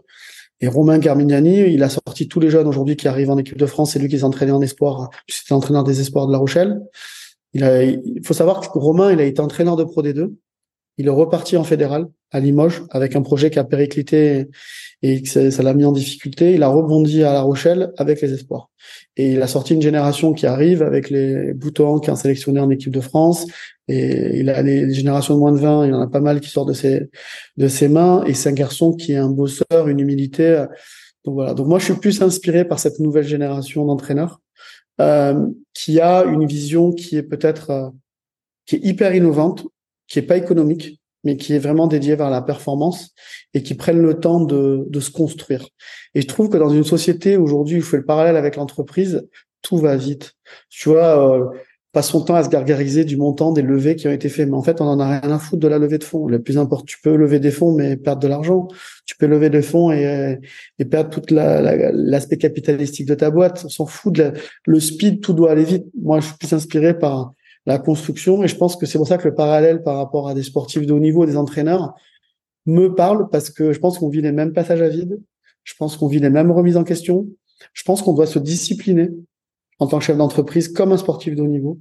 et 0.60 0.68
Romain 0.68 1.00
Carmignani, 1.00 1.72
il 1.72 1.84
a 1.84 1.90
sorti 1.90 2.28
tous 2.28 2.40
les 2.40 2.50
jeunes 2.50 2.68
aujourd'hui 2.68 2.96
qui 2.96 3.08
arrivent 3.08 3.30
en 3.30 3.38
équipe 3.38 3.58
de 3.58 3.66
France. 3.66 3.94
C'est 3.94 4.00
lui 4.00 4.08
qui 4.08 4.18
s'est 4.18 4.24
entraîné 4.24 4.52
en 4.52 4.62
espoir. 4.62 5.10
C'était 5.28 5.54
entraîneur 5.54 5.84
des 5.84 6.02
espoirs 6.02 6.26
de 6.26 6.32
La 6.32 6.40
Rochelle. 6.40 6.82
Il, 7.54 8.02
il 8.04 8.26
faut 8.26 8.34
savoir 8.34 8.60
que 8.62 8.78
Romain, 8.78 9.12
il 9.12 9.20
a 9.20 9.24
été 9.24 9.40
entraîneur 9.40 9.76
de 9.76 9.84
Pro 9.84 10.02
D2. 10.02 10.34
Il 10.98 11.08
est 11.08 11.12
reparti 11.12 11.58
en 11.58 11.64
fédéral 11.64 12.08
à 12.32 12.40
Limoges 12.40 12.84
avec 12.90 13.16
un 13.16 13.22
projet 13.22 13.50
qui 13.50 13.60
a 13.60 13.64
périclité 13.64 14.48
et 15.02 15.22
que 15.22 15.50
ça 15.52 15.64
l'a 15.64 15.74
mis 15.74 15.86
en 15.86 15.92
difficulté. 15.92 16.54
Il 16.54 16.64
a 16.64 16.68
rebondi 16.68 17.24
à 17.24 17.34
La 17.34 17.42
Rochelle 17.42 17.92
avec 17.98 18.22
les 18.22 18.34
espoirs. 18.34 18.70
Et 19.16 19.34
il 19.34 19.42
a 19.42 19.48
sorti 19.48 19.76
une 19.76 19.82
génération 19.82 20.34
qui 20.34 20.48
arrive 20.48 20.82
avec 20.82 21.10
les 21.10 21.54
boutons 21.54 22.00
qui 22.00 22.10
ont 22.10 22.16
sélectionné 22.16 22.60
en 22.60 22.70
équipe 22.70 22.92
de 22.92 23.02
France. 23.02 23.46
Et 23.88 24.40
il 24.40 24.50
a 24.50 24.62
les, 24.62 24.94
générations 24.94 25.36
de 25.36 25.40
moins 25.40 25.52
de 25.52 25.58
20, 25.58 25.86
il 25.86 25.90
y 25.90 25.94
en 25.94 26.02
a 26.02 26.08
pas 26.08 26.20
mal 26.20 26.40
qui 26.42 26.50
sortent 26.50 26.70
de 26.70 26.74
ses, 26.74 27.10
de 27.58 27.68
ses 27.68 27.88
mains. 27.88 28.24
Et 28.26 28.34
c'est 28.34 28.50
un 28.50 28.54
garçon 28.54 28.94
qui 28.94 29.14
est 29.14 29.18
un 29.18 29.30
bosseur, 29.30 29.88
une 29.88 30.00
humilité. 30.00 30.66
Donc 31.26 31.36
voilà. 31.36 31.54
Donc 31.54 31.68
moi, 31.68 31.80
je 31.80 31.86
suis 31.86 31.94
plus 31.94 32.22
inspiré 32.22 32.66
par 32.66 32.80
cette 32.80 33.00
nouvelle 33.00 33.28
génération 33.28 33.86
d'entraîneurs 33.86 34.42
euh, 35.00 35.48
qui 35.74 36.00
a 36.00 36.24
une 36.26 36.46
vision 36.46 36.92
qui 36.92 37.18
est 37.18 37.24
peut-être 37.24 37.70
euh, 37.70 37.90
qui 38.66 38.76
est 38.76 38.84
hyper 38.84 39.16
innovante, 39.16 39.68
qui 40.08 40.20
est 40.20 40.24
pas 40.24 40.38
économique, 40.38 41.00
mais 41.24 41.38
qui 41.38 41.54
est 41.54 41.60
vraiment 41.60 41.88
dédiée 41.88 42.16
vers 42.16 42.30
la 42.30 42.42
performance 42.42 43.14
et 43.54 43.64
qui 43.64 43.76
prennent 43.76 44.02
le 44.02 44.20
temps 44.20 44.42
de, 44.42 44.86
de 44.88 45.00
se 45.00 45.12
construire. 45.12 45.68
Et 46.16 46.22
je 46.22 46.28
trouve 46.28 46.50
que 46.50 46.58
dans 46.58 46.70
une 46.70 46.84
société 46.84 47.38
aujourd'hui, 47.38 47.78
il 47.78 47.84
faut 47.84 47.98
le 47.98 48.06
parallèle 48.06 48.38
avec 48.38 48.56
l'entreprise, 48.56 49.28
tout 49.62 49.78
va 49.78 49.98
vite. 49.98 50.34
Tu 50.70 50.90
vois, 50.90 51.36
euh, 51.36 51.46
passe 51.92 52.10
son 52.10 52.22
temps 52.22 52.36
à 52.36 52.44
se 52.44 52.50
gargariser 52.50 53.06
du 53.06 53.18
montant 53.18 53.52
des 53.52 53.62
levées 53.62 53.96
qui 53.96 54.08
ont 54.08 54.12
été 54.12 54.30
faits. 54.30 54.48
Mais 54.48 54.56
en 54.56 54.62
fait, 54.62 54.82
on 54.82 54.86
en 54.86 55.00
a 55.00 55.20
rien 55.20 55.32
à 55.32 55.40
foutre 55.40 55.62
de 55.62 55.68
la 55.68 55.80
levée 55.80 55.98
de 55.98 56.04
fonds. 56.04 56.28
Le 56.28 56.42
plus 56.42 56.58
important, 56.58 56.86
tu 56.86 57.00
peux 57.02 57.16
lever 57.16 57.40
des 57.40 57.52
fonds, 57.52 57.74
mais 57.74 57.98
perdre 57.98 58.22
de 58.22 58.28
l'argent. 58.28 58.68
Tu 59.06 59.18
peux 59.18 59.26
lever 59.26 59.50
des 59.50 59.62
fonds 59.62 59.92
et, 59.92 60.40
et 60.80 60.86
perdre 60.86 61.10
toute 61.10 61.32
l'aspect 61.32 62.36
la, 62.36 62.40
capitalistique 62.40 63.08
de 63.08 63.16
ta 63.16 63.32
boîte. 63.32 63.64
On 63.66 63.70
s'en 63.70 63.86
fout 63.86 64.14
de 64.14 64.34
le 64.66 64.80
speed, 64.80 65.22
tout 65.22 65.34
doit 65.34 65.52
aller 65.52 65.64
vite. 65.64 65.86
Moi, 66.00 66.20
je 66.20 66.28
suis 66.28 66.38
plus 66.38 66.54
inspiré 66.54 66.98
par 66.98 67.34
la 67.68 67.78
construction 67.78 68.44
et 68.44 68.48
je 68.48 68.56
pense 68.56 68.78
que 68.78 68.86
c'est 68.86 68.98
pour 68.98 69.08
ça 69.08 69.18
que 69.18 69.28
le 69.28 69.36
parallèle 69.36 69.84
par 69.84 69.98
rapport 69.98 70.30
à 70.30 70.34
des 70.34 70.42
sportifs 70.42 70.86
de 70.86 70.94
haut 70.94 71.00
niveau, 71.00 71.26
des 71.26 71.36
entraîneurs, 71.36 71.94
me 72.66 72.88
parle 72.96 73.30
parce 73.30 73.50
que 73.50 73.74
je 73.74 73.80
pense 73.80 74.00
qu'on 74.00 74.10
vit 74.10 74.22
les 74.22 74.32
mêmes 74.32 74.54
passages 74.54 74.82
à 74.82 74.88
vide. 74.88 75.22
Je 75.66 75.74
pense 75.78 75.98
qu'on 75.98 76.08
vit 76.08 76.20
les 76.20 76.30
mêmes 76.30 76.50
remises 76.50 76.78
en 76.78 76.86
question. 76.86 77.28
Je 77.74 77.84
pense 77.84 78.02
qu'on 78.02 78.14
doit 78.14 78.26
se 78.26 78.40
discipliner 78.40 79.10
en 79.80 79.88
tant 79.88 80.00
que 80.00 80.06
chef 80.06 80.16
d'entreprise 80.16 80.70
comme 80.70 80.94
un 80.94 80.98
sportif 80.98 81.36
de 81.36 81.42
haut 81.42 81.48
niveau. 81.48 81.78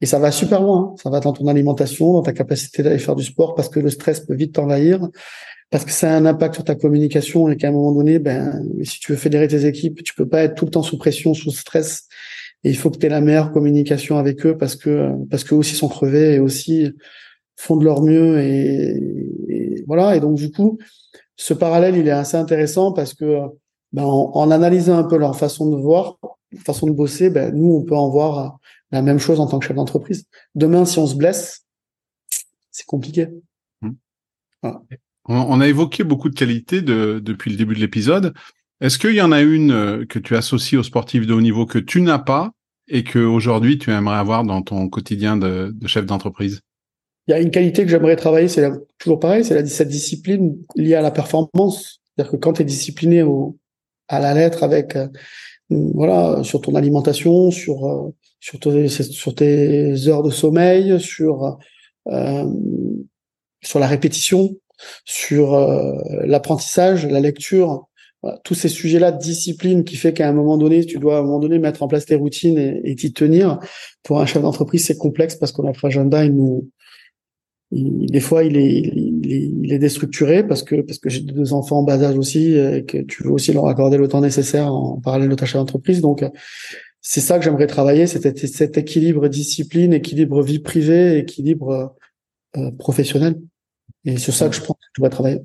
Et 0.00 0.06
ça 0.06 0.18
va 0.18 0.32
super 0.32 0.60
loin. 0.60 0.90
Hein. 0.92 0.96
Ça 1.00 1.08
va 1.08 1.20
dans 1.20 1.32
ton 1.32 1.46
alimentation, 1.46 2.14
dans 2.14 2.22
ta 2.22 2.32
capacité 2.32 2.82
d'aller 2.82 2.98
faire 2.98 3.16
du 3.16 3.24
sport 3.24 3.54
parce 3.54 3.68
que 3.68 3.78
le 3.78 3.90
stress 3.90 4.20
peut 4.20 4.34
vite 4.34 4.56
t'envahir, 4.56 5.08
parce 5.70 5.84
que 5.84 5.92
ça 5.92 6.12
a 6.12 6.16
un 6.16 6.26
impact 6.26 6.54
sur 6.54 6.64
ta 6.64 6.74
communication 6.74 7.48
et 7.48 7.56
qu'à 7.56 7.68
un 7.68 7.72
moment 7.72 7.92
donné, 7.92 8.18
ben, 8.18 8.60
si 8.82 8.98
tu 8.98 9.12
veux 9.12 9.18
fédérer 9.18 9.46
tes 9.46 9.66
équipes, 9.66 10.02
tu 10.02 10.14
peux 10.14 10.28
pas 10.28 10.42
être 10.42 10.56
tout 10.56 10.64
le 10.64 10.72
temps 10.72 10.82
sous 10.82 10.98
pression, 10.98 11.32
sous 11.32 11.52
stress. 11.52 12.08
Et 12.64 12.70
il 12.70 12.76
faut 12.76 12.90
que 12.90 12.98
tu 12.98 13.06
aies 13.06 13.10
la 13.10 13.20
meilleure 13.20 13.52
communication 13.52 14.18
avec 14.18 14.44
eux 14.44 14.56
parce 14.56 14.76
que, 14.76 15.12
parce 15.30 15.44
qu'eux 15.44 15.56
aussi 15.56 15.74
sont 15.74 15.88
crevés 15.88 16.34
et 16.34 16.40
aussi 16.40 16.92
font 17.56 17.76
de 17.76 17.84
leur 17.84 18.02
mieux 18.02 18.40
et, 18.40 18.96
et, 19.48 19.84
voilà. 19.86 20.16
Et 20.16 20.20
donc, 20.20 20.36
du 20.36 20.50
coup, 20.50 20.78
ce 21.36 21.54
parallèle, 21.54 21.96
il 21.96 22.06
est 22.08 22.12
assez 22.12 22.36
intéressant 22.36 22.92
parce 22.92 23.14
que, 23.14 23.38
ben, 23.92 24.04
en, 24.04 24.32
en 24.34 24.50
analysant 24.50 24.98
un 24.98 25.04
peu 25.04 25.16
leur 25.16 25.38
façon 25.38 25.70
de 25.70 25.76
voir, 25.76 26.18
façon 26.64 26.86
de 26.86 26.92
bosser, 26.92 27.30
ben, 27.30 27.54
nous, 27.54 27.74
on 27.74 27.84
peut 27.84 27.96
en 27.96 28.10
voir 28.10 28.58
la 28.90 29.02
même 29.02 29.18
chose 29.18 29.38
en 29.40 29.46
tant 29.46 29.58
que 29.58 29.66
chef 29.66 29.76
d'entreprise. 29.76 30.24
Demain, 30.54 30.84
si 30.84 30.98
on 30.98 31.06
se 31.06 31.14
blesse, 31.14 31.64
c'est 32.70 32.86
compliqué. 32.86 33.28
Mmh. 33.82 33.90
On 35.26 35.60
a 35.60 35.68
évoqué 35.68 36.04
beaucoup 36.04 36.30
de 36.30 36.34
qualités 36.34 36.80
de, 36.80 37.20
depuis 37.22 37.50
le 37.50 37.56
début 37.56 37.74
de 37.74 37.80
l'épisode. 37.80 38.32
Est-ce 38.80 38.98
qu'il 38.98 39.14
y 39.14 39.22
en 39.22 39.32
a 39.32 39.40
une 39.40 40.06
que 40.06 40.18
tu 40.18 40.36
associes 40.36 40.78
aux 40.78 40.82
sportifs 40.82 41.26
de 41.26 41.34
haut 41.34 41.40
niveau 41.40 41.66
que 41.66 41.78
tu 41.78 42.00
n'as 42.00 42.18
pas 42.18 42.52
et 42.88 43.04
que 43.04 43.18
aujourd'hui 43.18 43.78
tu 43.78 43.90
aimerais 43.90 44.18
avoir 44.18 44.44
dans 44.44 44.62
ton 44.62 44.88
quotidien 44.88 45.36
de, 45.36 45.74
chef 45.86 46.06
d'entreprise? 46.06 46.60
Il 47.26 47.32
y 47.32 47.34
a 47.34 47.40
une 47.40 47.50
qualité 47.50 47.84
que 47.84 47.90
j'aimerais 47.90 48.16
travailler, 48.16 48.48
c'est 48.48 48.70
toujours 48.98 49.20
pareil, 49.20 49.44
c'est 49.44 49.66
cette 49.66 49.88
discipline 49.88 50.56
liée 50.76 50.94
à 50.94 51.02
la 51.02 51.10
performance. 51.10 52.00
C'est-à-dire 52.16 52.32
que 52.32 52.36
quand 52.36 52.54
tu 52.54 52.62
es 52.62 52.64
discipliné 52.64 53.22
au, 53.22 53.58
à 54.08 54.20
la 54.20 54.32
lettre 54.32 54.62
avec 54.62 54.96
euh, 54.96 55.08
voilà 55.70 56.42
sur 56.44 56.60
ton 56.60 56.74
alimentation, 56.74 57.50
sur 57.50 57.86
euh, 57.86 58.14
sur, 58.40 58.58
tes, 58.60 58.88
sur 58.88 59.34
tes 59.34 60.08
heures 60.08 60.22
de 60.22 60.30
sommeil, 60.30 61.00
sur 61.00 61.58
euh, 62.06 62.44
sur 63.62 63.78
la 63.78 63.86
répétition, 63.86 64.56
sur 65.04 65.54
euh, 65.54 65.94
l'apprentissage, 66.24 67.06
la 67.06 67.20
lecture, 67.20 67.87
tous 68.44 68.54
ces 68.54 68.68
sujets-là 68.68 69.12
de 69.12 69.18
discipline 69.18 69.84
qui 69.84 69.96
fait 69.96 70.12
qu'à 70.12 70.28
un 70.28 70.32
moment 70.32 70.58
donné, 70.58 70.84
tu 70.84 70.98
dois 70.98 71.16
à 71.16 71.20
un 71.20 71.22
moment 71.22 71.38
donné 71.38 71.58
mettre 71.58 71.82
en 71.82 71.88
place 71.88 72.04
tes 72.04 72.16
routines 72.16 72.58
et 72.58 72.94
t'y 72.96 73.12
tenir. 73.12 73.58
Pour 74.02 74.20
un 74.20 74.26
chef 74.26 74.42
d'entreprise, 74.42 74.84
c'est 74.84 74.96
complexe 74.96 75.36
parce 75.36 75.52
que 75.52 75.62
notre 75.62 75.84
agenda, 75.84 76.24
il 76.24 76.34
nous, 76.34 76.68
des 77.70 78.20
fois, 78.20 78.44
il 78.44 78.56
est, 78.56 78.80
il 78.80 79.18
il 79.62 79.72
est, 79.72 79.78
déstructuré 79.78 80.46
parce 80.46 80.62
que 80.62 80.80
parce 80.80 80.98
que 80.98 81.10
j'ai 81.10 81.20
deux 81.20 81.52
enfants 81.52 81.80
en 81.80 81.82
bas 81.82 82.02
âge 82.02 82.16
aussi 82.16 82.54
et 82.54 82.84
que 82.84 82.98
tu 82.98 83.22
veux 83.22 83.30
aussi 83.30 83.52
leur 83.52 83.66
accorder 83.66 83.98
le 83.98 84.08
temps 84.08 84.20
nécessaire 84.20 84.72
en 84.72 84.98
parallèle 85.00 85.28
de 85.28 85.34
ta 85.34 85.44
chef 85.46 85.56
d'entreprise. 85.56 86.00
Donc, 86.00 86.24
c'est 87.02 87.20
ça 87.20 87.38
que 87.38 87.44
j'aimerais 87.44 87.66
travailler, 87.66 88.06
c'est 88.06 88.38
cet 88.46 88.78
équilibre 88.78 89.28
discipline, 89.28 89.92
équilibre 89.92 90.42
vie 90.42 90.58
privée, 90.58 91.18
équilibre 91.18 91.94
euh, 92.56 92.70
professionnel. 92.72 93.38
Et 94.04 94.16
c'est 94.16 94.32
ça 94.32 94.48
que 94.48 94.56
je 94.56 94.60
pense 94.60 94.76
que 94.76 94.86
je 94.94 95.00
devrais 95.00 95.10
travailler 95.10 95.40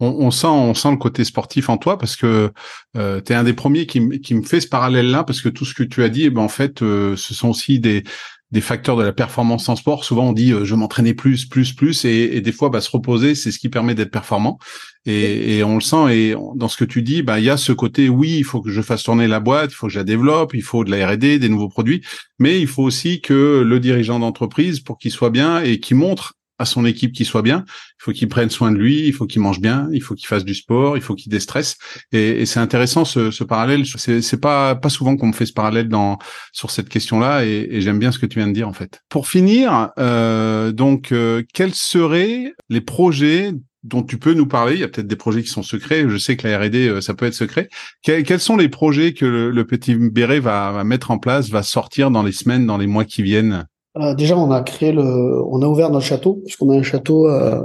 on, 0.00 0.30
sent, 0.30 0.46
on 0.46 0.74
sent 0.74 0.90
le 0.92 0.96
côté 0.96 1.24
sportif 1.24 1.68
en 1.68 1.76
toi 1.76 1.98
parce 1.98 2.16
que 2.16 2.52
euh, 2.96 3.20
tu 3.20 3.32
es 3.32 3.36
un 3.36 3.44
des 3.44 3.52
premiers 3.52 3.86
qui, 3.86 4.20
qui 4.20 4.34
me 4.34 4.42
fait 4.42 4.60
ce 4.60 4.68
parallèle-là 4.68 5.24
parce 5.24 5.40
que 5.40 5.48
tout 5.48 5.64
ce 5.64 5.74
que 5.74 5.82
tu 5.82 6.02
as 6.02 6.08
dit, 6.08 6.24
eh 6.24 6.30
ben, 6.30 6.42
en 6.42 6.48
fait, 6.48 6.82
euh, 6.82 7.16
ce 7.16 7.34
sont 7.34 7.48
aussi 7.48 7.80
des, 7.80 8.04
des 8.52 8.60
facteurs 8.60 8.96
de 8.96 9.02
la 9.02 9.12
performance 9.12 9.68
en 9.68 9.74
sport. 9.74 10.04
Souvent, 10.04 10.28
on 10.28 10.32
dit 10.32 10.52
euh, 10.52 10.64
je 10.64 10.74
m'entraînais 10.74 11.14
plus, 11.14 11.46
plus, 11.46 11.72
plus, 11.72 12.04
et, 12.04 12.36
et 12.36 12.40
des 12.40 12.52
fois, 12.52 12.70
bah, 12.70 12.80
se 12.80 12.90
reposer, 12.90 13.34
c'est 13.34 13.50
ce 13.50 13.58
qui 13.58 13.68
permet 13.68 13.94
d'être 13.94 14.10
performant. 14.10 14.58
Et, 15.04 15.58
et, 15.58 15.64
on 15.64 15.74
le 15.74 15.80
sent. 15.80 16.14
Et 16.14 16.34
dans 16.54 16.68
ce 16.68 16.76
que 16.76 16.84
tu 16.84 17.02
dis, 17.02 17.22
bah, 17.22 17.40
il 17.40 17.44
y 17.44 17.50
a 17.50 17.56
ce 17.56 17.72
côté, 17.72 18.08
oui, 18.08 18.36
il 18.38 18.44
faut 18.44 18.60
que 18.60 18.70
je 18.70 18.82
fasse 18.82 19.02
tourner 19.02 19.26
la 19.26 19.40
boîte, 19.40 19.72
il 19.72 19.74
faut 19.74 19.88
que 19.88 19.92
je 19.92 19.98
la 19.98 20.04
développe, 20.04 20.54
il 20.54 20.62
faut 20.62 20.84
de 20.84 20.90
la 20.90 21.08
R&D, 21.08 21.38
des 21.38 21.48
nouveaux 21.48 21.68
produits, 21.68 22.02
mais 22.38 22.60
il 22.60 22.68
faut 22.68 22.82
aussi 22.82 23.20
que 23.20 23.62
le 23.66 23.80
dirigeant 23.80 24.18
d'entreprise, 24.20 24.80
pour 24.80 24.98
qu'il 24.98 25.10
soit 25.10 25.30
bien 25.30 25.60
et 25.60 25.80
qu'il 25.80 25.96
montre 25.96 26.34
à 26.58 26.64
son 26.64 26.84
équipe 26.84 27.12
qui 27.12 27.24
soit 27.24 27.42
bien. 27.42 27.64
Il 27.68 28.02
faut 28.02 28.12
qu'il 28.12 28.28
prenne 28.28 28.50
soin 28.50 28.72
de 28.72 28.76
lui, 28.76 29.06
il 29.06 29.12
faut 29.12 29.26
qu'il 29.26 29.40
mange 29.40 29.60
bien, 29.60 29.88
il 29.92 30.02
faut 30.02 30.14
qu'il 30.14 30.26
fasse 30.26 30.44
du 30.44 30.54
sport, 30.54 30.96
il 30.96 31.02
faut 31.02 31.14
qu'il 31.14 31.30
déstresse. 31.30 31.76
Et, 32.12 32.46
c'est 32.46 32.60
intéressant 32.60 33.04
ce, 33.04 33.44
parallèle. 33.44 33.84
C'est, 33.86 34.22
c'est 34.22 34.40
pas 34.40 34.78
souvent 34.88 35.16
qu'on 35.16 35.28
me 35.28 35.32
fait 35.32 35.46
ce 35.46 35.52
parallèle 35.52 35.88
dans 35.88 36.18
sur 36.52 36.70
cette 36.70 36.88
question-là, 36.88 37.44
et, 37.44 37.80
j'aime 37.80 37.98
bien 37.98 38.12
ce 38.12 38.18
que 38.18 38.26
tu 38.26 38.38
viens 38.38 38.48
de 38.48 38.52
dire 38.52 38.68
en 38.68 38.72
fait. 38.72 39.00
Pour 39.08 39.28
finir, 39.28 39.90
euh, 39.98 40.72
donc 40.72 41.12
euh, 41.12 41.42
quels 41.54 41.74
seraient 41.74 42.52
les 42.68 42.80
projets 42.80 43.52
dont 43.84 44.02
tu 44.02 44.18
peux 44.18 44.34
nous 44.34 44.46
parler? 44.46 44.74
Il 44.74 44.80
y 44.80 44.84
a 44.84 44.88
peut-être 44.88 45.06
des 45.06 45.16
projets 45.16 45.42
qui 45.42 45.48
sont 45.48 45.62
secrets. 45.62 46.08
Je 46.08 46.16
sais 46.16 46.36
que 46.36 46.46
la 46.46 46.58
R&D, 46.58 46.88
euh, 46.88 47.00
ça 47.00 47.14
peut 47.14 47.26
être 47.26 47.34
secret. 47.34 47.68
quels 48.02 48.40
sont 48.40 48.56
les 48.56 48.68
projets 48.68 49.12
que 49.12 49.24
le, 49.24 49.66
petit 49.66 49.94
Béret 49.94 50.40
va 50.40 50.82
mettre 50.84 51.10
en 51.10 51.18
place, 51.18 51.50
va 51.50 51.62
sortir 51.62 52.10
dans 52.10 52.22
les 52.22 52.32
semaines, 52.32 52.66
dans 52.66 52.78
les 52.78 52.86
mois 52.86 53.04
qui 53.04 53.22
viennent? 53.22 53.66
Euh, 54.00 54.14
déjà, 54.14 54.36
on 54.36 54.50
a 54.50 54.60
créé 54.62 54.92
le, 54.92 55.02
on 55.02 55.62
a 55.62 55.66
ouvert 55.66 55.90
notre 55.90 56.04
château, 56.04 56.34
puisqu'on 56.44 56.70
a 56.70 56.76
un 56.76 56.82
château 56.82 57.28
euh, 57.28 57.60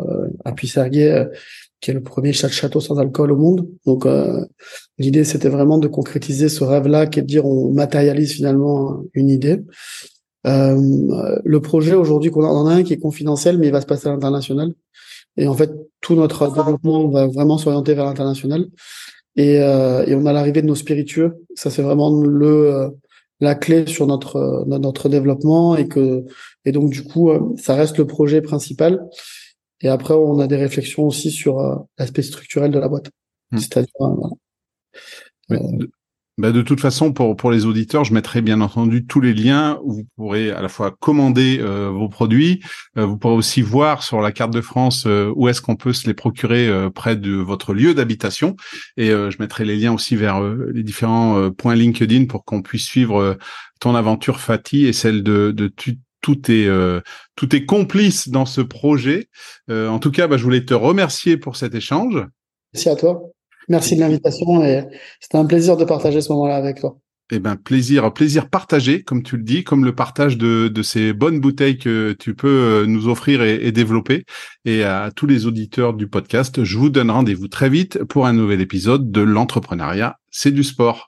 à 0.46 0.52
Puisserguier, 0.52 1.12
euh, 1.12 1.26
qui 1.82 1.92
est 1.92 1.94
le 1.94 2.02
premier 2.04 2.34
château 2.34 2.80
sans 2.80 2.98
alcool 2.98 3.32
au 3.32 3.38
monde. 3.38 3.68
Donc, 3.86 4.08
l'idée, 4.98 5.26
c'était 5.26 5.50
vraiment 5.50 5.78
de 5.78 5.90
concrétiser 5.90 6.48
ce 6.48 6.64
rêve-là, 6.64 7.08
qui 7.08 7.20
est 7.20 7.24
de 7.24 7.28
dire 7.28 7.46
on 7.46 7.74
matérialise 7.74 8.32
finalement 8.32 9.04
une 9.14 9.30
idée. 9.30 9.60
le 10.46 11.58
projet 11.60 11.94
aujourd'hui 11.94 12.32
qu'on 12.32 12.46
en 12.46 12.68
a 12.68 12.76
un 12.76 12.84
qui 12.84 12.94
est 12.94 13.00
confidentiel, 13.00 13.58
mais 13.58 13.68
il 13.68 13.74
va 13.74 13.82
se 13.82 13.86
passer 13.86 14.08
à 14.08 14.12
l'international. 14.12 14.72
Et 15.36 15.46
en 15.46 15.54
fait, 15.56 15.72
tout 16.00 16.16
notre 16.16 16.48
développement 16.54 17.10
va 17.10 17.28
vraiment 17.28 17.58
s'orienter 17.58 17.96
vers 17.96 18.06
l'international. 18.06 18.68
Et, 19.36 19.56
et 19.56 20.16
on 20.16 20.26
a 20.26 20.32
l'arrivée 20.32 20.62
de 20.62 20.68
nos 20.68 20.76
spiritueux. 20.76 21.34
Ça, 21.54 21.70
c'est 21.70 21.82
vraiment 21.82 22.18
le 22.18 22.94
la 23.44 23.56
clé 23.56 23.86
sur 23.86 24.08
notre 24.08 24.38
euh, 24.38 24.66
notre 24.66 25.10
développement 25.10 25.76
et 25.76 25.88
que 25.88 26.26
et 26.66 26.72
donc 26.72 26.90
du 26.90 27.04
coup 27.04 27.30
euh, 27.30 27.54
ça 27.58 27.76
reste 27.76 27.98
le 27.98 28.08
projet 28.08 28.42
principal. 28.42 29.08
Et 29.82 29.90
après 29.90 30.14
on 30.14 30.40
a 30.40 30.48
des 30.48 30.56
réflexions 30.56 31.04
aussi 31.04 31.30
sur 31.32 31.60
euh, 31.60 31.76
l'aspect 31.98 32.24
structurel 32.24 32.72
de 32.72 32.80
la 32.80 32.88
boîte. 32.88 33.10
Hmm. 33.52 33.58
c'est-à-dire 33.58 33.92
bah, 36.40 36.52
de 36.52 36.64
toute 36.64 36.80
façon, 36.80 37.14
pour 37.14 37.36
pour 37.36 37.52
les 37.52 37.68
auditeurs, 37.68 38.04
je 38.04 38.14
mettrai 38.14 38.42
bien 38.42 38.60
entendu 38.62 39.06
tous 39.06 39.22
les 39.22 39.36
liens 39.36 39.80
où 39.84 39.94
vous 39.94 40.08
pourrez 40.16 40.50
à 40.50 40.62
la 40.64 40.70
fois 40.70 40.90
commander 40.90 41.60
euh, 41.62 41.90
vos 41.90 42.10
produits, 42.10 42.64
euh, 42.98 43.06
vous 43.06 43.18
pourrez 43.18 43.36
aussi 43.36 43.62
voir 43.62 44.02
sur 44.02 44.20
la 44.20 44.32
carte 44.32 44.52
de 44.52 44.62
France 44.62 45.04
euh, 45.06 45.32
où 45.36 45.48
est-ce 45.48 45.62
qu'on 45.62 45.76
peut 45.76 45.94
se 45.94 46.08
les 46.08 46.16
procurer 46.16 46.70
près 46.96 47.16
de 47.16 47.34
votre 47.34 47.74
lieu 47.76 47.94
d'habitation. 47.94 48.56
Et 48.98 49.10
je 49.10 49.36
mettrai 49.40 49.66
les 49.66 49.76
liens 49.76 49.94
aussi 49.94 50.16
vers 50.16 50.42
les 50.42 50.84
différents 50.84 51.52
points 51.52 51.76
LinkedIn 51.76 52.26
pour 52.26 52.46
qu'on 52.46 52.62
puisse 52.62 52.86
suivre 52.86 53.38
ton 53.80 53.96
aventure 53.96 54.40
Fatih 54.40 54.86
et 54.88 54.94
celle 54.94 55.24
de, 55.24 55.52
de 55.52 55.72
tout 56.22 56.52
est 56.52 56.70
tout 57.36 57.56
est 57.56 57.66
complice 57.66 58.30
dans 58.30 58.46
ce 58.46 58.62
projet. 58.62 59.28
en 59.70 60.00
tout 60.00 60.12
cas, 60.12 60.28
bah, 60.28 60.38
je 60.38 60.44
voulais 60.44 60.66
te 60.66 60.74
remercier 60.74 61.38
pour 61.38 61.56
cet 61.56 61.76
échange. 61.76 62.26
Merci 62.74 62.90
à 62.90 62.96
toi. 62.96 63.34
Merci 63.70 63.96
de 63.96 64.02
l'invitation 64.02 64.64
et 64.64 64.86
c'était 65.20 65.38
un 65.38 65.46
plaisir 65.46 65.78
de 65.78 65.86
partager 65.86 66.22
ce 66.22 66.32
moment-là 66.32 66.56
avec 66.56 66.80
toi. 66.80 66.98
Eh 67.32 67.40
ben 67.40 67.56
plaisir, 67.56 68.14
plaisir 68.14 68.50
partagé, 68.50 69.02
comme 69.02 69.24
tu 69.24 69.38
le 69.38 69.44
dis, 69.44 69.64
comme 69.64 69.86
le 69.86 69.96
partage 69.96 70.38
de, 70.38 70.68
de 70.68 70.82
ces 70.84 71.14
bonnes 71.14 71.40
bouteilles 71.40 71.78
que 71.78 72.16
tu 72.20 72.36
peux 72.36 72.48
euh, 72.48 72.86
nous 72.86 73.08
offrir 73.08 73.42
et, 73.42 73.66
et, 73.66 73.72
développer. 73.72 74.26
Et 74.66 74.84
à 74.84 75.10
tous 75.16 75.26
les 75.26 75.46
auditeurs 75.46 75.94
du 75.94 76.08
podcast, 76.08 76.64
je 76.64 76.78
vous 76.78 76.90
donne 76.90 77.10
rendez-vous 77.10 77.48
très 77.48 77.70
vite 77.70 78.04
pour 78.04 78.28
un 78.28 78.34
nouvel 78.34 78.62
épisode 78.62 79.10
de 79.10 79.22
l'entrepreneuriat, 79.22 80.18
c'est 80.30 80.52
du 80.52 80.64
sport. 80.64 81.02